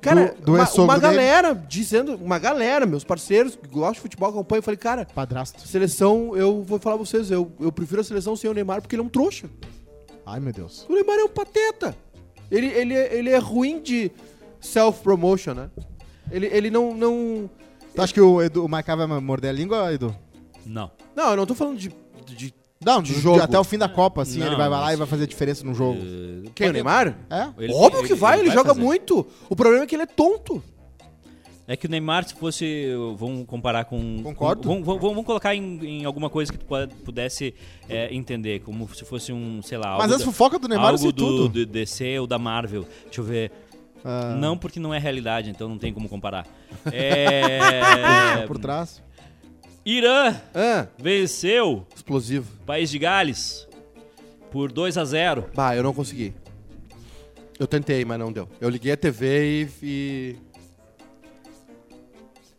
Cara, 0.00 0.34
Do- 0.40 0.46
do 0.46 0.54
uma, 0.54 0.68
uma 0.82 0.98
dele. 0.98 1.12
galera 1.12 1.54
dizendo, 1.54 2.16
uma 2.16 2.36
galera, 2.38 2.84
meus 2.84 3.04
parceiros 3.04 3.54
que 3.54 3.68
gostam 3.68 3.92
de 3.94 4.00
futebol, 4.00 4.30
acompanham, 4.30 4.58
eu 4.58 4.62
falei, 4.64 4.76
cara, 4.76 5.06
Padrasto. 5.14 5.60
seleção, 5.66 6.36
eu 6.36 6.60
vou 6.64 6.80
falar 6.80 6.96
pra 6.96 7.06
vocês, 7.06 7.30
eu, 7.30 7.50
eu 7.60 7.70
prefiro 7.70 8.00
a 8.00 8.04
seleção 8.04 8.34
sem 8.34 8.50
o 8.50 8.52
Neymar 8.52 8.82
porque 8.82 8.96
ele 8.96 9.02
é 9.02 9.04
um 9.04 9.08
trouxa. 9.08 9.48
Ai, 10.26 10.40
meu 10.40 10.52
Deus. 10.52 10.84
O 10.88 10.92
Neymar 10.94 11.18
é 11.20 11.24
um 11.24 11.28
pateta. 11.28 11.96
Ele, 12.50 12.66
ele, 12.66 12.94
é- 12.94 13.14
ele 13.16 13.30
é 13.30 13.38
ruim 13.38 13.80
de 13.80 14.10
self-promotion, 14.60 15.54
né? 15.54 15.70
Ele, 16.30 16.46
ele 16.46 16.70
não, 16.70 16.92
não. 16.94 17.48
Tu 17.94 18.00
acha 18.02 18.12
que 18.14 18.20
o, 18.20 18.40
Edu, 18.42 18.64
o 18.64 18.68
Maiká 18.68 18.94
vai 18.96 19.06
morder 19.20 19.50
a 19.50 19.52
língua, 19.52 19.92
Edu? 19.92 20.14
Não. 20.64 20.90
Não, 21.14 21.30
eu 21.30 21.36
não 21.36 21.46
tô 21.46 21.54
falando 21.54 21.78
de. 21.78 21.92
de 22.26 22.54
Não, 22.84 23.02
De 23.02 23.14
de 23.14 23.20
jogo. 23.20 23.40
até 23.42 23.58
o 23.58 23.64
fim 23.64 23.78
da 23.78 23.88
Copa, 23.88 24.22
assim, 24.22 24.38
Não, 24.38 24.46
ele 24.46 24.56
vai 24.56 24.68
lá 24.68 24.80
mas- 24.82 24.94
e 24.94 24.96
vai 24.96 25.06
fazer 25.06 25.26
diferença 25.26 25.64
no 25.64 25.74
jogo. 25.74 25.98
Eh, 26.00 26.50
quem? 26.54 26.66
O 26.66 26.68
pode- 26.68 26.72
Neymar? 26.72 27.16
É? 27.30 27.48
Ele- 27.58 27.72
Óbvio 27.74 28.04
que 28.04 28.14
vai, 28.14 28.34
ele 28.34 28.42
ele, 28.42 28.48
vai 28.48 28.56
joga 28.58 28.70
fazer. 28.70 28.80
muito. 28.80 29.26
O 29.48 29.54
problema 29.56 29.84
é 29.84 29.86
que 29.86 29.94
ele 29.94 30.02
é 30.02 30.06
tonto. 30.06 30.62
É 31.68 31.76
que 31.76 31.86
o 31.86 31.90
Neymar, 31.90 32.26
se 32.26 32.34
fosse. 32.34 32.88
Vamos 33.16 33.46
comparar 33.46 33.84
com. 33.84 34.20
Concordo. 34.22 34.62
com- 34.62 34.68
vamos, 34.82 34.86
vamos- 34.86 35.02
vamos 35.02 35.24
colocar 35.24 35.54
em, 35.54 36.00
em 36.00 36.04
alguma 36.04 36.28
coisa 36.28 36.50
que 36.50 36.58
tu 36.58 36.64
pode- 36.66 36.92
pudesse 36.96 37.54
é, 37.88 38.12
entender, 38.12 38.60
como 38.60 38.92
se 38.94 39.04
fosse 39.04 39.32
um, 39.32 39.62
sei 39.62 39.78
lá. 39.78 39.92
Mas 39.92 40.02
algo 40.02 40.14
as 40.14 40.18
da- 40.20 40.24
fofocas 40.26 40.60
do 40.60 40.66
Neymar 40.68 40.86
eu 40.86 40.90
algo 40.90 40.98
sei 41.02 41.12
do, 41.12 41.16
tudo. 41.24 41.48
do 41.50 41.66
DC 41.66 42.18
ou 42.18 42.26
da 42.26 42.38
Marvel. 42.38 42.84
Deixa 43.04 43.20
eu 43.20 43.24
ver. 43.24 43.52
Ah, 44.04 44.34
Não, 44.38 44.56
porque 44.58 44.80
não 44.80 44.92
é 44.92 44.98
realidade, 44.98 45.50
então 45.50 45.68
não 45.68 45.78
tem 45.78 45.92
como 45.92 46.08
comparar. 46.08 46.46
É, 46.92 48.44
Por 48.46 48.58
trás. 48.58 49.02
Irã 49.84 50.34
Ah, 50.54 50.86
venceu 50.98 51.86
explosivo. 51.94 52.50
País 52.64 52.88
de 52.90 52.98
Gales 52.98 53.66
por 54.50 54.70
2 54.70 54.96
a 54.98 55.04
0 55.04 55.50
Bah, 55.54 55.74
eu 55.76 55.82
não 55.82 55.92
consegui. 55.94 56.34
Eu 57.58 57.66
tentei, 57.66 58.04
mas 58.04 58.18
não 58.18 58.32
deu. 58.32 58.48
Eu 58.60 58.68
liguei 58.68 58.92
a 58.92 58.96
TV 58.96 59.68
e. 59.82 59.86
e- 59.86 60.36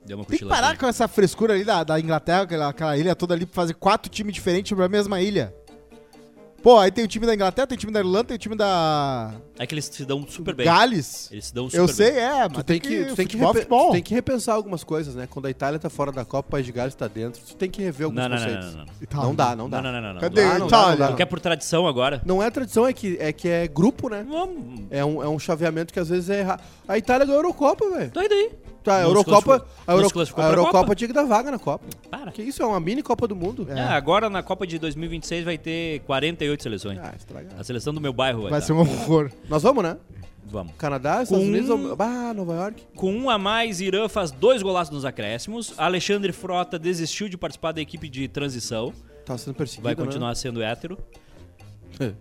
Deu 0.05 0.17
uma 0.17 0.25
Tem 0.25 0.37
que 0.37 0.45
parar 0.45 0.77
com 0.77 0.85
essa 0.85 1.07
frescura 1.07 1.53
ali 1.53 1.63
da, 1.63 1.81
da 1.83 1.97
Inglaterra, 1.99 2.41
aquela, 2.41 2.67
aquela 2.69 2.97
ilha 2.97 3.15
toda 3.15 3.33
ali, 3.33 3.45
pra 3.45 3.55
fazer 3.55 3.73
quatro 3.75 4.11
times 4.11 4.33
diferentes 4.33 4.73
pra 4.75 4.89
mesma 4.89 5.21
ilha. 5.21 5.53
Pô, 6.63 6.79
aí 6.79 6.89
tem 6.91 7.03
o 7.03 7.07
time 7.09 7.25
da 7.25 7.35
Inglaterra, 7.35 7.67
tem 7.67 7.75
o 7.75 7.79
time 7.79 7.91
da 7.91 7.99
Irlanda, 7.99 8.23
tem 8.23 8.35
o 8.35 8.39
time 8.39 8.55
da 8.55 9.33
É 9.59 9.67
que 9.67 9.75
eles 9.75 9.83
se 9.83 10.05
dão 10.05 10.25
super 10.25 10.55
bem. 10.55 10.65
Gales. 10.65 11.29
Eles 11.29 11.47
se 11.47 11.53
dão 11.53 11.65
super 11.69 11.77
Eu 11.77 11.85
bem. 11.87 11.93
sei, 11.95 12.11
é, 12.17 12.39
mas 12.47 12.53
Tu 12.53 12.63
tem 12.63 12.79
que, 12.79 13.05
tu 13.05 13.15
tem, 13.17 13.27
que 13.27 13.33
futebol, 13.33 13.47
repe- 13.51 13.59
futebol. 13.59 13.87
tu 13.87 13.91
tem 13.91 14.01
que 14.01 14.13
repensar 14.13 14.53
algumas 14.55 14.81
coisas, 14.81 15.13
né? 15.13 15.27
Quando 15.29 15.47
a 15.47 15.49
Itália 15.49 15.77
tá 15.77 15.89
fora 15.89 16.09
da 16.09 16.23
Copa, 16.23 16.47
o 16.47 16.51
País 16.51 16.65
de 16.65 16.71
Gales 16.71 16.95
tá 16.95 17.09
dentro. 17.09 17.41
Tu 17.45 17.53
tem 17.57 17.69
que 17.69 17.81
rever 17.81 18.05
alguns 18.05 18.15
Não, 18.21 18.29
não, 18.29 18.35
não, 18.37 18.43
conceitos. 18.43 18.65
não, 18.67 18.77
não, 18.77 18.85
não. 18.85 18.93
Itália. 19.01 19.25
Não 19.27 19.35
dá, 19.35 19.55
não 19.57 19.69
dá. 19.69 19.81
Não, 19.81 19.91
não, 19.91 20.01
não, 20.01 20.13
não. 20.13 20.21
Cadê 20.21 20.41
Não 20.41 20.49
dá, 20.53 20.59
não 20.59 20.67
Itália? 20.67 20.89
não 20.91 20.97
dá. 20.99 21.07
Porque 21.07 21.23
é 21.23 21.25
por 21.25 21.39
tradição 21.41 21.85
agora. 21.85 22.21
Não 22.25 22.41
é 22.41 22.49
tradição, 22.49 22.87
é 22.87 22.93
que 22.93 23.17
é, 23.19 23.33
que 23.33 23.49
é 23.49 23.67
grupo, 23.67 24.07
né? 24.07 24.25
Vamos. 24.25 24.83
É 24.89 25.03
um, 25.03 25.21
é 25.21 25.27
um 25.27 25.37
chaveamento 25.37 25.91
que 25.93 25.99
às 25.99 26.07
vezes 26.07 26.29
é 26.29 26.39
errado. 26.39 26.63
A 26.87 26.97
Itália 26.97 27.25
ganhou 27.25 27.41
a 27.41 27.43
Eurocopa, 27.43 27.89
velho. 27.89 28.11
Daí, 28.13 28.29
daí. 28.29 28.51
Tá, 28.83 28.97
a 28.97 29.01
Não 29.03 29.09
Eurocopa, 29.09 29.65
a, 29.87 29.91
Euro, 29.93 30.09
a 30.37 30.43
Eurocopa 30.51 30.79
Copa. 30.79 30.95
tinha 30.95 31.07
que 31.07 31.13
dar 31.13 31.23
vaga 31.23 31.49
na 31.51 31.57
Copa. 31.59 31.85
Para. 32.11 32.31
Que 32.31 32.41
isso, 32.41 32.61
é 32.61 32.65
uma 32.65 32.79
mini 32.79 33.01
Copa 33.01 33.27
do 33.27 33.35
Mundo. 33.35 33.65
É. 33.69 33.79
Ah, 33.79 33.95
agora 33.95 34.29
na 34.29 34.43
Copa 34.43 34.67
de 34.67 34.77
2026 34.77 35.45
vai 35.45 35.57
ter 35.57 36.01
48 36.01 36.61
seleções. 36.63 36.99
Ah, 37.01 37.13
estragado. 37.17 37.55
A 37.59 37.63
seleção 37.63 37.93
do 37.93 38.01
meu 38.01 38.11
bairro 38.11 38.41
vai, 38.43 38.51
Vai 38.51 38.59
tá. 38.59 38.65
ser 38.67 38.73
um 38.73 38.79
horror. 38.79 39.31
Nós 39.49 39.63
vamos, 39.63 39.83
né? 39.83 39.97
Vamos. 40.45 40.73
Canadá, 40.77 41.23
Estados 41.23 41.43
Com- 41.43 41.49
Unidos, 41.49 41.69
ou- 41.69 41.95
bah, 41.95 42.33
Nova 42.33 42.53
York. 42.55 42.83
Com 42.95 43.11
um 43.13 43.29
a 43.29 43.37
mais, 43.39 43.79
Irã 43.79 44.07
faz 44.09 44.29
dois 44.31 44.61
golaços 44.61 44.93
nos 44.93 45.05
acréscimos. 45.05 45.73
Alexandre 45.77 46.31
Frota 46.33 46.77
desistiu 46.77 47.29
de 47.29 47.37
participar 47.37 47.71
da 47.71 47.81
equipe 47.81 48.09
de 48.09 48.27
transição. 48.27 48.93
Tá 49.25 49.37
sendo 49.37 49.55
perseguido, 49.55 49.83
Vai 49.85 49.95
né? 49.95 50.03
continuar 50.03 50.35
sendo 50.35 50.61
hétero. 50.61 50.97
É. 51.99 52.11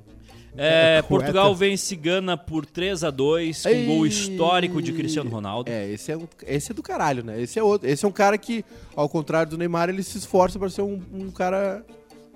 É, 0.57 0.99
É, 0.99 1.03
Portugal 1.03 1.47
hétero. 1.47 1.55
vence 1.59 1.97
Gana 1.97 2.37
por 2.37 2.67
3 2.67 3.05
a 3.05 3.11
2 3.11 3.63
com 3.63 3.69
Ei. 3.71 3.87
gol 3.87 4.07
histórico 4.07 4.83
de 4.83 4.93
Cristiano 4.93 5.31
Ronaldo. 5.31 5.71
É, 5.71 5.89
esse 5.91 6.13
é, 6.13 6.17
um, 6.17 6.29
esse 6.47 6.73
é 6.73 6.75
do 6.75 6.83
caralho, 6.83 7.25
né? 7.25 7.41
Esse 7.41 7.59
é 7.59 7.63
outro. 7.63 7.89
Esse 7.89 8.05
é 8.05 8.09
um 8.09 8.13
cara 8.13 8.37
que, 8.37 8.65
ao 8.95 9.09
contrário 9.09 9.51
do 9.51 9.57
Neymar, 9.59 9.89
ele 9.89 10.03
se 10.03 10.19
esforça 10.19 10.59
pra 10.59 10.69
ser 10.69 10.83
um, 10.83 11.01
um 11.13 11.31
cara, 11.31 11.85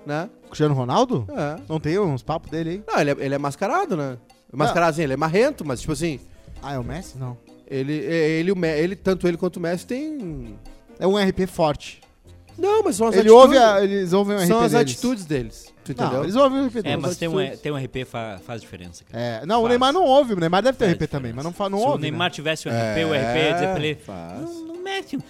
né? 0.06 0.30
Cristiano 0.46 0.74
Ronaldo? 0.74 1.26
É. 1.30 1.60
Não 1.68 1.78
tem 1.78 1.98
uns 1.98 2.22
papos 2.22 2.50
dele 2.50 2.70
aí? 2.70 2.82
Não, 2.86 3.00
ele 3.00 3.10
é, 3.10 3.16
ele 3.18 3.34
é 3.34 3.38
mascarado, 3.38 3.96
né? 3.96 4.16
Mascarado, 4.52 4.92
assim, 4.92 5.02
ele 5.02 5.12
é 5.12 5.16
marrento, 5.16 5.64
mas 5.64 5.80
tipo 5.80 5.92
assim, 5.92 6.18
Ah, 6.62 6.72
é 6.74 6.78
o 6.78 6.84
Messi? 6.84 7.18
Não. 7.18 7.36
ele, 7.68 7.92
ele, 7.92 8.50
o 8.52 8.56
Me- 8.56 8.78
ele 8.78 8.96
tanto 8.96 9.28
ele 9.28 9.36
quanto 9.36 9.56
o 9.58 9.60
Messi 9.60 9.86
tem... 9.86 10.56
É 10.98 11.06
um 11.06 11.16
RP 11.18 11.46
forte. 11.46 12.00
Não, 12.56 12.82
mas 12.82 12.96
são 12.96 13.08
as 13.08 13.14
Ele 13.16 13.28
atitudes. 13.28 13.42
ouve 13.44 13.58
a, 13.58 13.84
eles 13.84 14.12
ouvem 14.14 14.36
o 14.36 14.38
RP 14.38 14.46
São 14.46 14.60
as 14.60 14.72
deles. 14.72 14.92
atitudes 14.92 15.24
deles. 15.26 15.74
Tu 15.86 15.92
entendeu? 15.92 16.12
Não, 16.18 16.22
eles 16.24 16.36
ouvem 16.36 16.60
o 16.60 16.66
RP 16.66 16.76
É, 16.84 16.96
mas 16.96 17.16
tem 17.16 17.28
um, 17.28 17.56
tem 17.56 17.72
um 17.72 17.76
RP 17.76 18.04
fa- 18.04 18.40
faz 18.44 18.60
diferença. 18.60 19.04
cara. 19.04 19.22
É, 19.22 19.46
não, 19.46 19.58
o 19.58 19.62
Faz. 19.62 19.70
Neymar 19.70 19.92
não 19.92 20.04
ouve. 20.04 20.34
O 20.34 20.40
Neymar 20.40 20.62
deve 20.62 20.76
ter 20.78 20.84
Faz 20.86 20.96
RP 20.96 21.06
também, 21.10 21.32
mas 21.32 21.44
não, 21.44 21.52
fa- 21.52 21.68
não 21.68 21.78
Se 21.78 21.84
ouve. 21.84 21.98
o 21.98 22.00
Neymar 22.02 22.26
né? 22.28 22.30
tivesse 22.34 22.68
o 22.68 22.70
RP, 22.70 23.04
o 23.04 23.12
RP 23.14 23.36
ia 23.36 23.52
dizer 23.54 23.68
pra 23.74 23.78
ele... 23.84 23.94
Faz. 23.96 24.40
Não, 24.42 24.64
não 24.66 24.82
mete 24.82 25.16
um... 25.16 25.20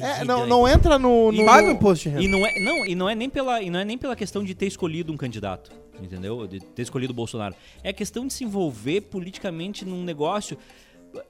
É, 0.00 0.24
não, 0.24 0.46
não 0.46 0.68
entra 0.68 0.98
no. 0.98 1.32
no... 1.32 1.44
Paga 1.44 1.68
o 1.68 1.70
imposto 1.70 2.08
de 2.08 2.16
E 2.16 2.20
renda. 2.22 2.28
não 2.38 2.46
é, 2.46 2.60
não, 2.60 2.86
e 2.86 2.94
não 2.94 3.08
é 3.10 3.14
nem 3.14 3.28
pela, 3.28 3.60
e 3.62 3.70
não 3.70 3.80
é 3.80 3.84
nem 3.84 3.98
pela 3.98 4.14
questão 4.16 4.42
de 4.44 4.54
ter 4.54 4.66
escolhido 4.66 5.12
um 5.12 5.16
candidato, 5.16 5.70
entendeu? 6.00 6.46
De 6.46 6.60
ter 6.60 6.82
escolhido 6.82 7.12
o 7.12 7.16
Bolsonaro. 7.16 7.54
É 7.82 7.90
a 7.90 7.92
questão 7.92 8.26
de 8.26 8.32
se 8.32 8.44
envolver 8.44 9.02
politicamente 9.02 9.84
num 9.84 10.02
negócio. 10.04 10.56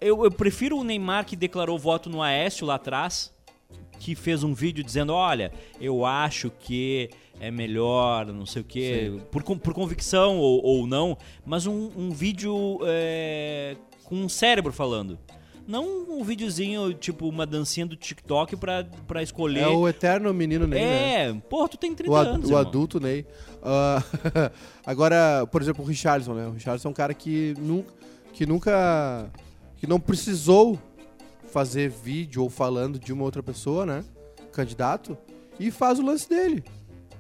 Eu, 0.01 0.25
eu 0.25 0.31
prefiro 0.31 0.79
o 0.79 0.85
Neymar 0.85 1.25
que 1.27 1.37
declarou 1.37 1.79
voto 1.79 2.09
no 2.09 2.23
Aécio 2.23 2.67
lá 2.67 2.77
atrás, 2.77 3.33
que 4.05 4.15
fez 4.15 4.45
um 4.45 4.53
vídeo 4.53 4.85
dizendo, 4.85 5.15
olha, 5.15 5.51
eu 5.81 6.05
acho 6.05 6.51
que 6.61 7.09
é 7.41 7.51
melhor, 7.51 8.27
não 8.27 8.45
sei 8.45 8.61
o 8.61 8.65
quê, 8.65 9.11
por, 9.31 9.43
por 9.43 9.73
convicção 9.73 10.37
ou, 10.37 10.63
ou 10.63 10.87
não, 10.87 11.17
mas 11.43 11.67
um, 11.67 11.91
um 11.97 12.11
vídeo 12.11 12.81
é, 12.85 13.75
com 14.05 14.17
um 14.17 14.29
cérebro 14.29 14.75
falando. 14.75 15.19
Não 15.67 15.87
um 16.11 16.23
videozinho, 16.23 16.93
tipo, 16.93 17.27
uma 17.27 17.47
dancinha 17.47 17.87
do 17.87 17.97
TikTok 17.97 18.57
pra, 18.57 18.85
pra 19.07 19.23
escolher. 19.23 19.61
É 19.63 19.69
o 19.69 19.89
eterno 19.89 20.35
menino 20.35 20.67
Ney, 20.67 20.83
né? 20.85 21.15
É, 21.31 21.33
porra, 21.49 21.69
tu 21.71 21.79
tem 21.79 21.95
30 21.95 22.13
O, 22.13 22.15
anos. 22.15 22.45
o 22.45 22.49
irmão. 22.51 22.59
adulto 22.61 23.01
Ney. 23.01 23.25
Ah, 23.63 24.03
agora, 24.85 25.47
por 25.51 25.63
exemplo, 25.63 25.83
o 25.83 25.89
Richardson, 25.89 26.35
né? 26.35 26.47
O 26.47 26.51
Richardson 26.51 26.89
é 26.89 26.91
um 26.91 26.95
cara 26.95 27.15
que 27.15 27.55
nunca, 27.59 27.91
que 28.35 28.45
nunca. 28.45 29.31
que 29.79 29.87
não 29.87 29.99
precisou 29.99 30.79
fazer 31.55 31.89
vídeo 31.89 32.43
ou 32.43 32.51
falando 32.51 32.99
de 32.99 33.13
uma 33.13 33.23
outra 33.23 33.41
pessoa, 33.41 33.87
né? 33.87 34.05
Candidato. 34.53 35.17
E 35.59 35.71
faz 35.71 36.01
o 36.01 36.03
lance 36.05 36.29
dele. 36.29 36.65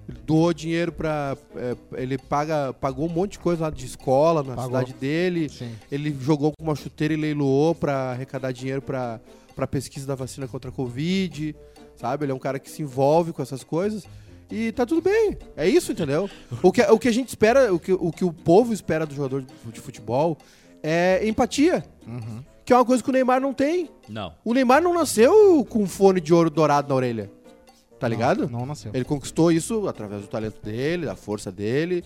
Ele 0.09 0.19
doou 0.27 0.53
dinheiro 0.53 0.91
pra. 0.91 1.37
é, 1.55 1.77
ele 2.03 2.19
paga, 2.19 2.73
pagou 2.73 3.07
um 3.07 3.13
monte 3.13 3.33
de 3.33 3.39
coisa 3.39 3.63
lá 3.63 3.71
de 3.71 3.87
escola 3.87 4.43
na 4.43 4.57
Pagou. 4.57 4.65
cidade 4.65 4.93
dele. 4.95 5.49
Sim. 5.49 5.73
Ele 5.91 6.15
jogou 6.21 6.53
com 6.53 6.65
uma 6.65 6.75
chuteira 6.75 7.15
e 7.15 7.17
leiloou 7.17 7.77
pra 7.77 8.11
arrecadar 8.11 8.51
dinheiro 8.51 8.83
pra, 8.83 9.21
pra 9.55 9.69
pesquisa 9.69 10.05
da 10.05 10.17
vacina 10.17 10.49
contra 10.49 10.69
a 10.69 10.73
Covid, 10.75 11.55
sabe? 11.95 12.25
Ele 12.25 12.33
é 12.33 12.35
um 12.35 12.41
cara 12.41 12.59
que 12.59 12.69
se 12.69 12.83
envolve 12.83 13.33
com 13.33 13.41
essas 13.41 13.63
coisas. 13.63 14.05
E 14.51 14.73
tá 14.73 14.85
tudo 14.85 15.01
bem. 15.01 15.39
É 15.57 15.67
isso, 15.69 15.93
entendeu? 15.93 16.29
O 16.61 16.73
que, 16.73 16.83
o 16.83 16.99
que 16.99 17.07
a 17.09 17.13
gente 17.13 17.29
espera, 17.29 17.73
o 17.73 17.79
que, 17.79 17.93
o 17.93 18.11
que 18.11 18.25
o 18.25 18.33
povo 18.33 18.73
espera 18.75 19.07
do 19.07 19.15
jogador 19.15 19.45
de 19.73 19.81
futebol 19.81 20.37
é 20.83 21.27
empatia. 21.27 21.85
Que 22.65 22.73
é 22.73 22.77
uma 22.77 22.85
coisa 22.85 23.03
que 23.03 23.11
o 23.11 23.13
Neymar 23.13 23.41
não 23.41 23.53
tem. 23.53 23.91
Não. 24.09 24.35
O 24.45 24.55
Neymar 24.55 24.83
não 24.83 24.95
nasceu 24.95 25.65
com 25.69 25.83
um 25.83 25.87
fone 25.87 26.21
de 26.21 26.33
ouro 26.33 26.49
dourado 26.51 26.89
na 26.89 26.95
orelha. 26.95 27.31
Tá 28.01 28.09
ligado? 28.09 28.49
Não, 28.49 28.61
não 28.61 28.67
nasceu. 28.67 28.91
Ele 28.95 29.05
conquistou 29.05 29.53
isso 29.53 29.87
através 29.89 30.23
do 30.23 30.29
talento 30.29 30.61
dele, 30.63 31.07
da 31.07 31.15
força 31.15 31.51
dele, 31.53 32.03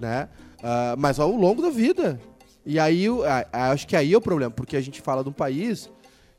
né? 0.00 0.28
Ah, 0.62 0.94
mas 0.98 1.18
ao 1.18 1.30
longo 1.30 1.62
da 1.62 1.70
vida. 1.70 2.20
E 2.66 2.78
aí, 2.78 3.06
a- 3.24 3.46
a- 3.52 3.70
acho 3.70 3.86
que 3.86 3.96
aí 3.96 4.12
é 4.12 4.16
o 4.16 4.20
problema, 4.20 4.50
porque 4.50 4.76
a 4.76 4.80
gente 4.80 5.00
fala 5.00 5.22
de 5.22 5.28
um 5.28 5.32
país 5.32 5.90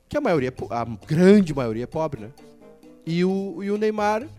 que 0.07 0.15
a 0.17 0.21
maioria, 0.21 0.49
é 0.49 0.73
a 0.73 0.85
grande 1.07 1.53
maioria 1.53 1.83
é 1.83 1.87
pobre, 1.87 2.21
né? 2.21 2.29
E 3.05 3.25
o, 3.25 3.63
e 3.63 3.71
o 3.71 3.77
Neymar, 3.77 4.21
ele 4.21 4.29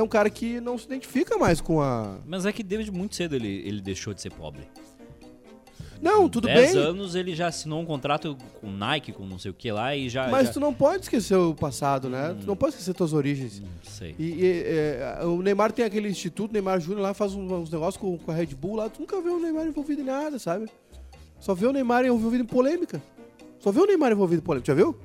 é 0.00 0.02
um 0.02 0.08
cara 0.08 0.28
que 0.28 0.60
não 0.60 0.76
se 0.76 0.84
identifica 0.86 1.38
mais 1.38 1.60
com 1.60 1.80
a... 1.80 2.16
Mas 2.26 2.44
é 2.44 2.52
que 2.52 2.62
desde 2.62 2.90
muito 2.90 3.14
cedo 3.14 3.34
ele, 3.34 3.62
ele 3.64 3.80
deixou 3.80 4.12
de 4.12 4.20
ser 4.20 4.30
pobre. 4.32 4.62
Não, 6.02 6.28
tudo 6.28 6.48
Dez 6.48 6.74
bem, 6.74 6.82
anos 6.82 7.14
ele 7.14 7.32
já 7.32 7.46
assinou 7.46 7.80
um 7.80 7.84
contrato 7.84 8.36
com 8.60 8.68
Nike, 8.68 9.12
com 9.12 9.24
não 9.24 9.38
sei 9.38 9.52
o 9.52 9.54
que 9.54 9.70
lá, 9.70 9.94
e 9.94 10.08
já. 10.08 10.26
mas 10.26 10.48
já... 10.48 10.54
tu 10.54 10.60
não 10.60 10.74
pode 10.74 11.04
esquecer 11.04 11.36
o 11.36 11.54
passado, 11.54 12.10
né? 12.10 12.36
Tu 12.40 12.44
não 12.44 12.56
pode 12.56 12.72
esquecer 12.72 12.92
tuas 12.92 13.12
origens. 13.12 13.60
Não 13.60 13.68
sei. 13.84 14.16
E, 14.18 14.24
e, 14.24 14.64
é, 14.66 15.20
o 15.24 15.40
Neymar 15.40 15.70
tem 15.70 15.84
aquele 15.84 16.08
instituto, 16.08 16.52
Neymar 16.52 16.80
Júnior 16.80 17.02
lá 17.02 17.14
faz 17.14 17.34
uns, 17.34 17.48
uns 17.48 17.70
negócios 17.70 17.96
com, 17.96 18.18
com 18.18 18.30
a 18.32 18.34
Red 18.34 18.46
Bull 18.46 18.74
lá. 18.74 18.88
Tu 18.88 19.00
nunca 19.00 19.20
vê 19.20 19.28
o 19.28 19.38
Neymar 19.38 19.64
envolvido 19.64 20.02
em 20.02 20.04
nada, 20.04 20.40
sabe? 20.40 20.68
Só 21.38 21.54
vê 21.54 21.66
o 21.66 21.72
Neymar 21.72 22.04
envolvido 22.04 22.42
em 22.42 22.46
polêmica. 22.46 23.00
Só 23.60 23.70
vê 23.70 23.78
o 23.78 23.86
Neymar 23.86 24.10
envolvido 24.10 24.42
em 24.42 24.44
polêmica, 24.44 24.72
já 24.72 24.74
viu? 24.74 24.98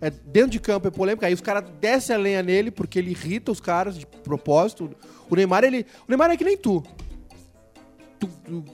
É, 0.00 0.08
dentro 0.08 0.50
de 0.50 0.60
campo 0.60 0.86
é 0.86 0.90
polêmica, 0.92 1.26
aí 1.26 1.34
os 1.34 1.40
caras 1.40 1.68
descem 1.80 2.14
a 2.14 2.18
lenha 2.18 2.44
nele 2.44 2.70
porque 2.70 3.00
ele 3.00 3.10
irrita 3.10 3.50
os 3.50 3.60
caras 3.60 3.98
de 3.98 4.06
propósito. 4.06 4.88
O 5.28 5.34
Neymar, 5.34 5.64
ele. 5.64 5.84
O 6.06 6.10
Neymar 6.10 6.30
é 6.30 6.36
que 6.36 6.44
nem 6.44 6.56
tu. 6.56 6.80
Tu, 8.20 8.28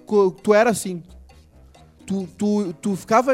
tu, 0.07 0.31
tu 0.31 0.53
era 0.53 0.69
assim. 0.69 1.03
Tu, 2.07 2.27
tu, 2.39 2.73
tu 2.75 2.97
ficava 2.97 3.33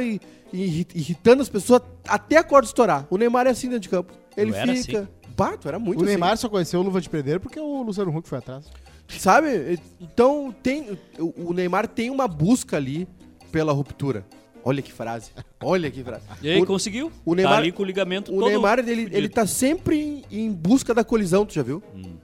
irritando 0.52 1.42
as 1.42 1.48
pessoas 1.48 1.83
até 2.06 2.37
a 2.37 2.44
corda 2.44 2.66
estourar. 2.66 3.06
O 3.11 3.16
Neymar 3.16 3.46
é 3.46 3.50
assim 3.50 3.66
dentro 3.68 3.80
de 3.83 3.88
campo. 3.88 4.12
Ele 4.37 4.50
Eu 4.50 4.54
fica. 4.76 5.00
assim. 5.00 5.09
Bah, 5.37 5.56
tu 5.56 5.68
era 5.68 5.78
muito 5.78 5.98
O 6.00 6.02
assim. 6.02 6.11
Neymar 6.11 6.37
só 6.37 6.48
conheceu 6.48 6.80
o 6.80 6.83
Luva 6.83 7.00
de 7.00 7.09
Pedreiro 7.09 7.40
porque 7.40 7.59
o 7.59 7.83
Luciano 7.83 8.16
Huck 8.16 8.28
foi 8.28 8.38
atrás. 8.38 8.66
Sabe? 9.09 9.78
Então 10.00 10.54
tem. 10.62 10.98
O 11.18 11.52
Neymar 11.52 11.88
tem 11.88 12.11
uma 12.11 12.28
busca 12.28 12.76
ali 12.76 13.09
pela 13.50 13.72
ruptura. 13.72 14.24
Olha 14.62 14.83
que 14.83 14.92
frase. 14.92 15.30
Olha 15.62 15.90
que 15.90 16.04
frase. 16.04 16.24
E 16.42 16.50
aí 16.50 16.61
o, 16.61 16.66
conseguiu. 16.66 17.11
o 17.24 17.35
Neymar- 17.35 17.54
tá 17.54 17.59
ali 17.59 17.72
com 17.72 17.83
o 17.83 17.87
ligamento 17.87 18.30
o 18.30 18.38
todo 18.38 18.48
Neymar, 18.48 18.78
ele, 18.80 18.94
fudido. 19.02 19.16
ele 19.16 19.28
tá 19.28 19.46
sempre 19.46 20.24
em, 20.30 20.46
em 20.46 20.52
busca 20.52 20.92
da 20.92 21.02
colisão, 21.02 21.46
tu 21.46 21.54
já 21.54 21.62
viu? 21.62 21.83
Hum. 21.94 22.16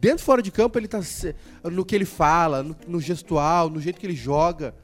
Dentro 0.00 0.22
e 0.22 0.26
fora 0.26 0.42
de 0.42 0.50
campo, 0.50 0.78
ele 0.78 0.88
tá 0.88 1.00
no 1.70 1.84
que 1.84 1.94
ele 1.94 2.04
fala, 2.04 2.62
no, 2.62 2.76
no 2.86 3.00
gestual, 3.00 3.70
no 3.70 3.80
jeito 3.80 3.98
que 4.00 4.06
ele 4.06 4.16
joga. 4.16 4.74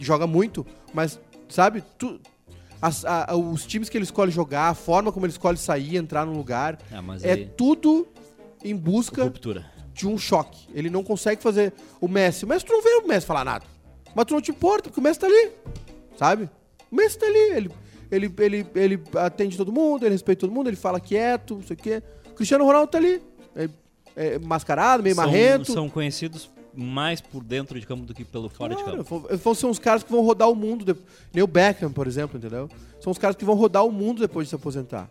Joga 0.00 0.26
muito, 0.26 0.66
mas, 0.92 1.20
sabe, 1.48 1.82
tu, 1.98 2.20
as- 2.80 3.04
a- 3.04 3.34
os 3.36 3.64
times 3.66 3.88
que 3.88 3.96
ele 3.96 4.04
escolhe 4.04 4.30
jogar, 4.32 4.68
a 4.68 4.74
forma 4.74 5.12
como 5.12 5.26
ele 5.26 5.32
escolhe 5.32 5.56
sair, 5.58 5.96
entrar 5.96 6.24
num 6.26 6.36
lugar, 6.36 6.78
mas 7.04 7.24
é 7.24 7.32
aí. 7.32 7.46
tudo 7.56 8.08
em 8.64 8.74
busca 8.76 9.24
Ruptura. 9.24 9.66
de 9.92 10.06
um 10.08 10.16
choque. 10.18 10.68
Ele 10.74 10.88
não 10.90 11.04
consegue 11.04 11.42
fazer 11.42 11.72
o 12.00 12.08
Messi. 12.08 12.44
O 12.44 12.48
Messi, 12.48 12.64
tu 12.64 12.72
não 12.72 12.82
vê 12.82 12.90
o 13.04 13.06
Messi 13.08 13.26
falar 13.26 13.44
nada. 13.44 13.64
Mas 14.14 14.24
tu 14.26 14.34
não 14.34 14.40
te 14.40 14.50
importa, 14.50 14.88
porque 14.88 15.00
o 15.00 15.02
Messi 15.02 15.18
tá 15.20 15.26
ali. 15.26 15.50
Sabe? 16.16 16.48
O 16.90 16.94
Messi 16.96 17.18
tá 17.18 17.26
ali. 17.26 17.38
Ele, 17.56 17.70
ele, 18.10 18.34
ele, 18.38 18.66
ele 18.74 19.02
atende 19.16 19.56
todo 19.56 19.72
mundo, 19.72 20.04
ele 20.04 20.12
respeita 20.14 20.40
todo 20.40 20.52
mundo, 20.52 20.68
ele 20.68 20.76
fala 20.76 21.00
quieto, 21.00 21.54
não 21.56 21.62
sei 21.62 21.74
o 21.74 21.78
quê. 21.78 22.02
O 22.30 22.34
Cristiano 22.34 22.64
Ronaldo 22.64 22.90
tá 22.90 22.98
ali. 22.98 23.22
É, 23.56 23.68
é 24.16 24.38
mascarado, 24.38 25.02
meio 25.02 25.14
São, 25.14 25.24
marrento. 25.24 25.72
são 25.72 25.88
conhecidos 25.88 26.50
mais 26.74 27.20
por 27.20 27.42
dentro 27.44 27.78
de 27.78 27.86
campo 27.86 28.04
do 28.04 28.14
que 28.14 28.24
pelo 28.24 28.48
fora 28.48 28.74
de 28.74 28.82
Claro, 28.82 28.98
campo. 29.04 29.20
vão- 29.28 29.38
vão 29.38 29.54
ser 29.54 29.66
uns 29.66 29.78
caras 29.78 30.02
que 30.02 30.10
vão 30.10 30.22
rodar 30.24 30.48
o 30.50 30.54
mundo. 30.54 30.84
de- 30.84 30.96
Nem 31.32 31.42
o 31.42 31.46
Beckham, 31.46 31.90
por 31.92 32.06
exemplo, 32.06 32.38
entendeu? 32.38 32.68
São 33.00 33.10
os 33.10 33.18
caras 33.18 33.36
que 33.36 33.44
vão 33.44 33.54
rodar 33.54 33.84
o 33.84 33.92
mundo 33.92 34.20
depois 34.20 34.46
de 34.46 34.50
se 34.50 34.54
aposentar. 34.56 35.08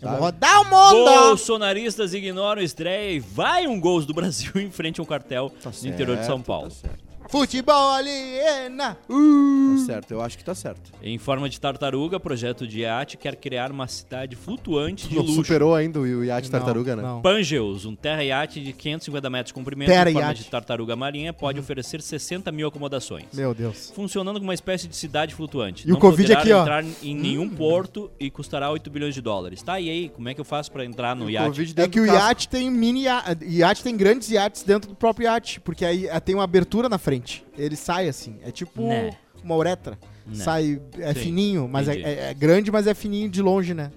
Sabe? 0.00 0.20
rodar 0.20 0.60
o 0.62 0.64
mundo! 0.64 1.10
Bolsonaristas 1.10 2.14
ignoram 2.14 2.62
estreia 2.62 3.10
e 3.16 3.18
vai 3.18 3.66
um 3.66 3.80
gols 3.80 4.06
do 4.06 4.14
Brasil 4.14 4.52
em 4.60 4.70
frente 4.70 5.00
a 5.00 5.02
um 5.02 5.06
cartel 5.06 5.50
Tá 5.62 5.70
no 5.82 5.88
interior 5.88 6.16
de 6.16 6.24
São 6.24 6.36
certo, 6.36 6.46
Paulo. 6.46 6.68
Tá 6.68 6.88
Futebol 7.28 7.90
aliena! 7.90 8.96
Tá 9.06 9.84
certo, 9.84 10.12
eu 10.12 10.22
acho 10.22 10.38
que 10.38 10.42
tá 10.44 10.54
certo. 10.54 10.90
Em 11.02 11.18
forma 11.18 11.46
de 11.48 11.60
tartaruga, 11.60 12.18
projeto 12.18 12.66
de 12.66 12.80
iate 12.80 13.18
quer 13.18 13.36
criar 13.36 13.70
uma 13.70 13.86
cidade 13.86 14.34
flutuante 14.34 15.06
de 15.06 15.14
Não 15.14 15.22
luxo. 15.22 15.34
superou 15.36 15.74
ainda 15.74 16.00
o 16.00 16.24
iate 16.24 16.50
Não, 16.50 16.58
tartaruga, 16.58 16.96
né? 16.96 17.02
não. 17.02 17.20
Pangeus, 17.20 17.84
um 17.84 17.94
terra 17.94 18.24
iate 18.24 18.60
de 18.60 18.72
550 18.72 19.28
metros 19.28 19.48
de 19.48 19.54
comprimento 19.54 19.88
Terra 19.88 20.08
em 20.10 20.14
forma 20.14 20.28
iate. 20.28 20.42
de 20.44 20.50
tartaruga 20.50 20.96
marinha, 20.96 21.32
pode 21.34 21.60
oferecer 21.60 22.00
60 22.00 22.50
mil 22.50 22.66
acomodações. 22.66 23.26
Meu 23.34 23.54
Deus. 23.54 23.92
Funcionando 23.94 24.36
como 24.36 24.46
uma 24.48 24.54
espécie 24.54 24.88
de 24.88 24.96
cidade 24.96 25.34
flutuante. 25.34 25.86
E 25.86 25.92
o 25.92 25.98
Covid 25.98 26.32
aqui, 26.32 26.50
ó. 26.50 26.62
entrar 26.62 26.82
em 27.02 27.14
nenhum 27.14 27.48
porto 27.48 28.10
e 28.18 28.30
custará 28.30 28.70
8 28.70 28.88
bilhões 28.90 29.14
de 29.14 29.20
dólares. 29.20 29.62
Tá, 29.62 29.78
e 29.78 29.90
aí? 29.90 30.08
Como 30.08 30.30
é 30.30 30.34
que 30.34 30.40
eu 30.40 30.44
faço 30.46 30.72
pra 30.72 30.82
entrar 30.82 31.14
no 31.14 31.28
iate? 31.28 31.74
É 31.76 31.86
que 31.88 32.00
o 32.00 32.06
iate 32.06 32.48
tem 32.48 32.70
mini 32.70 33.02
iate, 33.02 33.44
iate 33.44 33.82
tem 33.82 33.94
grandes 33.94 34.30
iates 34.30 34.62
dentro 34.62 34.88
do 34.88 34.96
próprio 34.96 35.26
iate, 35.26 35.60
porque 35.60 35.84
aí 35.84 36.06
eh, 36.06 36.20
tem 36.20 36.34
uma 36.34 36.44
abertura 36.44 36.88
na 36.88 36.96
frente. 36.96 37.17
Ele 37.56 37.76
sai 37.76 38.08
assim, 38.08 38.38
é 38.42 38.50
tipo 38.50 38.82
Né. 38.82 39.10
uma 39.42 39.54
uretra. 39.56 39.98
Né. 40.26 40.34
Sai, 40.34 40.80
é 40.98 41.14
Sim, 41.14 41.20
fininho, 41.20 41.68
mas 41.68 41.88
é, 41.88 41.96
é- 41.98 42.30
é 42.30 42.34
grande, 42.34 42.70
mas 42.70 42.86
é 42.86 42.94
fininho 42.94 43.28
de 43.30 43.40
longe, 43.40 43.72
né? 43.74 43.90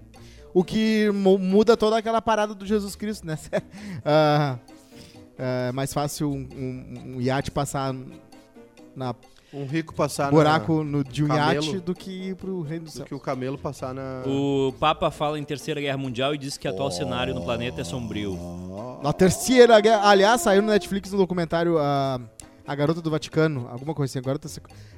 O 0.53 0.63
que 0.63 1.09
mu- 1.13 1.37
muda 1.37 1.75
toda 1.77 1.97
aquela 1.97 2.21
parada 2.21 2.53
do 2.53 2.65
Jesus 2.65 2.95
Cristo, 2.95 3.25
né? 3.27 3.37
Ah, 4.05 4.57
é 5.37 5.71
mais 5.71 5.93
fácil 5.93 6.29
um, 6.31 6.47
um- 6.55 7.15
um 7.17 7.21
iate 7.21 7.49
passar 7.51 7.93
na 8.95 9.15
Um 9.53 9.65
rico 9.65 9.93
passar 9.93 10.29
buraco 10.31 10.83
no, 10.83 11.03
de 11.03 11.23
um 11.23 11.27
camelo. 11.27 11.63
iate 11.65 11.79
do 11.79 11.93
que 11.95 12.09
ir 12.29 12.35
pro 12.35 12.61
reino 12.61 12.85
do 12.85 12.87
na, 12.87 12.91
céu. 12.91 13.03
do 13.03 13.07
que 13.07 13.15
o 13.15 13.19
camelo 13.19 13.57
passar 13.57 13.93
na. 13.93 14.23
O 14.25 14.73
Papa 14.79 15.09
fala 15.11 15.37
em 15.39 15.43
Terceira 15.43 15.81
Guerra 15.81 15.97
Mundial 15.97 16.33
e 16.35 16.37
diz 16.37 16.57
que 16.57 16.67
o 16.67 16.71
atual 16.71 16.91
cenário 16.91 17.33
no 17.33 17.41
planeta 17.43 17.81
é 17.81 17.83
sombrio. 17.83 18.37
Na 19.03 19.11
terceira 19.11 19.79
guerra. 19.81 20.07
Aliás, 20.09 20.41
saiu 20.41 20.61
no 20.61 20.69
Netflix 20.69 21.11
no 21.11 21.17
documentário 21.17 21.77
a, 21.79 22.19
a 22.67 22.75
Garota 22.75 23.01
do 23.01 23.09
Vaticano, 23.11 23.67
alguma 23.71 23.93
coisa 23.93 24.11
assim. 24.11 24.19
A 24.19 24.21
garota, 24.21 24.47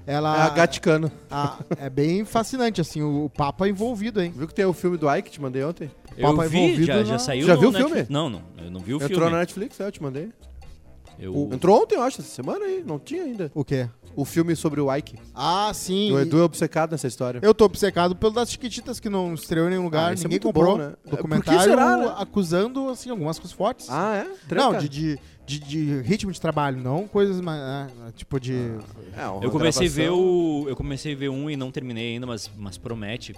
ela. 0.06 0.38
É 0.38 0.41
a 0.41 0.49
Gaticano. 0.49 1.12
a- 1.32 1.58
é 1.78 1.89
bem 1.89 2.26
fascinante, 2.26 2.80
assim, 2.82 3.02
o, 3.02 3.26
o 3.26 3.30
Papa 3.30 3.67
envolvido, 3.67 4.21
hein? 4.21 4.34
Viu 4.36 4.47
que 4.47 4.54
tem 4.54 4.65
o 4.65 4.73
filme 4.73 4.97
do 4.97 5.10
Ike 5.13 5.30
que 5.30 5.32
te 5.36 5.41
mandei 5.41 5.63
ontem? 5.63 5.89
Eu 6.17 6.30
Papa 6.32 6.47
vi, 6.47 6.58
envolvido 6.60 6.86
já, 6.86 6.95
na- 6.97 7.04
já 7.04 7.19
saiu 7.19 7.45
Já 7.47 7.54
no 7.56 7.60
viu 7.60 7.69
o 7.69 7.71
Netflix. 7.71 8.08
filme? 8.08 8.13
Não, 8.13 8.30
não, 8.30 8.41
eu 8.63 8.71
não 8.71 8.80
vi 8.80 8.93
o 8.93 8.97
Entrou 8.97 9.10
filme. 9.10 9.32
na 9.32 9.38
Netflix, 9.39 9.80
é, 9.80 9.88
eu 9.88 9.91
te 9.91 10.02
mandei. 10.04 10.30
Eu, 11.19 11.49
Entrou 11.54 11.82
ontem, 11.82 11.95
eu 11.95 12.02
acho, 12.02 12.21
essa 12.21 12.30
semana 12.30 12.65
aí. 12.65 12.84
Não 12.86 12.97
tinha 12.99 13.23
ainda. 13.23 13.52
O 13.54 13.63
quê? 13.63 13.88
O 14.15 14.26
filme 14.26 14.56
sobre 14.56 14.80
o 14.80 14.93
Ike. 14.95 15.17
Ah, 15.34 15.71
sim. 15.73 16.12
O 16.12 16.19
Edu 16.19 16.39
é 16.39 16.43
obcecado 16.43 16.91
nessa 16.91 17.08
história. 17.08 17.39
Eu 17.41 17.54
tô 17.54 17.65
obcecado 17.65 18.15
pelo 18.15 18.32
das 18.34 18.52
Chiquititas 18.52 18.99
que 18.99 19.10
não 19.10 19.34
estreou 19.34 19.67
em 19.67 19.71
nenhum 19.71 19.84
lugar, 19.86 20.10
Ah, 20.10 20.12
é 20.12 20.15
ninguém 20.15 20.30
muito 20.32 20.43
comprou. 20.47 20.78
bom, 20.78 20.84
né? 20.84 20.93
É, 21.06 21.10
Documentário 21.10 21.62
será, 21.62 21.97
né? 21.97 22.13
acusando, 22.17 22.89
assim, 22.89 23.10
algumas 23.10 23.39
coisas 23.39 23.56
fortes. 23.56 23.88
Ah, 23.89 24.17
é? 24.17 24.47
Treta? 24.47 24.56
não, 24.71 24.78
de, 24.78 24.88
de, 24.88 25.19
de, 25.47 25.60
de 25.60 26.02
ritmo 26.02 26.32
de 26.32 26.39
trabalho, 26.39 26.80
não 26.80 27.08
coisas 27.08 27.41
mais. 27.41 27.60
ah, 27.60 27.88
tipo 28.15 28.39
de. 28.39 28.54
É, 29.17 29.26
uma 29.28 29.43
eu 29.43 29.49
comecei 29.49 29.88
a 29.88 29.89
ver 29.89 30.04
gravação. 30.04 30.23
o. 30.23 30.65
Eu 30.69 30.76
comecei 30.76 31.13
a 31.13 31.17
ver 31.17 31.30
um 31.30 31.49
e 31.49 31.56
não 31.56 31.71
terminei 31.71 32.13
ainda, 32.13 32.28
mas, 32.28 32.52
mas 32.56 32.78
promete. 32.78 33.36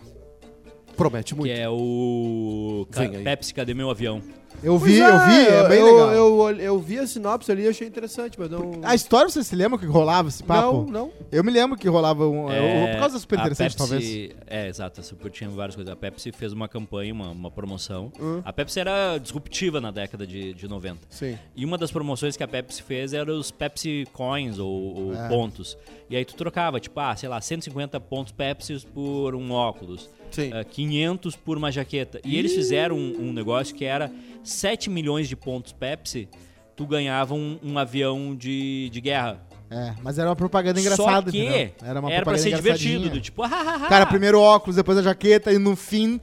Promete 0.97 1.35
muito. 1.35 1.53
Que 1.53 1.59
é 1.59 1.69
o. 1.69 2.87
Ca-. 2.91 3.07
Pepsi, 3.23 3.53
cadê 3.53 3.73
meu 3.73 3.89
avião? 3.89 4.21
Eu 4.63 4.77
vi, 4.79 4.97
eu 4.97 5.19
vi, 5.25 5.47
é 5.47 5.67
bem 5.67 5.79
eu, 5.79 5.85
legal. 5.85 6.04
Eu, 6.49 6.55
eu, 6.57 6.61
eu 6.75 6.79
vi 6.79 6.99
a 6.99 7.07
sinopse 7.07 7.51
ali 7.51 7.63
e 7.63 7.67
achei 7.67 7.87
interessante, 7.87 8.39
mas 8.39 8.49
não. 8.49 8.71
A 8.83 8.93
história, 8.95 9.29
você 9.29 9.43
se 9.43 9.55
lembra 9.55 9.77
que 9.79 9.85
rolava 9.85 10.29
esse 10.29 10.43
papo? 10.43 10.83
Não, 10.83 11.05
não. 11.05 11.11
Eu 11.31 11.43
me 11.43 11.51
lembro 11.51 11.77
que 11.77 11.87
rolava 11.87 12.27
um. 12.27 12.49
É, 12.51 12.93
por 12.93 12.99
causa 12.99 13.15
da 13.15 13.19
super 13.19 13.39
interessante, 13.39 13.75
Pepsi- 13.75 13.77
talvez. 13.77 14.35
É, 14.47 14.67
exato. 14.67 14.99
A 15.01 15.03
Super 15.03 15.31
tinha 15.31 15.49
várias 15.49 15.75
coisas. 15.75 15.91
A 15.91 15.95
Pepsi 15.95 16.31
fez 16.31 16.53
uma 16.53 16.67
campanha, 16.67 17.13
uma, 17.13 17.29
uma 17.31 17.51
promoção. 17.51 18.11
Hum. 18.19 18.41
A 18.43 18.51
Pepsi 18.53 18.79
era 18.79 19.17
disruptiva 19.17 19.79
na 19.81 19.91
década 19.91 20.25
de, 20.25 20.53
de 20.53 20.67
90. 20.67 20.99
Sim. 21.09 21.37
E 21.55 21.65
uma 21.65 21.77
das 21.77 21.91
promoções 21.91 22.35
que 22.37 22.43
a 22.43 22.47
Pepsi 22.47 22.81
fez 22.83 23.13
era 23.13 23.31
os 23.33 23.51
Pepsi 23.51 24.05
Coins 24.13 24.59
ou, 24.59 24.69
ou 24.97 25.13
É. 25.15 25.27
pontos. 25.29 25.77
E 26.09 26.15
aí 26.15 26.23
tu 26.23 26.35
trocava, 26.35 26.79
tipo, 26.79 26.99
ah, 26.99 27.15
sei 27.15 27.27
lá, 27.27 27.41
150 27.41 27.99
pontos 27.99 28.31
Pepsi 28.31 28.85
por 28.93 29.33
um 29.35 29.51
óculos. 29.51 30.09
Sim. 30.35 30.51
ah, 30.53 30.63
500 30.63 31.35
por 31.35 31.57
uma 31.57 31.71
jaqueta. 31.71 32.19
E 32.23 32.37
eles 32.37 32.53
fizeram 32.53 32.97
um, 32.97 33.29
um 33.29 33.33
negócio 33.33 33.73
que 33.75 33.85
era 33.85 34.11
7 34.43 34.89
milhões 34.89 35.27
de 35.29 35.35
pontos 35.35 35.71
Pepsi, 35.71 36.27
tu 36.75 36.85
ganhava 36.85 37.33
um, 37.33 37.57
um 37.63 37.77
avião 37.77 38.35
de, 38.35 38.89
de 38.89 39.01
guerra. 39.01 39.39
É, 39.69 39.93
mas 40.03 40.19
era 40.19 40.29
uma 40.29 40.35
propaganda 40.35 40.79
engraçada, 40.79 41.25
Só 41.25 41.31
que 41.31 41.39
entendeu? 41.41 41.71
Era 41.83 41.99
uma 41.99 42.09
pra 42.09 42.17
propaganda 42.17 42.37
ser 42.43 42.55
divertido, 42.55 43.09
do 43.09 43.19
tipo, 43.19 43.41
ah, 43.43 43.49
ah, 43.51 43.79
ah, 43.85 43.87
Cara, 43.89 44.05
primeiro 44.05 44.39
óculos, 44.39 44.75
depois 44.75 44.97
a 44.97 45.01
jaqueta 45.01 45.51
e 45.51 45.57
no 45.57 45.75
fim. 45.75 46.19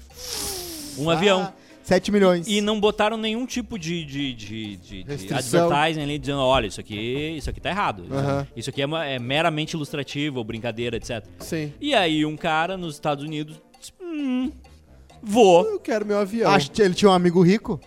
um 0.99 1.11
avião. 1.11 1.53
7 1.83 2.13
milhões. 2.13 2.47
E 2.47 2.61
não 2.61 2.79
botaram 2.79 3.17
nenhum 3.17 3.45
tipo 3.45 3.77
de, 3.77 4.05
de, 4.05 4.33
de, 4.35 4.77
de- 4.77 5.03
de 5.03 5.35
advertising 5.35 6.01
ali 6.01 6.17
dizendo, 6.17 6.39
olha, 6.39 6.69
isso 6.69 6.79
aqui, 6.81 7.35
isso 7.37 7.51
aqui 7.51 7.61
tá 7.61 7.71
errado. 7.71 8.05
Aham. 8.09 8.47
Isso 8.57 8.71
aqui 8.71 8.83
é, 8.83 8.87
é 9.15 9.19
meramente 9.19 9.75
ilustrativo, 9.75 10.39
ou 10.39 10.45
brincadeira, 10.45 10.97
etc. 10.97 11.25
Sim. 11.41 11.73
E 11.81 11.93
aí 11.93 12.25
um 12.25 12.37
cara 12.37 12.77
nos 12.77 12.95
Estados 12.95 13.25
Unidos 13.25 13.61
hum, 14.13 14.53
Vou. 15.23 15.65
Eu 15.67 15.79
quero 15.81 16.05
meu 16.05 16.19
avião. 16.19 16.51
Acho 16.51 16.71
que 16.71 16.83
ele 16.83 16.95
tinha 16.95 17.09
um 17.11 17.15
amigo 17.15 17.41
rico 17.43 17.81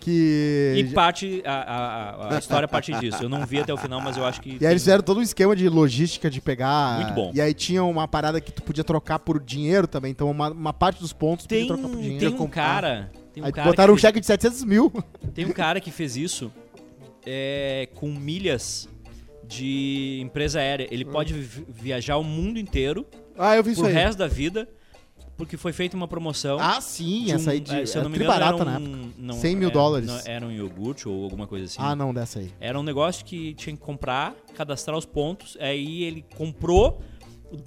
que. 0.00 0.74
E 0.76 0.84
parte, 0.92 1.40
a, 1.46 1.52
a- 1.52 2.34
a- 2.34 2.38
história 2.38 2.66
parte 2.66 2.92
disso. 2.98 3.22
Eu 3.22 3.28
não 3.28 3.46
vi 3.46 3.58
até 3.60 3.72
o 3.72 3.76
final, 3.76 4.00
mas 4.00 4.16
eu 4.16 4.24
acho 4.24 4.40
que. 4.40 4.56
E 4.60 4.66
aí 4.66 4.72
eles 4.72 4.82
fizeram 4.82 5.02
todo 5.02 5.18
um 5.18 5.22
esquema 5.22 5.54
de 5.54 5.68
logística 5.68 6.28
de 6.28 6.40
pegar. 6.40 6.96
Muito 7.00 7.14
bom. 7.14 7.30
E 7.34 7.40
aí 7.40 7.54
tinha 7.54 7.84
uma 7.84 8.08
parada 8.08 8.40
que 8.40 8.50
tu 8.50 8.62
podia 8.62 8.82
trocar 8.82 9.18
por 9.20 9.40
dinheiro 9.40 9.86
também. 9.86 10.10
Então 10.10 10.28
uma, 10.30 10.50
uma 10.50 10.72
parte 10.72 11.00
dos 11.00 11.12
pontos 11.12 11.46
tu 11.46 11.48
tem, 11.50 11.66
podia 11.68 11.76
trocar 11.76 11.88
por 11.94 12.00
dinheiro. 12.02 12.18
tem 12.18 12.28
um 12.28 12.36
comprar. 12.36 12.62
cara. 12.82 13.12
Tem 13.32 13.42
um 13.42 13.46
Aí 13.46 13.52
cara 13.52 13.68
botaram 13.68 13.92
um 13.92 13.96
que 13.96 14.00
fez- 14.02 14.08
cheque 14.10 14.20
de 14.20 14.26
700 14.26 14.64
mil. 14.64 14.92
Tem 15.32 15.44
um 15.46 15.52
cara 15.52 15.78
que 15.80 15.92
fez 15.92 16.16
isso 16.16 16.50
é, 17.24 17.88
com 17.94 18.08
milhas 18.08 18.88
de 19.46 20.18
empresa 20.22 20.58
aérea. 20.58 20.88
Ele 20.90 21.04
pode 21.04 21.34
vi- 21.34 21.64
viajar 21.68 22.16
o 22.16 22.24
mundo 22.24 22.58
inteiro 22.58 23.06
Ah, 23.38 23.54
eu 23.56 23.62
vi 23.62 23.72
isso 23.72 23.80
pro 23.82 23.88
aí. 23.88 23.94
resto 23.94 24.18
da 24.18 24.26
vida, 24.26 24.68
porque 25.40 25.56
foi 25.56 25.72
feita 25.72 25.96
uma 25.96 26.06
promoção. 26.06 26.58
Ah, 26.60 26.80
sim, 26.80 27.24
de 27.24 27.32
um- 27.32 27.34
essa 27.36 27.50
aí 27.52 27.60
de. 27.60 27.74
é, 27.74 27.86
se 27.86 27.96
eu 27.96 28.00
é 28.00 28.04
não 28.04 28.10
me 28.10 28.16
tri 28.16 28.24
engano, 28.24 28.40
barata 28.40 28.62
era 28.62 28.70
na 28.72 28.78
um, 28.78 28.84
época. 28.94 29.08
não, 29.18 29.34
100 29.34 29.56
mil 29.56 29.68
era- 29.68 29.74
dólares. 29.78 30.06
não, 30.08 30.20
era 30.26 30.46
um 30.46 30.50
iogurte 30.52 31.08
ou 31.08 31.24
alguma 31.24 31.46
coisa 31.46 31.64
assim. 31.64 31.76
Ah, 31.80 31.96
não, 31.96 32.12
dessa 32.12 32.40
aí. 32.40 32.52
Era 32.60 32.78
um 32.78 32.82
negócio 32.82 33.24
que 33.24 33.54
tinha 33.54 33.74
que 33.74 33.82
comprar, 33.82 34.34
cadastrar 34.54 34.96
os 34.98 35.06
pontos, 35.06 35.56
aí 35.60 36.02
ele 36.04 36.24
comprou, 36.36 37.00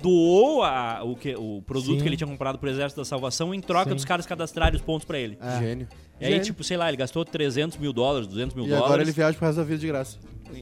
doou 0.02 0.64
a- 0.64 1.02
o, 1.04 1.16
que, 1.16 1.36
o 1.36 1.62
produto 1.66 1.96
Sim. 1.98 2.02
que 2.02 2.08
ele 2.08 2.16
tinha 2.18 2.28
comprado 2.28 2.58
pro 2.58 2.70
Exército 2.70 3.02
da 3.02 3.06
Salvação 3.06 3.54
em 3.54 3.60
troca 3.60 3.90
Sim. 3.90 3.96
dos 3.96 4.06
caras 4.06 4.26
cadastrarem 4.26 4.76
os 4.76 4.82
pontos 4.82 5.06
pra 5.06 5.18
ele. 5.20 5.38
É. 5.42 5.60
Gênio. 5.60 5.88
E 6.22 6.26
aí, 6.26 6.32
Gênio. 6.34 6.46
tipo, 6.46 6.64
sei 6.64 6.78
lá, 6.78 6.88
ele 6.88 6.98
gastou 6.98 7.26
300 7.26 7.78
mil 7.78 7.92
dólares, 7.92 8.28
200 8.28 8.56
mil 8.56 8.66
E 8.66 8.70
dólares 8.70 8.86
agora 8.86 9.02
ele 9.02 9.12
viaja 9.12 9.38
pro 9.38 9.46
resto 9.46 9.58
da 9.58 9.64
vida 9.66 9.80
de 9.80 9.88
graça. 9.88 10.18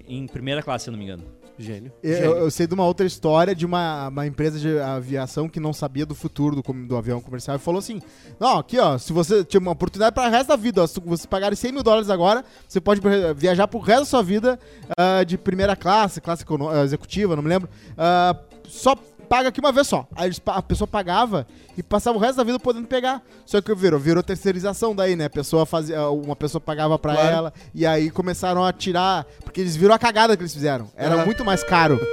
Em 0.07 0.27
primeira 0.27 0.61
classe, 0.61 0.85
se 0.85 0.89
eu 0.89 0.91
não 0.93 0.99
me 0.99 1.05
engano. 1.05 1.23
Gênio. 1.57 1.91
Eu, 2.01 2.15
Gênio. 2.15 2.37
eu 2.37 2.51
sei 2.51 2.65
de 2.65 2.73
uma 2.73 2.85
outra 2.85 3.05
história 3.05 3.53
de 3.53 3.65
uma, 3.65 4.07
uma 4.07 4.25
empresa 4.25 4.59
de 4.59 4.79
aviação 4.79 5.47
que 5.47 5.59
não 5.59 5.73
sabia 5.73 6.05
do 6.05 6.15
futuro 6.15 6.55
do, 6.55 6.61
do 6.61 6.97
avião 6.97 7.21
comercial 7.21 7.55
e 7.55 7.59
falou 7.59 7.79
assim: 7.79 8.01
Não, 8.39 8.57
aqui 8.57 8.79
ó, 8.79 8.97
se 8.97 9.13
você 9.13 9.43
tinha 9.43 9.59
uma 9.59 9.71
oportunidade 9.71 10.13
para 10.13 10.27
o 10.27 10.31
resto 10.31 10.47
da 10.47 10.55
vida, 10.55 10.83
ó, 10.83 10.87
se 10.87 10.99
você 10.99 11.27
pagar 11.27 11.55
100 11.55 11.71
mil 11.71 11.83
dólares 11.83 12.09
agora, 12.09 12.43
você 12.67 12.81
pode 12.81 13.01
viajar 13.35 13.67
pro 13.67 13.79
resto 13.79 14.01
da 14.01 14.05
sua 14.05 14.23
vida 14.23 14.59
ah, 14.97 15.23
de 15.23 15.37
primeira 15.37 15.75
classe, 15.75 16.19
classe 16.19 16.45
executiva, 16.83 17.35
não 17.35 17.43
me 17.43 17.49
lembro. 17.49 17.69
ah, 17.97 18.35
só 18.71 18.95
paga 19.31 19.47
aqui 19.47 19.61
uma 19.61 19.71
vez 19.71 19.87
só. 19.87 20.05
Aí 20.13 20.27
eles 20.27 20.41
a 20.45 20.61
pessoa 20.61 20.85
pagava 20.85 21.47
e 21.77 21.81
passava 21.81 22.17
o 22.17 22.19
resto 22.19 22.35
da 22.35 22.43
vida 22.43 22.59
podendo 22.59 22.85
pegar. 22.85 23.21
Só 23.45 23.61
que 23.61 23.73
virou, 23.73 23.97
virou 23.97 24.21
terceirização 24.21 24.93
daí, 24.93 25.15
né? 25.15 25.23
A 25.25 25.29
pessoa 25.29 25.65
fazia, 25.65 26.09
uma 26.09 26.35
pessoa 26.35 26.59
pagava 26.59 26.99
pra 26.99 27.13
Claro. 27.13 27.29
ela 27.29 27.53
e 27.73 27.85
aí 27.85 28.11
começaram 28.11 28.61
a 28.61 28.73
tirar, 28.73 29.25
porque 29.45 29.61
eles 29.61 29.73
viram 29.77 29.95
a 29.95 29.97
cagada 29.99 30.35
que 30.35 30.41
eles 30.43 30.53
fizeram. 30.53 30.91
Era 30.97 31.15
Aham. 31.15 31.25
muito 31.25 31.45
mais 31.45 31.63
caro. 31.63 31.97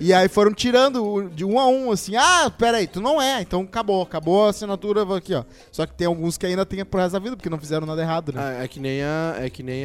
E 0.00 0.14
aí 0.14 0.28
foram 0.28 0.54
tirando 0.54 1.28
de 1.28 1.44
um 1.44 1.60
a 1.60 1.68
um, 1.68 1.92
assim, 1.92 2.16
ah, 2.16 2.50
peraí, 2.50 2.86
tu 2.86 3.02
não 3.02 3.20
é, 3.20 3.42
então 3.42 3.60
acabou, 3.60 4.00
acabou 4.00 4.46
a 4.46 4.48
assinatura 4.48 5.02
aqui, 5.14 5.34
ó. 5.34 5.44
Só 5.70 5.84
que 5.84 5.92
tem 5.92 6.06
alguns 6.06 6.38
que 6.38 6.46
ainda 6.46 6.64
tem 6.64 6.82
pro 6.86 6.98
resto 6.98 7.12
da 7.12 7.18
vida, 7.18 7.36
porque 7.36 7.50
não 7.50 7.58
fizeram 7.58 7.86
nada 7.86 8.00
errado, 8.00 8.32
né? 8.32 8.40
Ah, 8.42 8.64
é 8.64 8.66
que 8.66 8.80
nem, 8.80 9.02
a, 9.02 9.36
é 9.38 9.50
que 9.50 9.62
nem 9.62 9.84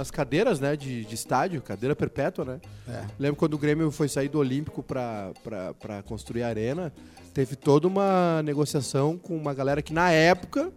as 0.00 0.10
cadeiras, 0.10 0.58
né, 0.58 0.74
de, 0.74 1.04
de 1.04 1.14
estádio, 1.14 1.62
cadeira 1.62 1.94
perpétua, 1.94 2.44
né? 2.44 2.60
É. 2.88 3.04
Lembro 3.20 3.36
quando 3.36 3.54
o 3.54 3.58
Grêmio 3.58 3.92
foi 3.92 4.08
sair 4.08 4.28
do 4.28 4.38
Olímpico 4.38 4.82
pra, 4.82 5.30
pra, 5.44 5.74
pra 5.74 6.02
construir 6.02 6.42
a 6.42 6.48
arena, 6.48 6.92
teve 7.32 7.54
toda 7.54 7.86
uma 7.86 8.42
negociação 8.42 9.16
com 9.16 9.36
uma 9.36 9.54
galera 9.54 9.80
que 9.80 9.92
na 9.92 10.10
época, 10.10 10.72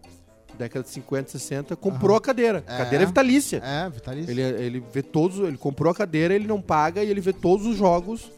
década 0.60 0.84
de 0.84 0.92
50, 0.92 1.32
60, 1.32 1.76
comprou 1.76 2.16
a 2.16 2.22
cadeira. 2.22 2.64
É. 2.68 2.78
Cadeira 2.78 3.04
vitalícia. 3.08 3.64
É, 3.66 3.90
Vitalício. 3.90 4.30
Ele, 4.30 4.42
ele 4.42 4.84
vê 4.94 5.02
todos, 5.02 5.40
ele 5.40 5.58
comprou 5.58 5.92
a 5.92 5.96
cadeira, 5.96 6.36
ele 6.36 6.46
não 6.46 6.62
paga 6.62 7.04
e 7.04 7.10
ele 7.10 7.20
vê 7.20 7.34
todos 7.34 7.66
os 7.66 7.76
jogos 7.76 8.32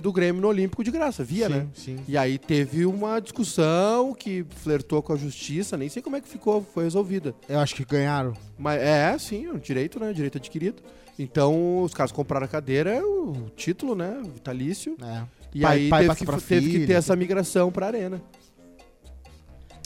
do 0.00 0.12
Grêmio 0.12 0.40
no 0.42 0.48
Olímpico 0.48 0.84
de 0.84 0.90
graça, 0.90 1.24
via, 1.24 1.46
sim, 1.48 1.52
né? 1.54 1.66
sim. 1.74 1.96
E 2.06 2.16
aí 2.18 2.38
teve 2.38 2.84
uma 2.86 3.18
discussão 3.20 4.14
que 4.14 4.44
flertou 4.62 5.02
com 5.02 5.12
a 5.12 5.16
justiça, 5.16 5.76
nem 5.76 5.88
sei 5.88 6.02
como 6.02 6.16
é 6.16 6.20
que 6.20 6.28
ficou, 6.28 6.62
foi 6.62 6.84
resolvida. 6.84 7.34
Eu 7.48 7.58
acho 7.58 7.74
que 7.74 7.84
ganharam. 7.84 8.34
Mas 8.58 8.80
é, 8.80 9.16
sim, 9.18 9.46
é 9.46 9.52
um 9.52 9.58
direito, 9.58 9.98
né? 9.98 10.12
Direito 10.12 10.38
adquirido. 10.38 10.82
Então, 11.18 11.82
os 11.82 11.94
caras 11.94 12.12
compraram 12.12 12.44
a 12.44 12.48
cadeira, 12.48 13.00
o 13.06 13.50
título, 13.56 13.94
né? 13.94 14.20
Vitalício. 14.34 14.96
É. 15.02 15.22
E 15.54 15.60
Pai- 15.60 15.76
aí 15.78 15.88
pai 15.88 16.02
teve, 16.06 16.16
que, 16.16 16.26
pra 16.26 16.36
teve 16.40 16.66
que 16.66 16.72
filho. 16.72 16.86
ter 16.86 16.92
essa 16.92 17.16
migração 17.16 17.72
pra 17.72 17.86
arena. 17.86 18.20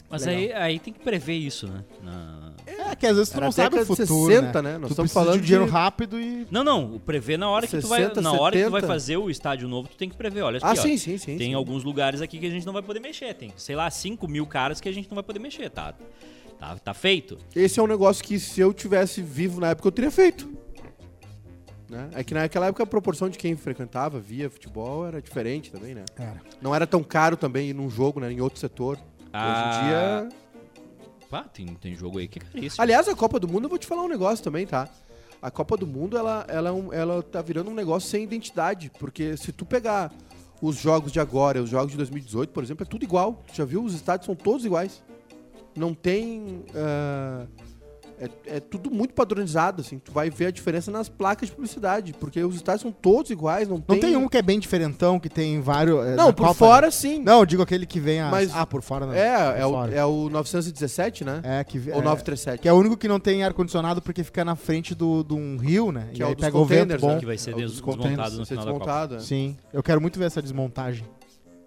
Mas 0.09 0.25
Legal. 0.25 0.41
aí, 0.41 0.53
aí 0.73 0.79
tem 0.79 0.91
que 0.91 0.99
prever 0.99 1.35
isso, 1.35 1.67
né? 1.67 1.83
Na- 2.03 2.40
É 2.91 2.95
que 2.95 3.05
às 3.07 3.15
vezes 3.15 3.29
tu 3.31 3.37
Era 3.37 3.45
não 3.45 3.51
sabe 3.51 3.79
o 3.79 3.85
futuro, 3.85 4.25
60, 4.33 4.61
né? 4.61 4.71
né? 4.73 4.77
Nós 4.77 4.89
tu 4.89 4.91
estamos 4.91 5.13
falando 5.13 5.39
de 5.39 5.45
dinheiro 5.45 5.65
de- 5.65 5.71
rápido 5.71 6.19
e... 6.19 6.45
Não, 6.51 6.63
não, 6.63 6.99
prever 6.99 7.37
na 7.37 7.49
hora 7.49 7.65
que 7.65 7.77
tu 7.79 7.87
vai, 7.87 8.01
60, 8.01 8.21
na 8.21 8.33
hora 8.33 8.57
que 8.57 8.63
tu 8.65 8.69
vai 8.71 8.81
70. 8.81 8.93
fazer 8.93 9.17
o 9.17 9.29
estádio 9.29 9.67
novo, 9.69 9.87
tu 9.87 9.95
tem 9.95 10.09
que 10.09 10.15
prever. 10.17 10.41
Olha 10.41 10.57
aqui, 10.57 10.65
Ah, 10.67 10.71
ó, 10.71 10.75
sim, 10.75 10.97
sim, 10.97 11.17
sim. 11.17 11.37
tem 11.37 11.49
sim. 11.49 11.53
alguns 11.53 11.83
lugares 11.85 12.21
aqui 12.21 12.37
que 12.37 12.45
a 12.45 12.49
gente 12.49 12.65
não 12.65 12.73
vai 12.73 12.81
poder 12.81 12.99
mexer. 12.99 13.33
Tem, 13.33 13.53
sei 13.55 13.75
lá, 13.75 13.89
5 13.89 14.27
mil 14.27 14.45
caras 14.45 14.81
que 14.81 14.89
a 14.89 14.91
gente 14.91 15.09
não 15.09 15.15
vai 15.15 15.23
poder 15.23 15.39
mexer, 15.39 15.69
tá? 15.69 15.93
Tá, 16.59 16.75
tá 16.75 16.93
feito. 16.93 17.37
Esse 17.55 17.79
é 17.79 17.83
um 17.83 17.87
negócio 17.87 18.23
que 18.23 18.37
se 18.39 18.59
eu 18.59 18.73
tivesse 18.73 19.21
vivo 19.21 19.61
na 19.61 19.69
época 19.69 19.87
eu 19.87 19.91
teria 19.91 20.11
feito. 20.11 20.47
Né? 21.89 22.09
É 22.13 22.23
que 22.23 22.33
naquela 22.33 22.67
época 22.67 22.83
a 22.83 22.85
proporção 22.85 23.29
de 23.29 23.37
quem 23.37 23.55
frequentava, 23.55 24.19
via 24.19 24.49
futebol, 24.49 25.05
era 25.05 25.21
diferente 25.21 25.71
também, 25.71 25.93
né? 25.95 26.05
Cara, 26.15 26.41
Não 26.61 26.73
era 26.73 26.87
tão 26.87 27.03
caro 27.03 27.35
também 27.35 27.69
ir 27.69 27.73
num 27.73 27.89
jogo, 27.89 28.19
né? 28.19 28.31
Em 28.31 28.39
outro 28.41 28.59
setor. 28.59 28.97
Ah, 29.33 29.49
Hoje 29.51 29.61
em 29.85 29.87
dia. 30.29 30.40
Pá, 31.31 31.43
tem, 31.43 31.65
tem 31.75 31.95
jogo 31.95 32.19
aí 32.19 32.27
que 32.27 32.39
é 32.39 32.41
caríssimo. 32.41 32.83
Aliás, 32.83 33.07
a 33.07 33.15
Copa 33.15 33.39
do 33.39 33.47
Mundo, 33.47 33.63
eu 33.63 33.69
vou 33.69 33.79
te 33.79 33.87
falar 33.87 34.03
um 34.03 34.09
negócio 34.09 34.43
também, 34.43 34.67
tá? 34.67 34.89
A 35.41 35.49
Copa 35.49 35.77
do 35.77 35.87
Mundo, 35.87 36.17
ela, 36.17 36.45
ela, 36.49 36.69
é 36.69 36.99
ela 36.99 37.23
tá 37.23 37.41
virando 37.41 37.71
um 37.71 37.73
negócio 37.73 38.09
sem 38.09 38.25
identidade. 38.25 38.91
Porque 38.99 39.37
se 39.37 39.53
tu 39.53 39.65
pegar 39.65 40.11
os 40.61 40.75
jogos 40.75 41.09
de 41.09 41.21
agora 41.21 41.63
os 41.63 41.69
jogos 41.69 41.91
de 41.91 41.97
2018, 41.97 42.51
por 42.51 42.61
exemplo, 42.61 42.83
é 42.83 42.85
tudo 42.85 43.05
igual. 43.05 43.41
Tu 43.47 43.55
já 43.55 43.63
viu? 43.63 43.81
Os 43.81 43.95
estádios 43.95 44.25
são 44.25 44.35
todos 44.35 44.65
iguais. 44.65 45.01
Não 45.73 45.93
tem. 45.93 46.65
ah, 46.75 47.47
é, 48.21 48.57
é 48.57 48.59
tudo 48.59 48.91
muito 48.91 49.13
padronizado, 49.13 49.81
assim. 49.81 49.97
Tu 49.99 50.11
vai 50.11 50.29
ver 50.29 50.45
a 50.47 50.51
diferença 50.51 50.91
nas 50.91 51.09
placas 51.09 51.49
de 51.49 51.55
publicidade. 51.55 52.13
Porque 52.19 52.43
os 52.43 52.55
estádios 52.55 52.81
são 52.83 52.91
todos 52.91 53.31
iguais. 53.31 53.67
Não, 53.67 53.83
não 53.87 53.99
tem 53.99 54.15
um 54.15 54.27
que 54.29 54.37
é 54.37 54.41
bem 54.41 54.59
diferentão, 54.59 55.19
que 55.19 55.27
tem 55.29 55.59
vários... 55.59 56.05
é, 56.05 56.15
Não, 56.15 56.31
por 56.31 56.43
Copa, 56.47 56.53
fora 56.53 56.87
né? 56.87 56.91
sim. 56.91 57.21
Não, 57.23 57.39
eu 57.39 57.45
digo 57.45 57.61
aquele 57.63 57.85
que 57.85 57.99
vem... 57.99 58.21
As... 58.21 58.31
Mas- 58.31 58.51
Ah, 58.55 58.65
por 58.65 58.81
fora 58.81 59.05
não. 59.05 59.13
É, 59.13 59.51
Por 59.51 59.59
é 59.59 59.65
o, 59.65 59.71
fora. 59.71 59.95
é 59.95 60.05
o 60.05 60.29
917, 60.29 61.23
né? 61.25 61.41
É, 61.43 61.63
que... 61.63 61.77
Ou 61.77 61.99
é, 61.99 62.03
937. 62.03 62.61
Que 62.61 62.69
é 62.69 62.73
o 62.73 62.75
único 62.77 62.95
que 62.95 63.07
não 63.07 63.19
tem 63.19 63.43
ar-condicionado 63.43 64.01
porque 64.01 64.23
fica 64.23 64.45
na 64.45 64.55
frente 64.55 64.93
do- 64.93 65.23
de 65.23 65.33
um 65.33 65.57
rio, 65.57 65.91
né? 65.91 66.09
Que 66.13 66.21
e 66.21 66.23
é 66.23 66.27
o 66.27 66.35
pega 66.35 66.57
o 66.57 66.65
vento 66.65 66.97
bom. 66.99 67.13
né? 67.13 67.19
que 67.19 67.25
vai 67.25 67.37
ser 67.37 67.51
É 67.51 67.55
o 67.55 67.57
desmontado 67.57 68.37
no 68.37 68.45
ser 68.45 68.53
final 68.55 68.65
da 68.65 68.71
Copa. 68.73 68.85
desmontado, 68.85 69.15
é. 69.15 69.19
Sim. 69.19 69.57
Eu 69.73 69.81
quero 69.81 69.99
muito 69.99 70.19
ver 70.19 70.25
essa 70.25 70.41
desmontagem. 70.41 71.05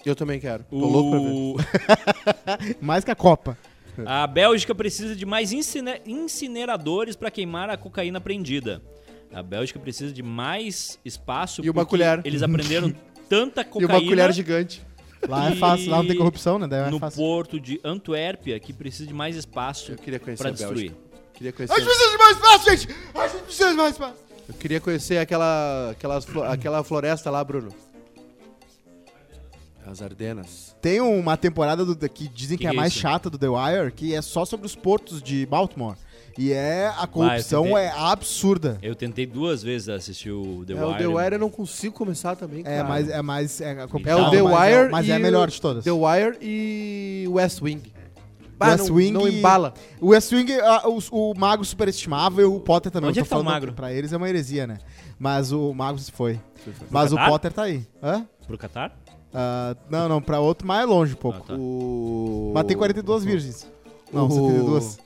Eu 0.07 0.15
também 0.15 0.39
quero. 0.39 0.65
Tô 0.71 0.77
louco 0.77 1.11
pra 1.11 1.19
ver. 1.19 1.31
O... 1.31 1.57
Mais 2.85 3.05
que 3.05 3.11
a 3.11 3.15
Copa. 3.17 3.57
A 4.07 4.27
Bélgica 4.27 4.75
precisa 4.75 5.15
de 5.15 5.25
mais 5.27 5.53
incine- 5.53 6.01
incineradores 6.07 7.17
para 7.17 7.31
queimar 7.31 7.71
a 7.71 7.77
cocaína 7.77 8.19
apreendida. 8.19 8.83
A 9.33 9.43
Bélgica 9.43 9.79
precisa 9.79 10.13
de 10.13 10.23
mais 10.23 10.99
espaço 11.05 11.65
E 11.65 11.71
uma 11.71 11.85
colher. 11.85 12.21
Eles 12.25 12.43
aprenderam 12.43 12.95
tanta 13.29 13.63
E 13.63 13.65
cocaína 13.65 13.95
uma 13.99 14.09
colher 14.09 14.33
gigante. 14.33 14.83
Lá 15.29 15.49
é 15.51 15.55
E- 15.55 15.57
fácil, 15.57 15.91
lá 15.91 15.97
não 15.99 16.07
tem 16.07 16.17
corrupção, 16.17 16.59
né? 16.59 16.67
Daí 16.69 16.87
é 16.87 16.91
no 16.91 16.99
fácil. 16.99 17.19
porto 17.19 17.59
de 17.59 17.81
Antuérpia 17.83 18.59
que 18.61 18.73
precisa 18.73 19.07
de 19.07 19.15
mais 19.15 19.35
espaço 19.37 19.93
Eu 19.93 19.97
queria 19.99 20.21
conhecer 20.21 20.43
para 20.43 20.51
a 20.51 20.53
Bélgica. 20.53 20.75
destruir. 20.75 20.97
Queria 21.33 21.51
A 21.51 21.53
gente 21.53 21.69
conhecer, 21.69 21.85
precisa 21.85 22.11
de 22.11 22.17
mais 22.19 22.37
espaço, 22.37 22.71
gente! 22.71 22.89
A 23.15 23.29
gente 23.29 23.43
precisa 23.43 23.71
de 23.71 23.77
mais 23.77 23.93
espaço! 23.93 24.15
eu 24.47 24.55
queria 24.55 24.81
conhecer 24.81 25.19
aquela, 25.19 25.91
aquelas, 25.93 26.25
flo- 26.27 26.45
aquela 26.45 26.85
floresta 26.85 27.31
lá, 27.31 27.43
Bruno. 27.43 27.75
As 29.87 30.01
Ardenas. 30.01 30.75
Tem 30.81 31.01
uma 31.01 31.37
temporada 31.37 31.85
do- 31.85 31.97
que 32.09 32.27
dizem 32.29 32.57
que, 32.57 32.63
Que 32.65 32.69
é 32.69 32.71
é 32.71 32.77
mais 32.77 32.93
isso? 32.93 33.03
chata 33.03 33.29
do 33.29 33.37
The 33.39 33.49
Wire, 33.49 33.93
que 33.93 34.15
é 34.15 34.23
só 34.23 34.45
sobre 34.45 34.67
os 34.67 34.75
portos 34.75 35.23
de 35.23 35.45
Baltimore. 35.47 35.97
E 36.37 36.53
é 36.53 36.89
a 36.99 37.07
corrupção 37.07 37.65
tentei. 37.65 37.83
é 37.83 37.91
absurda. 37.97 38.79
Eu 38.83 38.95
tentei 38.97 39.25
duas 39.25 39.63
vezes 39.63 39.89
assistir 39.89 40.31
o 40.33 40.65
The 40.67 40.73
é, 40.73 40.77
Wire. 40.85 40.95
o 40.95 40.97
The 40.99 41.07
Wire 41.07 41.35
eu 41.35 41.39
não 41.39 41.51
consigo 41.51 41.95
começar 41.95 42.35
também, 42.35 42.63
cara. 42.65 42.75
É 42.75 42.83
mais 42.83 43.09
é 43.09 43.23
mais 43.23 43.61
é 43.61 43.71
É 43.73 43.85
o 43.85 44.31
The 44.31 44.43
mas 44.43 44.61
Wire 44.61 44.75
é, 44.75 44.89
mas 44.89 45.07
e 45.07 45.11
é 45.13 45.15
a 45.15 45.19
melhor 45.21 45.47
o- 45.47 45.51
de 45.51 45.61
todas. 45.61 45.85
The 45.85 45.93
Wire 45.93 46.39
e 46.43 47.27
West 47.31 47.63
Wing. 47.63 47.83
Bah, 48.59 48.71
West 48.71 48.89
não, 48.89 48.95
Wing 48.97 49.11
não 49.13 49.29
e- 49.29 49.39
embala. 49.39 49.75
O 50.01 50.09
West 50.09 50.33
Wing, 50.33 50.51
ah, 50.61 50.89
o, 50.89 50.99
o 51.11 51.35
Mago 51.39 51.65
superestimável, 51.65 52.55
o 52.55 52.61
Potter 52.61 52.91
também. 52.91 53.11
Onde 53.11 53.21
eu 53.21 53.23
é 53.23 53.25
tô 53.25 53.27
que 53.27 53.31
tá 53.31 53.37
o 53.37 53.39
falando 53.45 53.55
Magro? 53.55 53.73
Pra 53.73 53.93
eles 53.93 54.13
é 54.13 54.17
uma 54.17 54.29
heresia, 54.29 54.67
né? 54.67 54.79
Mas 55.19 55.53
o 55.53 55.73
Mago 55.75 55.99
se 55.99 56.11
foi. 56.11 56.41
Mas 56.91 57.13
o 57.13 57.17
Catar? 57.17 57.29
Potter 57.31 57.53
tá 57.53 57.63
aí. 57.65 57.87
Hã? 58.03 58.27
Pro 58.47 58.59
Qatar? 58.59 58.93
Ah, 59.35 59.77
não, 59.91 60.09
não, 60.09 60.23
pra 60.23 60.39
outro 60.39 60.67
mais 60.67 60.87
longe 60.89 61.15
um 61.15 61.17
pouco. 61.17 61.39
Ah, 61.43 61.47
tá. 61.49 61.55
O... 61.59 62.53
Mas 62.55 62.65
tem 62.67 62.77
42 62.77 63.25
virgens. 63.25 63.67
Não, 64.13 64.27
o- 64.27 64.31
72. 64.31 64.99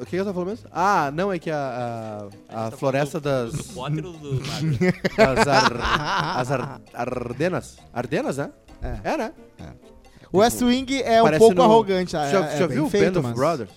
O 0.00 0.06
que 0.06 0.16
eu 0.16 0.24
tava 0.24 0.32
falando 0.32 0.48
mesmo? 0.48 0.68
Ah, 0.72 1.10
não, 1.12 1.30
é 1.30 1.38
que 1.38 1.50
a, 1.50 2.26
a, 2.48 2.68
a 2.68 2.70
floresta 2.70 3.20
das, 3.20 3.52
Do 3.52 3.64
Potter 3.74 4.06
ou 4.06 4.12
do 4.14 4.40
das 5.16 5.46
ar, 5.46 6.38
as 6.38 6.50
ar, 6.50 6.80
Ardenas. 6.94 7.76
Ardenas, 7.92 8.38
né? 8.38 8.50
É. 8.82 9.12
É, 9.12 9.16
né? 9.18 9.32
O 10.32 10.38
West 10.38 10.62
Wing 10.62 11.02
é 11.02 11.22
um 11.22 11.38
pouco 11.38 11.54
no- 11.54 11.62
arrogante. 11.64 12.12
já 12.12 12.24
é, 12.24 12.30
já 12.58 12.64
é 12.64 12.66
viu 12.68 12.86
o 12.86 12.88
Band 12.90 13.10
of 13.10 13.20
mas... 13.20 13.34
Brothers? 13.34 13.70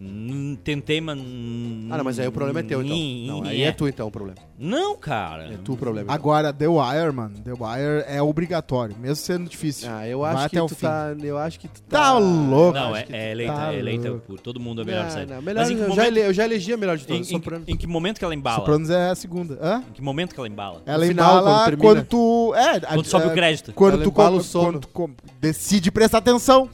Hum, 0.00 0.56
Tentei, 0.62 1.00
mas. 1.00 1.18
Ah, 1.18 1.96
não, 1.96 2.04
mas 2.04 2.20
aí 2.20 2.28
o 2.28 2.30
problema 2.32 2.60
é 2.60 2.62
teu, 2.62 2.82
então. 2.82 2.96
Não, 3.42 3.42
aí 3.48 3.62
é 3.62 3.72
tu, 3.72 3.88
então, 3.88 4.06
o 4.06 4.10
problema. 4.12 4.38
Não, 4.56 4.96
cara. 4.96 5.52
É 5.52 5.56
tu 5.56 5.72
o 5.72 5.76
problema. 5.76 6.04
então. 6.04 6.14
Agora, 6.14 6.52
The 6.52 6.68
Wire, 6.68 7.12
mano, 7.12 7.34
The 7.40 7.50
Wire 7.52 8.04
é 8.06 8.22
obrigatório, 8.22 8.94
mesmo 8.96 9.16
sendo 9.16 9.48
difícil. 9.50 9.88
Ah, 9.90 10.06
eu 10.06 10.20
Vai 10.20 10.34
acho 10.34 10.44
até 10.46 10.56
que 10.56 10.60
o 10.60 10.66
tu 10.68 10.76
tá... 10.76 11.16
Eu 11.20 11.36
acho 11.38 11.58
que 11.58 11.66
tu 11.68 11.82
Tá 11.82 11.98
tá... 12.12 12.12
louco. 12.18 12.78
Não, 12.78 12.94
é, 12.94 13.06
é 13.10 13.30
eleita, 13.32 13.52
tá 13.52 13.72
é 13.74 13.78
eleita 13.78 14.08
louco. 14.10 14.26
por 14.26 14.38
todo 14.40 14.60
mundo 14.60 14.82
a 14.82 14.84
melhor 14.84 15.04
Não, 15.04 15.10
série. 15.10 15.26
não, 15.32 15.42
melhor, 15.42 15.60
Mas 15.62 15.70
em 15.70 15.76
que 15.76 15.82
eu, 15.82 15.88
já 15.88 15.94
momento, 15.94 16.06
ele, 16.16 16.20
eu 16.26 16.32
já 16.32 16.44
elegi 16.44 16.72
a 16.72 16.76
melhor 16.76 16.96
de 16.96 17.02
em, 17.04 17.06
todas, 17.06 17.28
em- 17.28 17.30
Sopranos. 17.32 17.68
em 17.68 17.76
que 17.76 17.86
momento 17.88 18.18
que 18.20 18.24
ela 18.24 18.34
embala? 18.34 18.56
Sopranos 18.58 18.90
é 18.90 19.10
a 19.10 19.14
segunda. 19.16 19.58
Hã? 19.60 19.82
Em 19.88 19.92
que 19.92 20.02
momento 20.02 20.32
que 20.34 20.40
ela 20.40 20.48
embala? 20.48 20.80
Ela 20.86 21.06
final, 21.06 21.40
embala 21.40 21.64
quando 21.64 21.78
quando, 21.80 22.04
tu. 22.04 22.54
É, 22.54 22.80
Quando 22.80 23.00
a- 23.00 23.04
sobe 23.04 23.24
é, 23.24 23.28
o 23.28 23.32
crédito. 23.32 23.72
Quando 23.72 23.94
Ela 23.94 24.04
tu, 24.04 24.42
sono. 24.44 24.80
quando 24.92 25.14
tu 25.16 25.24
decide 25.40 25.90
prestar 25.90 26.18
atenção. 26.18 26.68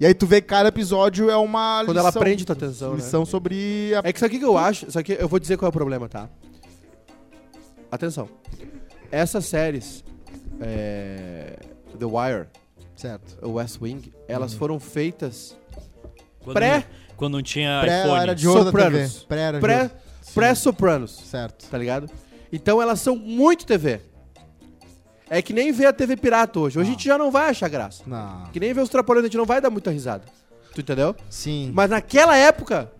E 0.00 0.06
aí 0.06 0.14
tu 0.14 0.26
vê 0.26 0.40
que 0.40 0.46
cada 0.48 0.70
episódio 0.70 1.28
é 1.28 1.36
uma 1.36 1.82
Quando 1.84 1.98
ela 1.98 2.10
prende 2.10 2.44
tua 2.46 2.54
atenção, 2.56 2.90
né? 2.92 2.96
lição 2.96 3.26
sobre 3.26 3.92
a... 3.94 4.08
É 4.08 4.12
que 4.12 4.18
isso 4.18 4.24
aqui 4.24 4.38
que 4.38 4.44
eu 4.44 4.56
acho, 4.56 4.88
isso 4.88 4.98
aqui 4.98 5.14
eu 5.20 5.28
vou 5.28 5.38
dizer 5.38 5.58
qual 5.58 5.66
é 5.66 5.68
o 5.68 5.72
problema, 5.72 6.08
tá? 6.08 6.28
Atenção. 7.90 8.28
Essas 9.12 9.44
séries, 9.46 10.02
é, 10.60 11.56
The 11.98 12.04
Wire, 12.06 12.46
Certo. 12.96 13.38
West 13.46 13.78
Wing, 13.80 14.12
elas 14.28 14.52
foram 14.54 14.78
feitas 14.78 15.56
Quando, 16.44 16.54
Pré- 16.54 16.84
Quando 17.16 17.32
não 17.34 17.42
tinha 17.42 17.80
Pré 17.82 18.00
iPhone. 18.04 18.20
era 18.20 18.34
de 18.34 18.46
ouro 18.48 18.64
Sopranos. 18.64 19.12
TV. 19.14 19.26
Pré 19.26 19.60
pré- 19.60 19.82
ouro. 19.82 19.90
Sim. 20.22 20.32
pré-Sopranos, 20.34 21.10
Certo. 21.26 21.66
tá 21.70 21.76
ligado? 21.78 22.08
Então 22.52 22.80
elas 22.80 23.00
são 23.00 23.16
muito 23.16 23.66
TV. 23.66 24.00
É 25.30 25.40
que 25.40 25.52
nem 25.52 25.70
ver 25.70 25.86
a 25.86 25.92
TV 25.92 26.16
pirata 26.16 26.58
hoje. 26.58 26.76
Hoje 26.78 26.88
a 26.88 26.92
gente 26.92 27.04
já 27.04 27.16
não 27.16 27.30
vai 27.30 27.48
achar 27.50 27.68
graça. 27.68 28.02
Não. 28.06 28.44
Que 28.52 28.58
nem 28.58 28.72
ver 28.74 28.80
os 28.80 28.88
trapalhões, 28.88 29.24
a 29.24 29.28
gente 29.28 29.36
não 29.38 29.46
vai 29.46 29.60
dar 29.60 29.70
muita 29.70 29.90
risada. 29.90 30.24
Tu 30.74 30.80
entendeu? 30.80 31.14
Sim. 31.30 31.70
Mas 31.72 31.88
naquela 31.88 32.36
época, 32.36 32.90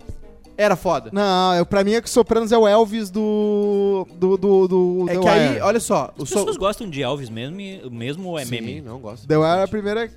era 0.56 0.76
foda. 0.76 1.10
Não, 1.12 1.54
eu, 1.56 1.66
pra 1.66 1.82
mim 1.82 1.94
é 1.94 2.00
que 2.00 2.08
Sopranos 2.08 2.52
é 2.52 2.58
o 2.58 2.68
Elvis 2.68 3.10
do. 3.10 4.06
do. 4.14 4.36
do. 4.36 4.68
do 4.68 5.04
É 5.08 5.14
The 5.14 5.20
que 5.20 5.28
aí, 5.28 5.48
Wire. 5.50 5.60
olha 5.62 5.80
só, 5.80 6.12
As 6.20 6.28
so- 6.28 6.36
pessoas 6.36 6.56
gostam 6.56 6.88
de 6.88 7.02
Elvis 7.02 7.28
mesmo, 7.30 7.56
mesmo 7.90 8.28
ou 8.28 8.38
é 8.38 8.44
Sim, 8.44 8.50
meme? 8.60 8.80
não 8.80 8.98
gosto. 9.00 9.26
The 9.26 9.36
Wire 9.36 9.60
é 9.60 9.62
a 9.64 9.68
primeira. 9.68 10.04
é, 10.04 10.10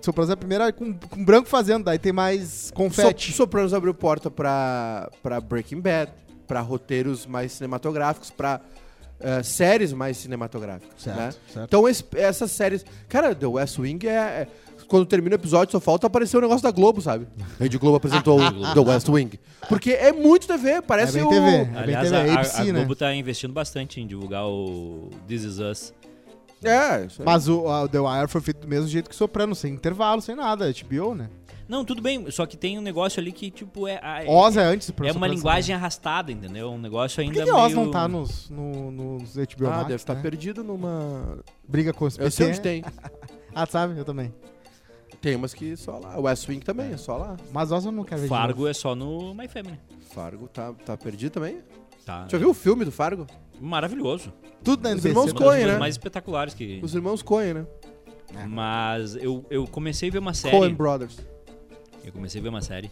Sopranos 0.00 0.30
é 0.30 0.32
a 0.32 0.36
primeira 0.36 0.72
com, 0.72 0.94
com 0.94 1.24
branco 1.24 1.48
fazendo, 1.48 1.84
daí 1.84 1.98
tem 1.98 2.12
mais 2.12 2.70
confete. 2.74 3.30
So, 3.32 3.36
Sopranos 3.38 3.74
abriu 3.74 3.92
porta 3.92 4.30
pra, 4.30 5.10
pra 5.22 5.40
Breaking 5.40 5.80
Bad, 5.80 6.12
pra 6.46 6.60
roteiros 6.60 7.26
mais 7.26 7.52
cinematográficos, 7.52 8.30
pra 8.30 8.60
eh, 9.22 9.42
séries 9.42 9.92
mais 9.92 10.16
cinematográficas. 10.16 10.94
Certo, 11.02 11.16
né? 11.18 11.30
certo. 11.52 11.66
Então 11.66 11.88
esse- 11.88 12.04
essas 12.14 12.50
séries. 12.50 12.84
Cara, 13.08 13.34
The 13.34 13.46
West 13.46 13.78
Wing 13.78 14.06
é. 14.06 14.10
é- 14.10 14.48
quando 14.88 15.06
termina 15.06 15.34
o 15.36 15.38
episódio, 15.38 15.72
só 15.72 15.80
falta 15.80 16.06
aparecer 16.06 16.36
o 16.36 16.40
negócio 16.42 16.62
da 16.62 16.70
Globo, 16.70 17.00
sabe? 17.00 17.26
A 17.58 17.62
Rede 17.62 17.78
Globo 17.78 17.96
apresentou 17.96 18.38
o 18.42 18.74
The 18.74 18.80
West 18.80 19.08
Wing. 19.08 19.38
Porque 19.68 19.92
é 19.92 20.12
muito 20.12 20.46
TV, 20.46 20.82
parece 20.82 21.18
É 21.18 21.20
bem 21.20 21.26
o. 21.26 21.30
TV. 21.30 21.46
É 21.46 21.64
bem 21.64 21.76
Aliás, 21.76 22.10
TV, 22.10 22.16
a, 22.16 22.20
a- 22.20 22.34
ABC, 22.34 22.60
a 22.60 22.64
né? 22.64 22.72
Globo 22.72 22.96
tá 22.96 23.14
investindo 23.14 23.52
bastante 23.54 24.00
em 24.02 24.06
divulgar 24.06 24.46
o 24.46 25.08
This 25.26 25.44
Is 25.44 25.58
Us. 25.60 25.94
É, 26.64 27.06
isso 27.06 27.22
aí. 27.22 27.26
Mas 27.26 27.48
o, 27.48 27.66
a 27.68 27.88
The 27.88 27.98
Wire 27.98 28.28
foi 28.28 28.40
feito 28.40 28.60
do 28.60 28.68
mesmo 28.68 28.86
jeito 28.86 29.08
que 29.10 29.16
Sopranos, 29.16 29.58
sem 29.58 29.72
intervalo, 29.74 30.20
sem 30.20 30.36
nada. 30.36 30.70
HBO, 30.70 31.14
né? 31.14 31.28
Não, 31.68 31.84
tudo 31.84 32.02
bem, 32.02 32.30
só 32.30 32.44
que 32.46 32.56
tem 32.56 32.78
um 32.78 32.82
negócio 32.82 33.20
ali 33.20 33.32
que, 33.32 33.50
tipo, 33.50 33.86
é. 33.86 33.98
a- 34.02 34.24
Oz 34.30 34.56
é 34.56 34.64
antes 34.64 34.90
do 34.90 35.06
É 35.06 35.12
uma 35.12 35.26
linguagem 35.26 35.74
arrastada, 35.74 36.30
entendeu? 36.32 36.70
Um 36.70 36.78
negócio 36.78 37.20
ainda 37.20 37.34
Por 37.34 37.44
que, 37.44 37.50
que 37.50 37.56
Oz 37.56 37.72
meio... 37.72 37.84
não 37.84 37.90
tá 37.90 38.08
nos, 38.08 38.50
no, 38.50 38.90
nos 38.90 39.34
HBO 39.36 39.66
Ah, 39.66 39.70
Max, 39.70 39.82
deve 39.84 39.94
estar 39.94 40.14
né? 40.14 40.22
perdido 40.22 40.62
numa. 40.64 41.38
Briga 41.66 41.92
com 41.92 42.04
os 42.04 42.18
Eu 42.18 42.30
sei 42.30 42.48
onde 42.48 42.60
tem. 42.60 42.82
Ah, 43.54 43.66
sabe? 43.66 43.98
Eu 43.98 44.04
também. 44.04 44.32
Tem 45.20 45.36
umas 45.36 45.52
que 45.52 45.76
só 45.76 45.98
lá. 45.98 46.18
O 46.18 46.22
West 46.22 46.48
Wing 46.48 46.60
também, 46.64 46.92
é 46.92 46.96
só 46.96 47.18
lá. 47.18 47.36
Mas 47.52 47.70
Oz 47.70 47.84
eu 47.84 47.92
não 47.92 48.02
quero 48.02 48.22
ver 48.22 48.28
Fargo 48.28 48.66
é 48.66 48.72
só 48.72 48.94
no 48.94 49.34
My 49.34 49.46
Family. 49.46 49.78
Fargo 50.14 50.48
tá, 50.48 50.72
tá 50.72 50.96
perdido 50.96 51.32
também? 51.32 51.60
Tá. 52.04 52.26
Já 52.30 52.38
viu 52.38 52.48
o 52.50 52.54
filme 52.54 52.82
do 52.84 52.90
Fargo? 52.90 53.26
Maravilhoso. 53.60 54.32
Tudo 54.64 54.82
na 54.82 54.88
Os 54.88 55.04
NBC. 55.04 55.08
irmãos 55.10 55.32
das 55.32 55.34
Coen, 55.34 55.66
né? 55.66 55.76
mais 55.78 55.94
espetaculares 55.94 56.54
que... 56.54 56.80
Os 56.82 56.94
irmãos 56.94 57.22
Coen, 57.22 57.54
né? 57.54 57.66
Mas 58.48 59.14
eu, 59.16 59.44
eu 59.50 59.66
comecei 59.66 60.08
a 60.08 60.12
ver 60.12 60.18
uma 60.18 60.34
série... 60.34 60.56
Coen 60.56 60.74
Brothers. 60.74 61.18
Eu 62.04 62.12
comecei 62.12 62.40
a 62.40 62.42
ver 62.42 62.48
uma 62.48 62.62
série 62.62 62.90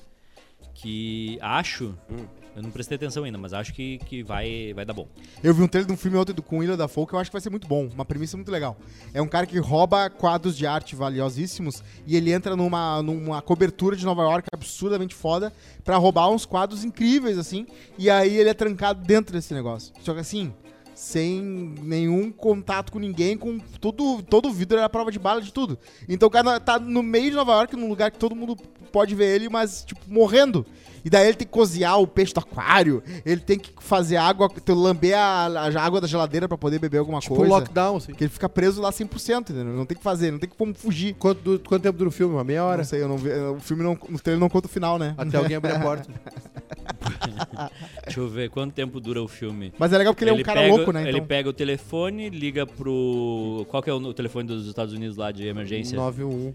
que 0.75 1.39
acho... 1.41 1.95
Hum. 2.11 2.27
Eu 2.55 2.63
não 2.65 2.71
prestei 2.71 2.97
atenção 2.97 3.23
ainda, 3.23 3.39
mas 3.39 3.53
acho 3.53 3.73
que, 3.73 3.99
que 3.99 4.25
vai, 4.25 4.73
vai 4.75 4.85
dar 4.85 4.93
bom. 4.93 5.07
Eu 5.43 5.55
vi 5.55 5.63
um 5.63 5.69
trailer 5.69 5.87
de 5.87 5.93
um 5.93 5.97
filme 5.97 6.19
ontem 6.19 6.33
do 6.33 6.43
com 6.43 6.59
William 6.59 6.77
da 6.77 6.89
Folk 6.89 7.11
que 7.11 7.15
eu 7.15 7.21
acho 7.21 7.31
que 7.31 7.33
vai 7.33 7.41
ser 7.41 7.49
muito 7.49 7.69
bom. 7.69 7.87
Uma 7.87 8.05
premissa 8.05 8.37
muito 8.37 8.51
legal. 8.51 8.77
É 9.15 9.23
um 9.23 9.29
cara 9.29 9.47
que 9.47 9.57
rouba 9.59 10.11
quadros 10.11 10.57
de 10.57 10.67
arte 10.67 10.97
valiosíssimos 10.97 11.83
e 12.05 12.17
ele 12.17 12.33
entra 12.33 12.57
numa, 12.57 13.03
numa 13.03 13.41
cobertura 13.41 13.95
de 13.95 14.05
Nova 14.05 14.23
York 14.23 14.49
absurdamente 14.53 15.15
foda 15.15 15.53
pra 15.85 15.97
roubar 15.97 16.29
uns 16.29 16.45
quadros 16.45 16.83
incríveis, 16.83 17.39
assim. 17.39 17.69
E 17.97 18.11
aí 18.11 18.37
ele 18.37 18.51
é 18.51 18.55
trancado 18.55 19.01
dentro 19.01 19.33
desse 19.33 19.55
negócio. 19.55 19.95
Só 20.03 20.13
que 20.13 20.21
assim, 20.21 20.53
sem 21.01 21.41
nenhum 21.83 22.31
contato 22.31 22.93
com 22.93 22.99
ninguém, 22.99 23.35
com 23.35 23.59
tudo, 23.59 24.23
todo 24.23 24.51
o 24.51 24.53
vidro 24.53 24.77
era 24.77 24.87
prova 24.87 25.11
de 25.11 25.19
bala 25.19 25.41
de 25.41 25.51
tudo. 25.51 25.79
Então 26.07 26.29
o 26.29 26.31
cara 26.31 26.61
tá 26.61 26.79
no 26.79 27.03
meio 27.03 27.31
de 27.31 27.37
Nova 27.37 27.53
York, 27.53 27.75
num 27.75 27.89
lugar 27.89 28.11
que 28.11 28.19
todo 28.19 28.37
mundo 28.37 28.55
pode 28.93 29.15
ver 29.15 29.35
ele, 29.35 29.49
mas, 29.49 29.83
tipo, 29.83 30.03
morrendo. 30.07 30.67
E 31.05 31.11
daí 31.11 31.27
ele 31.29 31.37
tem 31.37 31.47
que 31.47 31.53
cozinhar 31.53 31.99
o 32.01 32.07
peixe 32.07 32.33
do 32.35 32.41
aquário, 32.41 33.03
ele 33.25 33.41
tem 33.41 33.59
que 33.59 33.71
fazer 33.81 34.17
água, 34.17 34.49
tem 34.49 34.63
que 34.63 34.73
lamber 34.73 35.17
a, 35.17 35.47
a 35.47 35.83
água 35.83 36.01
da 36.01 36.07
geladeira 36.07 36.47
pra 36.49 36.59
poder 36.59 36.79
beber 36.79 36.99
alguma 36.99 37.21
Tipo 37.21 37.37
coisa. 37.37 37.51
lockdown, 37.53 37.97
assim. 37.97 38.13
Porque 38.13 38.25
ele 38.25 38.31
fica 38.33 38.49
preso 38.49 38.81
lá 38.81 38.91
100%, 38.91 39.41
entendeu? 39.51 39.65
Não 39.75 39.87
tem 39.87 39.97
que 39.97 40.03
fazer, 40.03 40.31
não 40.31 40.39
tem 40.39 40.49
como 40.49 40.75
fugir. 40.75 41.15
Quanto, 41.15 41.41
du- 41.41 41.61
quanto 41.61 41.83
tempo 41.83 41.97
dura 41.99 42.09
o 42.09 42.13
filme? 42.13 42.35
Uma 42.35 42.45
meia 42.45 42.65
hora? 42.65 42.79
Não 42.79 42.85
sei, 42.85 43.03
eu 43.03 43.09
não 43.09 43.17
vi, 43.17 43.31
o 43.31 43.61
filme 43.61 43.83
não, 43.83 43.99
no 44.09 44.19
trailer 44.19 44.41
não 44.41 44.49
conta 44.49 44.67
o 44.67 44.71
final, 44.71 44.99
né? 44.99 45.15
Até 45.17 45.37
alguém 45.37 45.57
abrir 45.57 45.73
a 45.73 45.81
porta. 45.81 46.09
Deixa 48.05 48.21
eu 48.21 48.29
ver 48.29 48.51
quanto 48.51 48.73
tempo 48.75 49.01
dura 49.01 49.23
o 49.23 49.29
filme. 49.29 49.73
Mas 49.79 49.93
é 49.93 49.99
legal 49.99 50.13
porque 50.15 50.25
ele, 50.25 50.31
é 50.31 50.35
um 50.35 50.43
cara 50.43 50.61
pega, 50.61 50.75
louco, 50.75 50.93
né? 50.93 51.03
Ele 51.03 51.11
Então, 51.19 51.27
pega 51.27 51.49
o 51.49 51.53
telefone, 51.53 52.29
liga 52.31 52.67
pro... 52.67 53.67
Qual 53.69 53.83
que 53.83 53.91
é 53.91 53.93
o 53.93 54.13
telefone 54.15 54.47
dos 54.49 54.67
Estados 54.67 54.93
Unidos 54.95 55.17
lá 55.17 55.31
de 55.33 55.47
emergência? 55.47 55.97
911. 55.97 56.55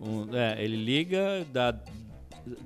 Um- 0.00 0.26
é, 0.36 0.62
ele 0.62 0.76
liga, 0.76 1.46
dá, 1.52 1.72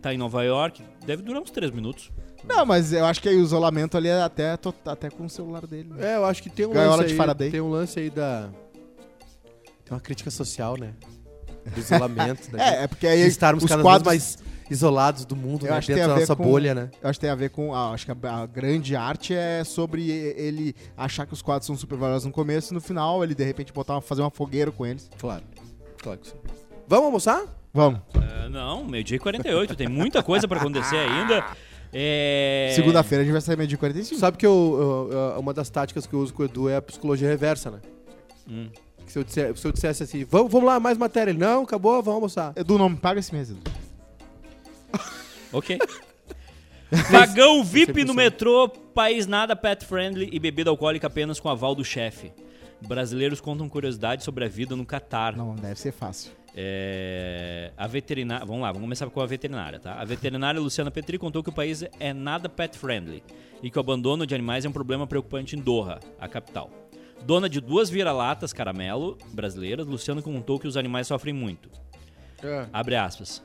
tá 0.00 0.12
em 0.14 0.18
Nova 0.18 0.42
York, 0.44 0.82
deve 1.04 1.22
durar 1.22 1.40
uns 1.42 1.50
3 1.50 1.70
minutos. 1.72 2.10
Não, 2.44 2.64
mas 2.64 2.92
eu 2.92 3.04
acho 3.04 3.20
que 3.20 3.28
aí 3.28 3.36
o 3.36 3.42
isolamento 3.42 3.96
ali 3.96 4.08
é 4.08 4.22
até, 4.22 4.56
to- 4.56 4.74
até 4.84 5.10
com 5.10 5.24
o 5.26 5.30
celular 5.30 5.66
dele. 5.66 5.88
né? 5.90 6.12
É, 6.12 6.16
eu 6.16 6.24
acho 6.24 6.42
que 6.42 6.48
tem 6.50 6.64
um 6.66 6.70
Gaiola 6.72 6.96
lance 6.96 7.06
de 7.08 7.12
aí, 7.12 7.16
Faraday. 7.18 7.50
Tem 7.50 7.60
um 7.60 7.70
lance 7.70 7.98
aí 7.98 8.10
da... 8.10 8.48
Tem 9.84 9.92
uma 9.94 10.00
crítica 10.00 10.30
social, 10.30 10.76
né? 10.76 10.92
Do 11.74 11.78
isolamento. 11.80 12.44
gente 12.44 12.60
É, 12.60 12.84
é 12.84 12.86
porque 12.86 13.06
aí 13.06 13.20
estarmos 13.26 13.64
os 13.64 13.68
cada 13.70 13.82
quadros, 13.82 14.08
vez 14.08 14.36
mais 14.36 14.46
isolados 14.70 15.24
do 15.24 15.34
mundo, 15.36 15.66
Eu 15.66 15.70
né? 15.72 15.78
acho 15.78 15.88
Dentro 15.88 16.08
da 16.08 16.20
nossa 16.20 16.36
com- 16.36 16.44
bolha, 16.44 16.74
né? 16.74 16.90
Eu 17.02 17.08
acho 17.10 17.18
que 17.18 17.22
tem 17.22 17.30
a 17.30 17.34
ver 17.34 17.50
com. 17.50 17.74
ah, 17.74 17.90
acho 17.92 18.04
que 18.06 18.12
a, 18.12 18.36
a 18.42 18.46
grande 18.46 18.94
arte 18.96 19.32
é 19.34 19.62
sobre 19.64 20.08
ele 20.10 20.74
achar 20.96 21.24
que 21.26 21.32
os 21.32 21.42
quadros 21.42 21.66
são 21.66 21.76
super 21.76 21.96
valiosos 21.98 22.26
no 22.26 22.32
começo 22.32 22.72
e 22.72 22.74
no 22.74 22.80
final 22.80 23.22
ele 23.24 23.34
de 23.34 23.44
repente 23.44 23.72
botar 23.72 23.94
uma- 23.94 24.00
fazer 24.02 24.22
uma 24.22 24.30
fogueira 24.30 24.70
com 24.72 24.84
eles. 24.86 25.08
Claro. 25.18 25.44
Claro 26.02 26.18
que 26.20 26.28
sim. 26.28 26.36
Vamos 26.88 27.06
almoçar? 27.06 27.44
Vamos. 27.76 28.00
É, 28.14 28.48
não, 28.48 28.84
meio-dia 28.86 29.16
e 29.16 29.20
48, 29.20 29.76
tem 29.76 29.86
muita 29.86 30.22
coisa 30.22 30.48
pra 30.48 30.58
acontecer 30.58 30.96
ainda. 30.96 31.44
É... 31.92 32.72
Segunda-feira 32.74 33.20
a 33.20 33.24
gente 33.24 33.32
vai 33.32 33.40
sair 33.42 33.56
meio 33.56 33.68
de 33.68 33.76
45. 33.76 34.18
Sabe 34.18 34.38
que 34.38 34.46
eu, 34.46 35.08
eu- 35.12 35.18
eu- 35.34 35.40
uma 35.40 35.52
das 35.52 35.68
táticas 35.68 36.06
que 36.06 36.14
eu 36.14 36.20
uso 36.20 36.32
com 36.32 36.42
o 36.42 36.46
Edu 36.46 36.68
é 36.70 36.76
a 36.76 36.82
psicologia 36.82 37.28
reversa, 37.28 37.70
né? 37.70 37.78
Hum. 38.48 38.68
Que 39.04 39.12
Se 39.12 39.18
eu, 39.18 39.24
disser- 39.24 39.54
se 39.56 39.66
eu 39.66 39.72
dissesse 39.72 40.02
assim, 40.02 40.24
vamos, 40.24 40.50
vamos 40.50 40.66
lá, 40.66 40.80
mais 40.80 40.96
matéria. 40.96 41.30
Ele, 41.30 41.38
não, 41.38 41.64
acabou, 41.64 41.92
vamos 42.02 42.14
almoçar. 42.14 42.52
Edu, 42.56 42.78
não 42.78 42.88
me 42.88 42.96
paga 42.96 43.20
esse 43.20 43.32
mês, 43.34 43.50
Edu. 43.50 43.60
Ok. 45.52 45.78
Vagão 47.10 47.62
VIP 47.64 47.92
100%. 48.02 48.06
no 48.06 48.14
metrô, 48.14 48.68
país 48.68 49.26
nada 49.26 49.54
pet 49.54 49.84
friendly 49.84 50.28
e 50.32 50.38
bebida 50.38 50.70
alcoólica 50.70 51.06
apenas 51.08 51.38
com 51.38 51.48
aval 51.48 51.74
do 51.74 51.84
chefe. 51.84 52.32
Brasileiros 52.86 53.40
contam 53.40 53.68
curiosidades 53.68 54.24
sobre 54.24 54.44
a 54.44 54.48
vida 54.48 54.74
no 54.76 54.84
Catar. 54.86 55.36
Não, 55.36 55.54
deve 55.54 55.78
ser 55.80 55.92
fácil. 55.92 56.30
É, 56.58 57.70
a 57.76 57.86
veterinária. 57.86 58.46
Vamos 58.46 58.62
lá, 58.62 58.72
vamos 58.72 58.86
começar 58.86 59.10
com 59.10 59.20
a 59.20 59.26
veterinária, 59.26 59.78
tá? 59.78 60.00
A 60.00 60.04
veterinária 60.04 60.58
Luciana 60.58 60.90
Petri 60.90 61.18
contou 61.18 61.42
que 61.42 61.50
o 61.50 61.52
país 61.52 61.84
é 62.00 62.14
nada 62.14 62.48
pet 62.48 62.78
friendly 62.78 63.22
e 63.62 63.70
que 63.70 63.76
o 63.76 63.80
abandono 63.80 64.26
de 64.26 64.34
animais 64.34 64.64
é 64.64 64.68
um 64.68 64.72
problema 64.72 65.06
preocupante 65.06 65.54
em 65.54 65.60
Doha, 65.60 66.00
a 66.18 66.26
capital. 66.26 66.70
Dona 67.24 67.48
de 67.48 67.60
duas 67.60 67.90
vira-latas 67.90 68.52
caramelo 68.52 69.18
brasileiras, 69.32 69.86
Luciana 69.86 70.22
contou 70.22 70.58
que 70.58 70.66
os 70.66 70.76
animais 70.76 71.06
sofrem 71.06 71.34
muito. 71.34 71.68
É. 72.42 72.66
Abre 72.72 72.96
aspas. 72.96 73.42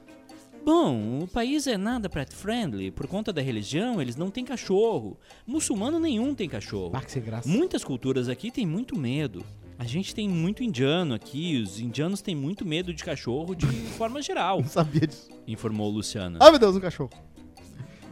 Bom, 0.63 1.23
o 1.23 1.27
país 1.27 1.65
é 1.65 1.75
nada 1.75 2.07
pet 2.07 2.33
friendly. 2.33 2.91
Por 2.91 3.07
conta 3.07 3.33
da 3.33 3.41
religião, 3.41 3.99
eles 3.99 4.15
não 4.15 4.29
têm 4.29 4.45
cachorro. 4.45 5.17
Muçulmano 5.45 5.99
nenhum 5.99 6.35
tem 6.35 6.47
cachorro. 6.47 6.93
Ah. 6.93 7.41
Muitas 7.45 7.83
culturas 7.83 8.29
aqui 8.29 8.51
têm 8.51 8.65
muito 8.65 8.95
medo. 8.95 9.43
A 9.81 9.83
gente 9.83 10.13
tem 10.13 10.29
muito 10.29 10.63
indiano 10.63 11.15
aqui. 11.15 11.59
Os 11.59 11.79
indianos 11.79 12.21
têm 12.21 12.35
muito 12.35 12.63
medo 12.63 12.93
de 12.93 13.03
cachorro 13.03 13.55
de 13.55 13.65
forma 13.97 14.21
geral, 14.21 14.59
Não 14.61 14.67
sabia 14.69 15.07
disso. 15.07 15.27
informou 15.47 15.89
Luciana. 15.89 16.37
Ai, 16.39 16.51
meu 16.51 16.59
Deus, 16.59 16.75
um 16.75 16.79
cachorro. 16.79 17.09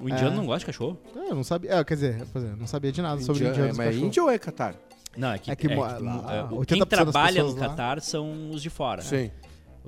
O 0.01 0.09
indiano 0.09 0.31
É. 0.31 0.35
não 0.35 0.47
gosta 0.47 0.61
de 0.61 0.65
cachorro? 0.65 0.97
Ah, 1.15 1.25
Eu 1.29 1.35
não 1.35 1.43
sabia. 1.43 1.71
É, 1.75 1.83
quer 1.83 1.93
dizer, 1.93 2.25
pois 2.33 2.43
é, 2.43 2.55
não 2.55 2.65
sabia 2.65 2.91
de 2.91 3.03
nada 3.03 3.21
sobre 3.21 3.47
indianos. 3.47 3.75
é, 3.75 3.77
mas 3.77 3.79
é 3.79 3.85
cachorro. 3.91 4.05
Índia 4.07 4.23
ou 4.23 4.29
é 4.31 4.39
Catar? 4.39 4.75
Não, 5.15 5.31
é 5.31 5.37
que, 5.37 5.51
É 5.51 5.55
que 5.55 5.67
mo- 5.67 5.85
é 5.85 5.99
lá, 5.99 6.35
é, 6.35 6.43
o- 6.45 6.57
80% 6.57 6.65
quem 6.65 6.79
das 6.79 6.87
trabalha 6.87 7.43
no 7.43 7.49
pessoas 7.49 7.61
lá- 7.61 7.69
Catar 7.69 8.01
são 8.01 8.49
os 8.49 8.63
de 8.63 8.69
fora. 8.71 9.03
Sim. 9.03 9.29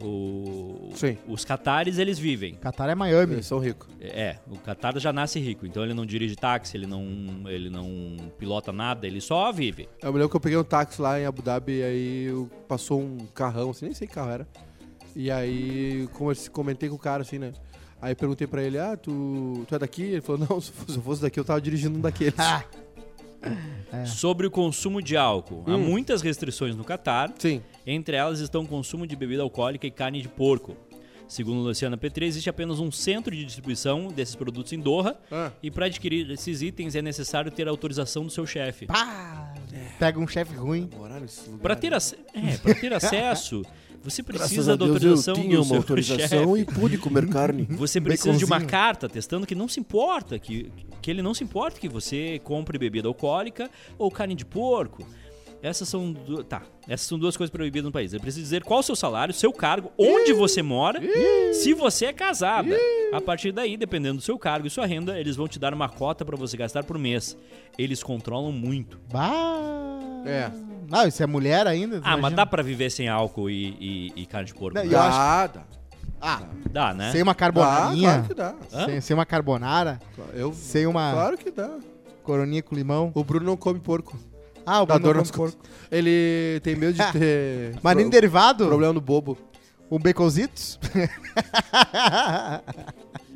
O, 0.02 0.92
Sim. 0.96 1.18
Os 1.28 1.46
catares, 1.46 1.98
eles 1.98 2.18
vivem. 2.18 2.56
Qatar 2.56 2.90
é 2.90 2.96
Miami. 2.96 3.34
Eles 3.34 3.46
são 3.46 3.60
ricos. 3.60 3.90
É, 4.00 4.38
o 4.50 4.58
Qatar 4.58 4.98
já 5.00 5.14
nasce 5.14 5.40
rico, 5.40 5.66
então 5.66 5.84
ele 5.84 5.94
não 5.94 6.06
dirige 6.06 6.36
táxi, 6.36 6.76
ele 6.76 6.88
não, 6.88 7.06
ele 7.46 7.70
não 7.70 8.18
pilota 8.38 8.72
nada, 8.72 9.06
ele 9.06 9.22
só 9.22 9.52
vive. 9.52 9.88
Eu 10.02 10.12
me 10.12 10.18
lembro 10.18 10.30
que 10.30 10.36
eu 10.36 10.42
peguei 10.42 10.58
um 10.58 10.64
táxi 10.64 11.02
lá 11.02 11.20
em 11.20 11.26
Abu 11.26 11.42
Dhabi 11.42 11.80
e 11.80 11.84
aí 11.84 12.48
passou 12.68 13.02
um 13.02 13.20
carrão, 13.34 13.70
assim, 13.70 13.86
nem 13.86 13.94
sei 13.94 14.08
que 14.08 14.14
carro 14.14 14.32
era. 14.32 14.48
E 15.16 15.30
aí 15.30 16.08
comentei 16.52 16.90
com 16.90 16.96
o 16.96 17.00
cara, 17.00 17.22
assim, 17.22 17.38
né? 17.38 17.54
Aí 18.02 18.16
perguntei 18.16 18.48
pra 18.48 18.64
ele, 18.64 18.80
ah, 18.80 18.98
tu, 18.98 19.64
tu 19.68 19.76
é 19.76 19.80
daqui? 19.80 20.04
Ele 20.04 20.22
falou, 20.22 20.48
não, 20.50 20.60
se 20.60 20.72
eu 20.90 21.02
fosse 21.02 21.22
daqui 21.22 21.40
eu 21.40 21.46
tava 21.46 21.62
dirigindo 21.62 21.98
um 21.98 22.02
daqueles. 22.02 22.34
Ah, 23.92 24.06
Sobre 24.06 24.48
o 24.48 24.52
consumo 24.52 25.02
de 25.02 25.18
álcool, 25.18 25.64
há 25.68 25.76
Hum. 25.76 25.80
muitas 25.80 26.22
restrições 26.22 26.76
no 26.76 26.84
Catar, 26.84 27.34
Sim. 27.38 27.62
entre 27.86 28.16
elas 28.16 28.40
estão 28.40 28.64
o 28.64 28.68
consumo 28.68 29.06
de 29.08 29.16
bebida 29.16 29.42
alcoólica 29.44 29.86
e 29.88 29.92
carne 29.92 30.22
de 30.22 30.28
porco. 30.30 30.76
Segundo 31.28 31.62
Luciana 31.62 31.96
Petri, 31.98 32.26
existe 32.26 32.50
apenas 32.50 32.80
um 32.80 32.92
centro 32.92 33.34
de 33.34 33.46
distribuição 33.46 34.10
desses 34.10 34.36
produtos 34.36 34.74
em 34.74 34.80
Doha 34.80 35.18
Ah. 35.32 35.52
e 35.64 35.72
para 35.72 35.86
adquirir 35.86 36.30
esses 36.30 36.62
itens 36.62 36.94
é 36.94 37.02
necessário 37.02 37.50
ter 37.50 37.68
a 37.68 37.72
autorização 37.72 38.24
do 38.26 38.30
seu 38.30 38.46
chefe. 38.46 38.86
pá, 38.86 39.54
pega 39.98 40.20
um 40.20 40.28
chefe 40.28 40.54
ruim. 40.56 40.90
Para 41.62 41.76
ter, 41.76 41.94
ac- 41.94 42.18
é, 42.34 42.58
pra 42.58 42.74
ter 42.76 42.94
acesso, 42.94 43.64
você 44.04 44.22
precisa 44.22 44.76
da 44.76 44.84
Deus, 44.86 44.96
autorização 44.98 45.36
eu 45.36 45.42
tinha 45.42 45.56
do 45.56 45.62
uma 45.62 45.66
seu 45.70 45.78
autorização 45.78 46.56
chefe. 46.56 46.62
e 46.62 46.66
pude 46.80 46.98
comer 46.98 47.28
carne. 47.30 47.66
Você 47.72 48.02
precisa 48.02 48.38
de 48.38 48.44
uma 48.44 48.60
carta 48.62 49.08
testando 49.08 49.48
que 49.48 49.56
não 49.56 49.70
se 49.70 49.80
importa, 49.80 50.38
que, 50.38 50.70
que 51.02 51.10
ele 51.12 51.22
não 51.22 51.34
se 51.34 51.44
importa 51.44 51.80
que 51.80 51.90
você 51.90 52.40
compre 52.44 52.78
bebida 52.78 53.08
alcoólica 53.08 53.70
ou 53.98 54.10
carne 54.12 54.36
de 54.36 54.46
porco. 54.46 55.06
Essas 55.64 55.88
são, 55.88 56.12
du- 56.12 56.44
tá, 56.44 56.64
essas 56.88 57.06
são 57.06 57.20
duas 57.20 57.38
coisas 57.38 57.52
proibidas 57.52 57.86
no 57.86 57.92
país. 57.92 58.12
Ele 58.12 58.22
precisa 58.22 58.42
dizer 58.44 58.64
qual 58.64 58.80
o 58.80 58.84
seu 58.84 58.96
salário, 58.96 59.32
seu 59.32 59.54
cargo, 59.54 59.92
onde 59.96 60.34
você 60.34 60.64
mora, 60.64 61.00
se 61.54 61.72
você 61.76 62.06
é 62.08 62.14
casada. 62.14 62.76
A 63.14 63.22
partir 63.22 63.52
daí, 63.52 63.78
dependendo 63.78 64.16
do 64.16 64.22
seu 64.24 64.40
cargo 64.40 64.66
e 64.66 64.72
sua 64.72 64.88
renda, 64.88 65.20
eles 65.20 65.36
vão 65.36 65.48
te 65.48 65.60
dar 65.60 65.72
uma 65.72 65.88
cota 65.88 66.26
para 66.26 66.36
você 66.36 66.58
gastar 66.58 66.84
por 66.84 66.98
mês. 66.98 67.38
Eles 67.78 68.02
controlam 68.02 68.52
muito. 68.52 69.00
Bah. 69.12 70.24
É. 70.26 70.50
Não, 70.90 71.08
isso 71.08 71.22
é 71.22 71.28
mulher 71.28 71.68
ainda? 71.68 71.98
Ah, 71.98 72.02
mas 72.12 72.20
imagina. 72.20 72.36
dá 72.38 72.46
pra 72.48 72.64
viver 72.64 72.90
sem 72.90 73.08
álcool 73.08 73.48
e, 73.50 73.78
e- 73.80 74.14
e 74.16 74.26
carne 74.26 74.48
de 74.48 74.56
porco? 74.56 74.76
Não, 74.76 74.84
né? 74.84 74.94
eu 74.96 75.00
acho- 75.00 75.18
Dá, 75.18 75.48
dá. 75.48 75.64
Ah, 76.22 76.42
Dá, 76.70 76.94
né? 76.94 77.12
sem 77.12 77.22
uma 77.24 77.32
Dá, 77.34 77.36
carbonarinha, 77.36 78.10
claro 78.12 78.28
que 78.28 78.34
dá. 78.36 78.56
Sem, 78.86 79.02
sem 79.02 79.14
uma 79.16 79.26
carbonara, 79.26 80.00
Eu, 80.34 80.54
sem 80.54 80.86
uma 80.86 81.12
Claro 81.14 81.38
que 81.38 81.50
dá. 81.52 81.72
coroninha 82.24 82.62
com 82.62 82.76
limão. 82.76 83.12
O 83.16 83.24
Bruno 83.24 83.46
não 83.46 83.58
come 83.58 83.80
porco. 83.80 84.18
Ah, 84.66 84.84
o 84.84 84.86
Dá 84.86 85.00
Bruno 85.00 85.14
dor 85.24 85.32
come 85.32 85.52
porco. 85.52 85.58
Ele 85.92 86.60
tem 86.64 86.76
medo 86.76 86.94
de 86.94 87.04
ter 87.12 87.76
Mas 87.82 87.98
nem 87.98 88.08
derivado? 88.10 88.68
problema 88.68 88.94
no 88.94 89.02
bobo. 89.02 89.38
Um 89.90 90.00
baconzitos? 90.00 90.80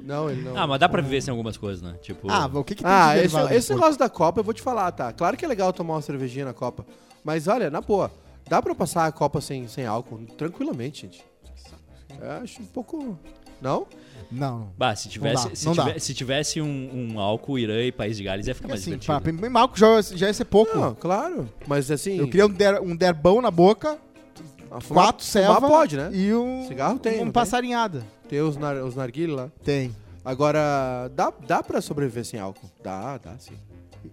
Não, 0.02 0.30
ele 0.30 0.44
não. 0.44 0.56
Ah, 0.56 0.68
mas 0.68 0.80
dá 0.80 0.88
pra 0.88 1.02
viver 1.02 1.20
sem 1.22 1.32
algumas 1.32 1.58
coisas, 1.58 1.82
né? 1.82 1.96
Tipo. 2.02 2.30
ah, 2.30 2.46
o 2.54 2.64
que 2.64 2.76
que 2.76 2.84
tem 2.84 2.92
Ah, 2.92 3.16
de 3.16 3.22
esse, 3.26 3.54
esse 3.56 3.74
negócio 3.74 3.98
da 3.98 4.08
Copa 4.08 4.40
eu 4.40 4.44
vou 4.44 4.54
te 4.54 4.62
falar, 4.62 4.92
tá? 4.92 5.12
Claro 5.12 5.36
que 5.36 5.44
é 5.44 5.48
legal 5.48 5.74
tomar 5.74 5.96
uma 5.96 6.02
cervejinha 6.02 6.46
na 6.46 6.54
Copa. 6.54 6.86
Mas 7.24 7.48
olha, 7.48 7.72
na 7.72 7.82
boa, 7.82 8.12
dá 8.48 8.62
pra 8.62 8.76
passar 8.76 9.08
a 9.08 9.12
Copa 9.12 9.42
sem, 9.42 9.68
sem 9.68 9.86
álcool 9.88 10.20
tranquilamente, 10.38 11.02
gente. 11.08 11.26
Eu 12.22 12.32
acho 12.44 12.62
um 12.62 12.66
pouco. 12.66 13.18
Não? 13.62 13.88
Não, 14.32 14.60
não. 14.60 14.70
Bah, 14.78 14.96
se 14.96 15.08
tivesse, 15.08 15.50
dá, 15.50 15.56
se, 15.56 15.72
tivesse, 15.72 16.00
se 16.00 16.14
tivesse 16.14 16.62
um, 16.62 17.12
um 17.14 17.20
álcool, 17.20 17.58
Irã 17.58 17.82
e 17.82 17.92
País 17.92 18.18
de 18.18 18.24
Gales, 18.24 18.48
ia 18.48 18.56
ficar 18.56 18.68
mais 18.68 18.82
Assim, 18.82 18.98
divertido. 18.98 19.22
pra, 19.22 19.32
bem 19.32 19.50
malco 19.50 19.78
já, 19.80 20.02
já 20.02 20.28
ia 20.28 20.34
ser 20.34 20.46
pouco. 20.46 20.78
Não, 20.78 20.94
claro. 20.96 21.50
Mas 21.68 21.90
assim. 21.90 22.18
Eu 22.18 22.26
queria 22.28 22.46
um, 22.46 22.50
der, 22.50 22.82
um 22.82 22.96
derbão 22.96 23.42
na 23.42 23.50
boca, 23.52 23.98
a 24.70 24.82
fumar- 24.82 25.06
quatro 25.06 25.26
selva 25.26 25.62
pode, 25.62 25.96
né? 25.96 26.10
e 26.12 26.34
um, 26.34 26.66
Cigarro 26.68 27.00
tem, 27.00 27.14
um 27.14 27.18
não 27.18 27.24
tem? 27.26 27.32
passarinhada. 27.32 28.04
Tem 28.28 28.42
os, 28.42 28.58
nar, 28.58 28.76
os 28.84 28.96
narguilhos 28.96 29.36
lá. 29.38 29.50
Tem. 29.64 29.96
Agora, 30.24 31.08
dá, 31.16 31.32
dá 31.48 31.62
pra 31.64 31.80
sobreviver 31.82 32.26
sem 32.26 32.40
álcool? 32.40 32.70
Dá, 32.84 33.18
dá 33.20 33.36
sim. 33.38 33.54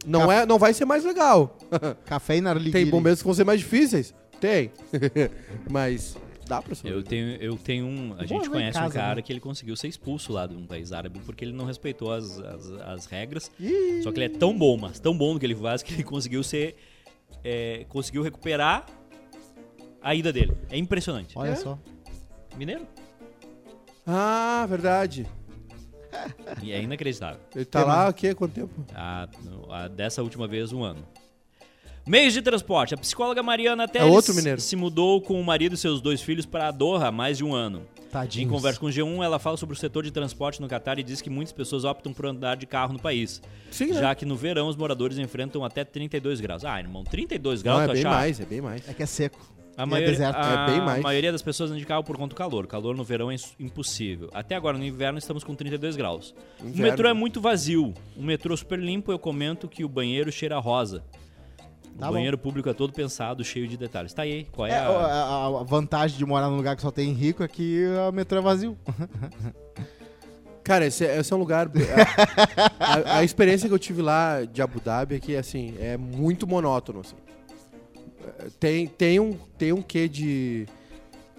Não, 0.07 0.31
é, 0.31 0.47
não 0.47 0.59
vai 0.59 0.73
ser 0.73 0.85
mais 0.85 1.05
legal. 1.05 1.57
Café 2.05 2.37
e 2.37 2.41
narguilha. 2.41 2.73
Tem 2.73 2.85
momentos 2.85 3.21
que 3.21 3.25
vão 3.27 3.35
ser 3.35 3.45
mais 3.45 3.61
difíceis? 3.61 4.15
Tem. 4.41 4.71
Mas 5.71 6.17
dá 6.47 6.61
pra 6.63 6.73
Eu 6.73 6.77
sobreviver. 6.77 7.09
tenho, 7.09 7.37
eu 7.37 7.57
tenho 7.57 7.87
um. 7.87 8.15
A 8.19 8.27
gente 8.27 8.49
conhece 8.51 8.79
um 8.79 8.83
casa, 8.83 8.95
cara 8.95 9.15
né? 9.17 9.23
que 9.23 9.33
ele 9.33 9.41
conseguiu 9.41 9.77
ser 9.77 9.89
expulso 9.89 10.33
lá 10.33 10.47
de 10.47 10.55
um 10.57 10.67
país 10.67 10.93
árabe 10.93 11.21
porque 11.25 11.45
ele 11.45 11.53
não 11.53 11.65
respeitou 11.65 12.13
as, 12.13 12.39
as, 12.39 12.71
as 12.73 13.07
regras. 13.07 13.51
Ih, 13.59 14.03
Só 14.03 14.11
que 14.13 14.19
ele 14.21 14.35
é 14.35 14.39
tão 14.39 14.57
bom, 14.57 14.77
mas 14.77 14.99
tão 15.01 15.17
bom 15.17 15.35
no 15.35 15.41
que 15.41 15.47
ele 15.47 15.55
faz 15.57 15.83
que 15.83 15.93
ele 15.95 16.05
conseguiu 16.05 16.43
ser. 16.43 16.77
é, 17.45 17.85
conseguiu 17.89 18.23
recuperar 18.23 18.87
a 20.03 20.15
ida 20.15 20.33
dele. 20.33 20.57
É 20.71 20.77
impressionante. 20.77 21.37
Olha 21.39 21.51
É? 21.51 21.57
só. 21.57 21.79
Mineiro. 22.57 22.87
Ah, 24.07 24.67
verdade. 24.69 25.27
E 26.63 26.73
é 26.73 26.83
inacreditável. 26.83 27.41
Ele 27.55 27.65
tá 27.65 27.85
lá 27.85 28.09
o 28.09 28.13
quê? 28.13 28.35
Quanto 28.35 28.53
tempo? 28.53 28.85
A, 28.95 29.29
a- 29.71 29.89
dessa 29.89 30.23
última 30.23 30.47
vez, 30.47 30.73
um 30.73 30.83
ano. 30.83 31.07
Meios 32.07 32.33
de 32.35 32.43
transporte. 32.43 32.95
A 32.95 32.97
psicóloga 32.97 33.43
Mariana 33.43 33.87
Teles 33.87 34.09
É 34.09 34.11
outro 34.11 34.35
mineiro. 34.35 34.61
se 34.61 34.75
mudou 34.75 35.21
com 35.21 35.41
o 35.41 35.45
marido 35.45 35.75
e 35.75 35.79
seus 35.79 36.01
dois 36.01 36.21
filhos 36.21 36.45
para 36.45 36.71
Doha 36.71 37.07
há 37.09 37.13
mais 37.13 37.39
de 37.39 37.45
um 37.45 37.55
ano. 37.55 37.83
Em 37.99 38.09
Tadinho. 38.13 38.49
conversa 38.51 38.79
com 38.79 38.87
o 38.87 38.91
G1, 38.91 39.23
ela 39.25 39.39
fala 39.39 39.57
sobre 39.57 39.75
o 39.75 39.79
setor 39.79 40.03
de 40.05 40.11
transporte 40.11 40.61
no 40.61 40.69
Catar 40.69 40.99
e 40.99 41.03
diz 41.03 41.23
que 41.23 41.31
muitas 41.31 41.53
pessoas 41.53 41.85
optam 41.85 42.13
por 42.13 42.27
andar 42.27 42.57
de 42.57 42.67
carro 42.67 42.93
no 42.93 42.99
país. 42.99 43.41
Sim, 43.71 43.87
né? 43.87 44.01
Já 44.01 44.15
que 44.15 44.27
no 44.27 44.37
verão 44.37 44.69
os 44.69 44.77
moradores 44.77 45.17
enfrentam 45.17 45.65
até 45.65 45.83
32 45.85 46.39
graus. 46.41 46.65
Ah, 46.65 46.79
irmão, 46.79 47.05
32 47.05 47.63
graus, 47.63 47.79
Não, 47.79 47.85
é 47.85 47.89
tu 47.89 47.93
bem 47.95 48.05
mais, 48.05 48.41
é 48.41 48.45
bem 48.45 48.61
mais. 48.61 48.87
É 48.89 48.93
que 48.93 49.03
é 49.03 49.07
seco. 49.07 49.39
A, 49.75 49.87
E 49.87 50.05
é 50.05 50.27
a 50.27 50.67
É 50.67 50.67
bem 50.67 50.81
mais. 50.83 51.03
maioria 51.03 51.33
das 51.33 51.41
pessoas 51.41 51.71
anda 51.71 51.81
de 51.81 51.87
carro 51.87 52.05
por 52.05 52.19
conta 52.19 52.35
do 52.35 52.37
calor. 52.37 52.65
O 52.65 52.69
calor 52.69 52.95
no 52.95 53.03
verão 53.03 53.31
é 53.31 53.37
impossível. 53.59 54.29
Até 54.35 54.55
agora, 54.55 54.77
no 54.77 54.85
inverno, 54.85 55.19
estamos 55.19 55.43
com 55.43 55.55
32 55.55 55.97
graus. 55.97 56.35
O 56.61 56.67
Inverno. 56.67 56.83
metrô 56.83 57.09
é 57.09 57.15
muito 57.15 57.41
vazio. 57.41 57.95
O 58.15 58.23
metrô 58.23 58.55
super 58.55 58.79
limpo, 58.79 59.11
eu 59.11 59.19
comento 59.19 59.67
que 59.69 59.83
o 59.83 59.89
banheiro 59.89 60.31
cheira 60.31 60.57
a 60.57 60.61
O 61.95 61.99
Tá 61.99 62.07
bom. 62.07 62.13
banheiro 62.15 62.37
público 62.39 62.69
é 62.69 62.73
todo 62.75 62.93
pensado, 62.93 63.45
cheio 63.45 63.69
de 63.69 63.77
detalhes. 63.77 64.13
Tá 64.13 64.23
aí, 64.23 64.47
qual 64.53 64.67
é, 64.67 64.71
É, 64.73 64.77
a... 64.79 64.89
a, 64.89 65.47
a 65.61 65.63
vantagem 65.63 66.17
de 66.19 66.25
morar 66.27 66.49
num 66.49 66.57
lugar 66.57 66.75
que 66.75 66.83
só 66.83 66.91
tem 66.91 67.13
rico 67.13 67.43
é 67.43 67.49
que 67.49 67.85
o 68.09 68.13
metrô 68.13 68.39
é 68.39 68.43
vazio. 68.43 68.77
Cara, 70.65 70.87
esse, 70.87 71.05
é- 71.05 71.19
esse 71.19 71.33
é 71.33 71.37
um 71.37 71.39
lugar. 71.39 71.69
A, 72.79 72.95
a- 72.95 73.17
a 73.19 73.25
experiência 73.25 73.69
que 73.69 73.75
eu 73.75 73.79
tive 73.79 74.01
lá 74.01 74.45
de 74.45 74.63
Abu 74.63 74.81
Dhabi 74.81 75.17
é 75.17 75.19
que, 75.21 75.37
assim, 75.37 75.75
é 75.81 75.97
muito 75.97 76.47
monótono. 76.47 77.01
Assim. 77.01 77.17
É, 78.39 78.47
Tem, 78.61 78.87
tem, 78.87 79.19
um, 79.21 79.35
tem 79.59 79.73
um 79.73 79.83
quê 79.83 80.09
de. 80.09 80.67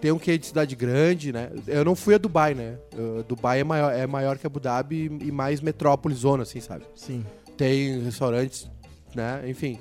Tem 0.01 0.11
um 0.11 0.19
quê 0.19 0.37
de 0.37 0.45
cidade 0.45 0.75
grande, 0.75 1.31
né? 1.31 1.49
Eu 1.65 1.85
não 1.85 1.95
fui 1.95 2.13
a 2.13 2.17
Dubai, 2.17 2.53
né? 2.53 2.77
Uh, 2.93 3.23
Dubai 3.23 3.61
é 3.61 3.63
maior, 3.63 3.93
é 3.93 4.05
maior 4.05 4.37
que 4.37 4.45
Abu 4.45 4.59
Dhabi 4.59 5.05
e 5.21 5.31
mais 5.31 5.61
metrópole 5.61 6.13
zona, 6.13 6.43
assim, 6.43 6.59
sabe? 6.59 6.83
Sim. 6.93 7.25
Tem 7.55 8.01
restaurantes, 8.03 8.69
né? 9.15 9.41
Enfim, 9.47 9.79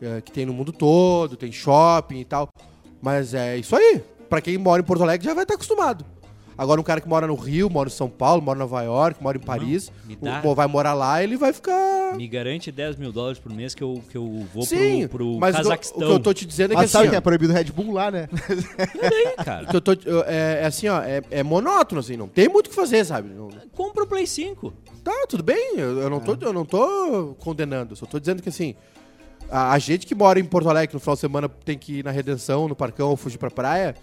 é, 0.00 0.20
que 0.20 0.30
tem 0.32 0.44
no 0.46 0.52
mundo 0.52 0.72
todo, 0.72 1.36
tem 1.36 1.50
shopping 1.52 2.20
e 2.20 2.24
tal. 2.24 2.48
Mas 3.00 3.34
é 3.34 3.56
isso 3.56 3.74
aí. 3.76 4.02
Pra 4.28 4.40
quem 4.40 4.58
mora 4.58 4.80
em 4.82 4.84
Porto 4.84 5.02
Alegre 5.02 5.26
já 5.26 5.34
vai 5.34 5.44
estar 5.44 5.54
acostumado. 5.54 6.04
Agora 6.58 6.80
um 6.80 6.84
cara 6.84 7.02
que 7.02 7.08
mora 7.08 7.26
no 7.26 7.34
Rio, 7.34 7.68
mora 7.68 7.86
em 7.90 7.92
São 7.92 8.08
Paulo, 8.08 8.40
mora 8.40 8.56
em 8.56 8.60
Nova 8.60 8.82
York, 8.82 9.22
mora 9.22 9.36
em 9.36 9.40
Paris, 9.40 9.92
me 10.06 10.16
dá- 10.16 10.40
o- 10.42 10.54
vai 10.54 10.66
morar 10.66 10.94
lá, 10.94 11.22
ele 11.22 11.36
vai 11.36 11.52
ficar. 11.52 12.16
Me 12.16 12.26
garante 12.26 12.72
10 12.72 12.96
mil 12.96 13.12
dólares 13.12 13.38
por 13.38 13.52
mês 13.52 13.74
que 13.74 13.84
eu, 13.84 14.02
que 14.10 14.16
eu 14.16 14.46
vou 14.54 14.62
Sim, 14.64 15.06
pro, 15.06 15.18
pro 15.18 15.38
mas 15.38 15.54
o 15.54 15.58
que 15.58 15.60
eu- 15.60 15.64
Cazaquistão. 15.64 15.98
o 15.98 16.06
que 16.06 16.12
eu 16.12 16.18
tô 16.20 16.32
te 16.32 16.46
dizendo 16.46 16.70
é 16.72 16.74
que 16.76 16.80
Mas 16.80 16.90
sabe 16.90 17.04
assim, 17.04 17.10
que 17.10 17.16
ó, 17.16 17.18
é 17.18 17.20
proibido 17.20 17.52
Red 17.52 17.64
Bull 17.64 17.92
lá, 17.92 18.10
né? 18.10 18.26
Peraí, 18.98 19.34
cara. 19.44 19.66
que 19.66 19.76
eu 19.76 19.80
tô, 19.82 19.92
eu- 20.06 20.24
é, 20.26 20.60
é 20.62 20.66
assim, 20.66 20.88
ó, 20.88 21.02
é, 21.02 21.22
é 21.30 21.42
monótono, 21.42 22.00
assim, 22.00 22.16
não 22.16 22.26
tem 22.26 22.48
muito 22.48 22.68
o 22.68 22.70
que 22.70 22.74
fazer, 22.76 23.04
sabe? 23.04 23.28
Não- 23.28 23.50
Compra 23.74 24.04
o 24.04 24.06
Play 24.06 24.26
5. 24.26 24.72
Tá, 25.04 25.26
tudo 25.28 25.42
bem, 25.42 25.74
eu, 25.76 25.98
eu 26.00 26.08
não 26.08 26.20
tô, 26.20 26.36
eu 26.40 26.52
não 26.54 26.64
tô 26.64 27.36
condenando, 27.38 27.94
só 27.94 28.06
tô 28.06 28.18
dizendo 28.18 28.42
que 28.42 28.48
assim, 28.48 28.74
a, 29.50 29.72
a 29.72 29.78
gente 29.78 30.06
que 30.06 30.14
mora 30.14 30.38
em 30.40 30.44
Porto 30.44 30.68
Alegre 30.68 30.94
no 30.94 31.00
final 31.00 31.14
de 31.14 31.20
semana 31.20 31.48
tem 31.48 31.76
que 31.78 31.98
ir 32.00 32.04
na 32.04 32.10
Redenção, 32.10 32.68
no 32.68 32.74
Parcão 32.76 33.10
ou 33.10 33.16
fugir 33.16 33.38
pra 33.38 33.50
praia. 33.50 33.94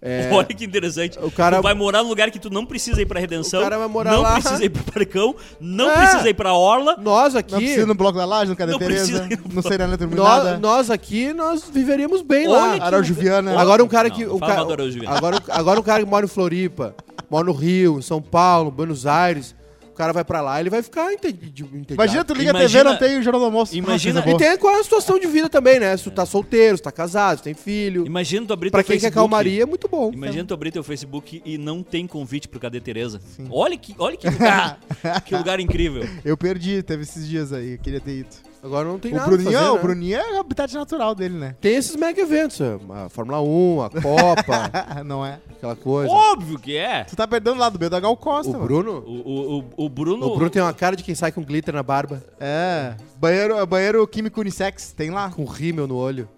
é, 0.00 0.28
Olha 0.32 0.46
que 0.46 0.64
interessante. 0.64 1.18
o 1.20 1.30
cara- 1.30 1.56
Tu 1.58 1.62
vai 1.62 1.74
morar 1.74 2.02
num 2.02 2.08
lugar 2.08 2.30
que 2.30 2.38
tu 2.38 2.50
não 2.50 2.64
precisa 2.66 3.00
ir 3.00 3.06
pra 3.06 3.18
Redenção. 3.18 3.60
O 3.60 3.62
cara 3.62 3.78
vai 3.78 3.88
morar 3.88 4.12
não 4.12 4.22
lá. 4.22 4.34
precisa 4.34 4.64
ir 4.64 4.68
pro 4.70 4.84
Parcão. 4.92 5.34
Não 5.60 5.90
É. 5.90 5.96
precisa 5.96 6.28
ir 6.28 6.34
pra 6.34 6.52
Orla. 6.52 6.96
nós 6.98 7.34
aqui, 7.34 7.52
Não 7.52 7.58
precisa 7.60 7.80
ir 7.82 7.86
no 7.86 7.94
Bloco 7.94 8.18
da 8.18 8.24
Laje, 8.24 8.50
no 8.50 8.56
Cadê 8.56 8.72
Não 8.72 8.78
Tereza, 8.78 9.28
no 9.46 9.54
no 9.54 9.62
Serenata 9.62 10.06
nós, 10.06 10.60
nós 10.60 10.90
aqui, 10.90 11.32
nós 11.32 11.64
viveríamos 11.68 12.22
bem 12.22 12.46
Olha 12.48 12.58
lá. 12.58 12.74
que- 12.74 12.82
Araújo 12.82 13.14
Viana. 13.14 13.58
Agora 13.60 13.82
um 13.82 13.88
cara 13.88 14.08
Não, 14.08 14.16
que. 14.16 14.24
não 14.26 14.34
um 14.36 14.38
Viana. 14.38 15.16
agora, 15.16 15.42
agora 15.48 15.80
um 15.80 15.82
cara 15.82 16.04
que 16.04 16.10
mora 16.10 16.24
em 16.26 16.28
Floripa, 16.28 16.94
mora 17.30 17.44
no 17.46 17.52
Rio, 17.52 17.98
em 17.98 18.02
São 18.02 18.20
Paulo, 18.22 18.70
Buenos 18.70 19.06
Aires. 19.06 19.54
O 19.96 19.98
cara 19.98 20.12
vai 20.12 20.26
pra 20.26 20.42
lá, 20.42 20.60
ele 20.60 20.68
vai 20.68 20.82
ficar 20.82 21.10
entediado. 21.10 21.70
Imagina, 21.88 22.22
tu 22.22 22.34
liga 22.34 22.50
a 22.50 22.60
Imagina- 22.60 22.68
TV 22.68 22.84
não 22.84 22.96
tem 22.98 23.18
o 23.18 23.22
Jornal 23.22 23.40
do 23.40 23.44
Almoço. 23.46 23.74
Imagina- 23.74 24.20
Nossa, 24.20 24.30
E 24.30 24.36
tem 24.36 24.58
qual 24.58 24.76
é 24.76 24.80
a 24.80 24.84
situação 24.84 25.18
de 25.18 25.26
vida 25.26 25.48
também, 25.48 25.80
né? 25.80 25.96
Se 25.96 26.04
tu 26.04 26.10
tá 26.10 26.26
solteiro, 26.26 26.76
se 26.76 26.82
tá 26.82 26.92
casado, 26.92 27.38
se 27.38 27.44
tem 27.44 27.54
filho. 27.54 28.04
Imagina 28.04 28.44
tu 28.46 28.52
abrir 28.52 28.70
Pra 28.70 28.82
teu 28.82 28.90
quem 28.92 29.00
quer 29.00 29.10
calmaria, 29.10 29.62
é 29.62 29.64
muito 29.64 29.88
bom. 29.88 30.10
Imagina 30.12 30.44
tu 30.44 30.52
abrir 30.52 30.70
teu 30.70 30.82
Facebook 30.84 31.40
e 31.46 31.56
não 31.56 31.82
tem 31.82 32.06
convite 32.06 32.46
pro 32.46 32.60
Cadê 32.60 32.78
Tereza. 32.78 33.22
Olha 33.48 33.74
que, 33.78 33.94
olha 33.98 34.18
que 34.18 34.28
lugar, 34.28 34.78
que 35.24 35.34
lugar 35.34 35.60
incrível. 35.60 36.06
Eu 36.22 36.36
perdi, 36.36 36.82
teve 36.82 37.04
esses 37.04 37.26
dias 37.26 37.50
aí, 37.50 37.72
eu 37.72 37.78
queria 37.78 37.98
ter 37.98 38.18
ido. 38.18 38.28
Agora 38.66 38.88
não 38.88 38.98
tem 38.98 39.12
O 39.12 39.14
nada 39.16 39.28
Bruninho, 39.28 39.52
fazer, 39.52 39.70
o 39.70 39.74
né? 39.74 39.80
Bruninho 39.80 40.16
é 40.18 40.32
o 40.36 40.40
habitat 40.40 40.74
natural 40.74 41.14
dele, 41.14 41.38
né? 41.38 41.54
Tem 41.60 41.76
esses 41.76 41.94
mega 41.94 42.20
eventos, 42.20 42.60
é, 42.60 42.76
a 43.04 43.08
Fórmula 43.08 43.40
1, 43.40 43.82
a 43.82 43.90
Copa, 43.90 45.02
Não 45.06 45.24
é? 45.24 45.38
aquela 45.50 45.76
coisa. 45.76 46.12
Óbvio 46.12 46.58
que 46.58 46.76
é. 46.76 47.04
Tu 47.04 47.14
tá 47.14 47.26
perdendo 47.28 47.58
lá 47.58 47.68
do 47.68 47.78
B 47.78 47.88
da 47.88 48.00
Gal 48.00 48.16
Costa, 48.16 48.50
O 48.50 48.54
mano. 48.54 48.64
Bruno, 48.64 48.92
O, 49.06 49.12
o, 49.12 49.58
o, 49.76 49.84
o 49.86 49.88
Bruno. 49.88 50.26
o 50.26 50.34
Bruno 50.34 50.50
tem 50.50 50.60
uma 50.60 50.74
cara 50.74 50.96
de 50.96 51.04
quem 51.04 51.14
sai 51.14 51.30
com 51.30 51.42
glitter 51.44 51.72
na 51.74 51.82
barba, 51.82 52.22
É. 52.40 52.94
Banheiro, 53.18 53.64
banheiro 53.66 54.06
químico 54.06 54.40
unissex, 54.40 54.92
tem 54.92 55.10
lá. 55.10 55.30
com 55.30 55.44
rímel 55.44 55.86
no 55.86 55.94
olho. 55.96 56.28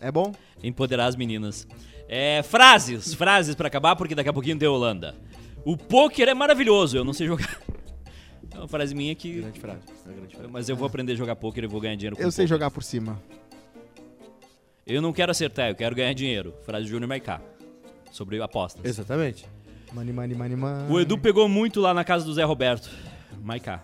É 0.00 0.12
bom? 0.12 0.32
Empoderar 0.62 1.06
as 1.06 1.16
meninas. 1.16 1.66
É, 2.08 2.42
frases, 2.42 3.14
frases 3.14 3.54
pra 3.54 3.68
acabar, 3.68 3.96
porque 3.96 4.14
daqui 4.14 4.28
a 4.28 4.32
pouquinho 4.32 4.58
tem 4.58 4.68
Holanda. 4.68 5.14
O 5.64 5.76
pôquer 5.76 6.28
é 6.28 6.34
maravilhoso, 6.34 6.96
eu 6.96 7.04
não 7.04 7.12
sei 7.12 7.26
jogar. 7.26 7.56
É 8.60 8.62
uma 8.64 8.68
frase 8.68 8.94
minha 8.94 9.14
que. 9.14 9.40
Grande 9.40 9.58
frase. 9.58 9.80
é 10.06 10.12
grande 10.12 10.36
frase. 10.36 10.50
Mas 10.52 10.68
eu 10.68 10.76
vou 10.76 10.86
aprender 10.86 11.12
a 11.12 11.16
jogar 11.16 11.34
pôquer 11.34 11.64
e 11.64 11.66
vou 11.66 11.80
ganhar 11.80 11.94
dinheiro 11.96 12.14
com 12.14 12.22
Eu 12.22 12.30
sei 12.30 12.44
pôquer. 12.44 12.54
jogar 12.54 12.70
por 12.70 12.82
cima. 12.82 13.20
Eu 14.86 15.00
não 15.00 15.12
quero 15.12 15.30
acertar, 15.30 15.70
eu 15.70 15.74
quero 15.74 15.94
ganhar 15.96 16.12
dinheiro. 16.12 16.54
Frase 16.64 16.84
de 16.84 16.90
Júnior 16.90 17.08
Maiká. 17.08 17.40
Sobre 18.10 18.40
apostas. 18.42 18.84
Exatamente. 18.84 19.46
Money, 19.92 20.12
money, 20.12 20.36
money, 20.36 20.56
money. 20.56 20.90
O 20.92 21.00
Edu 21.00 21.16
pegou 21.16 21.48
muito 21.48 21.80
lá 21.80 21.94
na 21.94 22.04
casa 22.04 22.24
do 22.24 22.34
Zé 22.34 22.44
Roberto. 22.44 22.90
Maiká. 23.42 23.82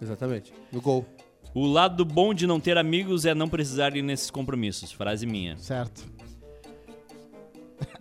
Exatamente. 0.00 0.52
No 0.72 0.80
gol. 0.80 1.04
O 1.52 1.66
lado 1.66 2.04
bom 2.04 2.32
de 2.32 2.46
não 2.46 2.58
ter 2.58 2.78
amigos 2.78 3.26
é 3.26 3.34
não 3.34 3.48
precisar 3.48 3.94
ir 3.96 4.02
nesses 4.02 4.30
compromissos. 4.30 4.92
Frase 4.92 5.26
minha. 5.26 5.58
Certo. 5.58 6.04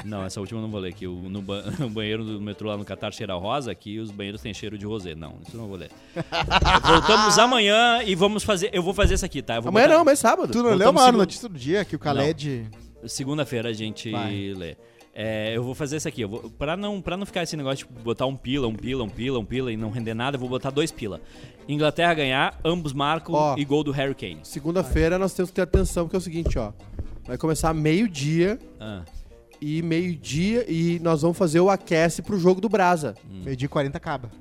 Não, 0.06 0.24
essa 0.24 0.40
última 0.40 0.60
eu 0.60 0.64
não 0.64 0.70
vou 0.72 0.80
ler. 0.80 0.94
Que 0.94 1.06
o, 1.08 1.14
no, 1.30 1.42
ba- 1.42 1.64
no 1.80 1.90
banheiro 1.90 2.24
do 2.24 2.40
metrô 2.42 2.70
lá 2.70 2.78
no 2.78 2.86
Catar 2.86 3.12
cheira 3.14 3.34
rosa, 3.36 3.72
aqui 3.72 4.00
os 4.00 4.12
banheiros 4.12 4.42
têm 4.42 4.54
cheiro 4.54 4.78
de 4.78 4.86
rosé. 4.86 5.14
Não, 5.16 5.36
isso 5.46 5.56
eu 5.56 5.62
não 5.62 5.68
vou 5.68 5.78
ler. 5.78 5.92
Voltamos 6.86 7.38
amanhã 7.38 8.02
e 8.04 8.16
vamos 8.16 8.44
fazer. 8.44 8.70
Eu 8.74 8.82
vou 8.84 8.94
fazer 8.94 9.16
isso 9.16 9.26
aqui, 9.26 9.42
tá? 9.42 9.56
Eu 9.56 9.62
vou 9.62 9.70
Amanhã 9.70 9.88
botar- 9.88 9.98
não, 9.98 10.06
mas 10.06 10.20
sábado. 10.20 10.52
Tu 10.52 10.64
não 10.64 10.74
leu, 10.74 10.88
mano, 10.94 11.00
segundo- 11.06 11.18
notícia 11.20 11.50
do 11.50 11.58
dia 11.58 11.84
que 11.86 11.96
o 11.96 12.00
Khaled... 12.00 12.70
Segunda-feira 13.06 13.70
a 13.70 13.74
gente 13.74 14.12
Vai. 14.12 14.54
lê. 14.58 14.76
É, 15.14 15.56
eu 15.56 15.64
vou 15.64 15.74
fazer 15.74 15.96
isso 15.98 16.08
aqui. 16.08 16.22
Eu 16.22 16.28
vou, 16.30 16.50
pra, 16.52 16.76
não, 16.76 17.02
pra 17.02 17.16
não 17.16 17.26
ficar 17.26 17.44
esse 17.44 17.56
negócio 17.56 17.88
de 17.88 17.94
botar 18.04 18.26
um 18.26 18.36
pila, 18.36 18.68
um 18.68 18.76
pila, 18.76 19.04
um 19.06 19.10
pila, 19.10 19.40
um 19.40 19.46
pila 19.46 19.72
e 19.72 19.78
não 19.78 19.90
render 19.90 20.14
nada, 20.14 20.36
eu 20.36 20.40
vou 20.40 20.50
botar 20.50 20.70
dois 20.70 20.92
pila. 20.92 21.22
Inglaterra 21.68 22.14
ganhar, 22.14 22.60
ambos 22.64 22.92
marcam 22.92 23.34
Ó. 23.36 23.56
e 23.58 23.64
gol 23.64 23.84
do 23.86 23.92
Harry 23.92 24.14
Kane. 24.16 24.40
Segunda-feira 24.44 25.18
nós 25.18 25.34
temos 25.34 25.50
que 25.50 25.56
ter 25.56 25.62
atenção, 25.62 26.06
porque 26.06 26.18
é 26.18 26.20
o 26.20 26.22
seguinte, 26.22 26.60
ó. 26.60 26.74
Vai 27.26 27.38
começar 27.38 27.74
meio-dia 27.74 28.60
Ah, 28.80 29.04
e 29.62 29.82
meio-dia 29.82 30.66
e 30.72 31.00
nós 31.00 31.22
vamos 31.22 31.38
fazer 31.38 31.60
o 31.60 31.70
aquece 31.70 32.22
pro 32.22 32.40
jogo 32.40 32.60
do 32.62 32.70
Brasa. 32.70 33.16
Meio 33.30 33.56
dia 33.56 33.66
e 33.66 33.70
40 33.70 33.98
acaba. 33.98 34.32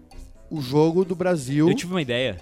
O 0.50 0.60
jogo 0.60 1.04
do 1.04 1.14
Brasil. 1.14 1.68
eu 1.68 1.74
tive 1.74 1.92
uma 1.92 2.02
ideia. 2.02 2.40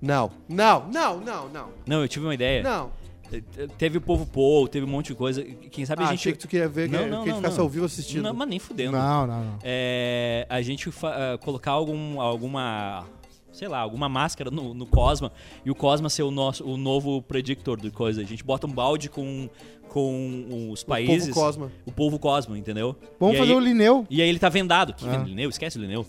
Não. 0.00 0.30
Não, 0.48 0.86
não, 0.92 1.20
não, 1.20 1.48
não. 1.48 1.68
Não, 1.86 2.02
eu 2.02 2.08
tive 2.08 2.26
uma 2.26 2.34
ideia. 2.34 2.62
Não. 2.62 2.90
Te- 3.30 3.42
Teve 3.78 3.96
o 3.96 4.00
povo 4.00 4.26
Paul, 4.26 4.68
teve 4.68 4.84
um 4.84 4.88
monte 4.88 5.06
de 5.08 5.14
coisa. 5.14 5.42
Quem 5.42 5.86
sabe 5.86 6.02
Ah, 6.02 6.08
a 6.08 6.10
gente. 6.10 6.20
achei 6.20 6.32
que 6.32 6.38
tu 6.38 6.46
queria 6.48 6.68
ver 6.68 6.88
que, 6.90 6.94
Não, 6.96 7.04
que 7.04 7.10
não, 7.10 7.16
a 7.16 7.20
gente 7.20 7.28
não, 7.30 7.36
ficasse 7.38 7.56
não. 7.56 7.64
ao 7.64 7.70
vivo 7.70 7.86
assistindo. 7.86 8.22
Não, 8.22 8.34
mas 8.34 8.48
nem 8.48 8.58
fudendo. 8.58 8.92
Não, 8.92 9.26
não, 9.26 9.44
não. 9.44 9.58
É, 9.62 10.46
a 10.50 10.60
gente 10.60 10.90
ah, 11.02 11.38
colocar 11.42 11.70
algum, 11.72 12.20
alguma. 12.20 13.06
Sei 13.50 13.68
lá, 13.68 13.78
alguma 13.78 14.08
máscara 14.08 14.50
no, 14.50 14.74
no 14.74 14.84
Cosma 14.84 15.30
e 15.64 15.70
o 15.70 15.76
Cosma 15.76 16.10
ser 16.10 16.24
o 16.24 16.30
nosso 16.32 16.64
o 16.68 16.76
novo 16.76 17.22
predictor 17.22 17.80
de 17.80 17.88
coisa. 17.90 18.20
A 18.20 18.24
gente 18.24 18.42
bota 18.44 18.66
um 18.66 18.70
balde 18.72 19.08
com, 19.08 19.48
com 19.94 20.70
os 20.72 20.82
países. 20.82 21.28
povo 21.28 21.40
Cosma. 21.40 21.72
O 21.86 21.92
povo 21.92 22.18
Cosma, 22.18 22.58
entendeu? 22.58 22.96
Vamos 23.20 23.36
E 23.36 23.38
fazer 23.38 23.52
aí- 23.52 23.56
o 23.56 23.60
Lineu. 23.60 24.04
E 24.10 24.20
aí 24.20 24.28
ele 24.28 24.40
tá 24.40 24.48
vendado. 24.48 24.92
Que 24.92 25.06
Ah. 25.08 25.18
Lineu? 25.24 25.48
Esquece 25.48 25.78
o 25.78 25.80
Lineu. 25.80 26.04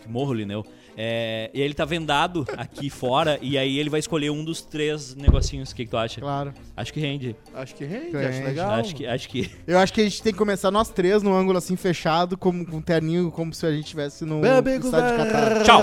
Que 0.00 0.08
morro 0.08 0.30
o 0.30 0.34
Lineu. 0.34 0.64
É, 0.98 1.50
e 1.52 1.58
aí 1.60 1.64
ele 1.66 1.74
tá 1.74 1.84
vendado 1.84 2.46
aqui 2.56 2.88
fora 2.88 3.38
e 3.42 3.58
aí 3.58 3.78
ele 3.78 3.90
vai 3.90 4.00
escolher 4.00 4.30
um 4.30 4.42
dos 4.42 4.62
três 4.62 5.14
negocinhos. 5.14 5.70
O 5.72 5.74
que, 5.76 5.84
que 5.84 5.90
tu 5.90 5.96
acha? 5.96 6.20
Claro. 6.20 6.54
Acho 6.76 6.92
que 6.92 7.00
rende. 7.00 7.36
Acho 7.52 7.74
que 7.74 7.84
rende, 7.84 8.12
Rende. 8.12 8.26
acho 8.26 8.44
legal. 8.44 8.70
Acho 8.70 8.94
que, 8.94 9.06
acho 9.06 9.28
que. 9.28 9.50
Eu 9.66 9.78
acho 9.78 9.92
que 9.92 10.00
a 10.00 10.04
gente 10.04 10.22
tem 10.22 10.32
que 10.32 10.38
começar 10.38 10.70
nós 10.70 10.88
três 10.88 11.22
no 11.22 11.34
ângulo 11.34 11.58
assim 11.58 11.76
fechado, 11.76 12.38
como 12.38 12.64
com 12.64 12.76
um 12.76 12.80
terninho, 12.80 13.30
como 13.32 13.52
se 13.52 13.66
a 13.66 13.70
gente 13.72 13.84
estivesse 13.84 14.24
no 14.24 14.40
Bebe, 14.40 14.70
estádio 14.76 15.18
de 15.18 15.24
Catar. 15.32 15.62
Tchau. 15.64 15.82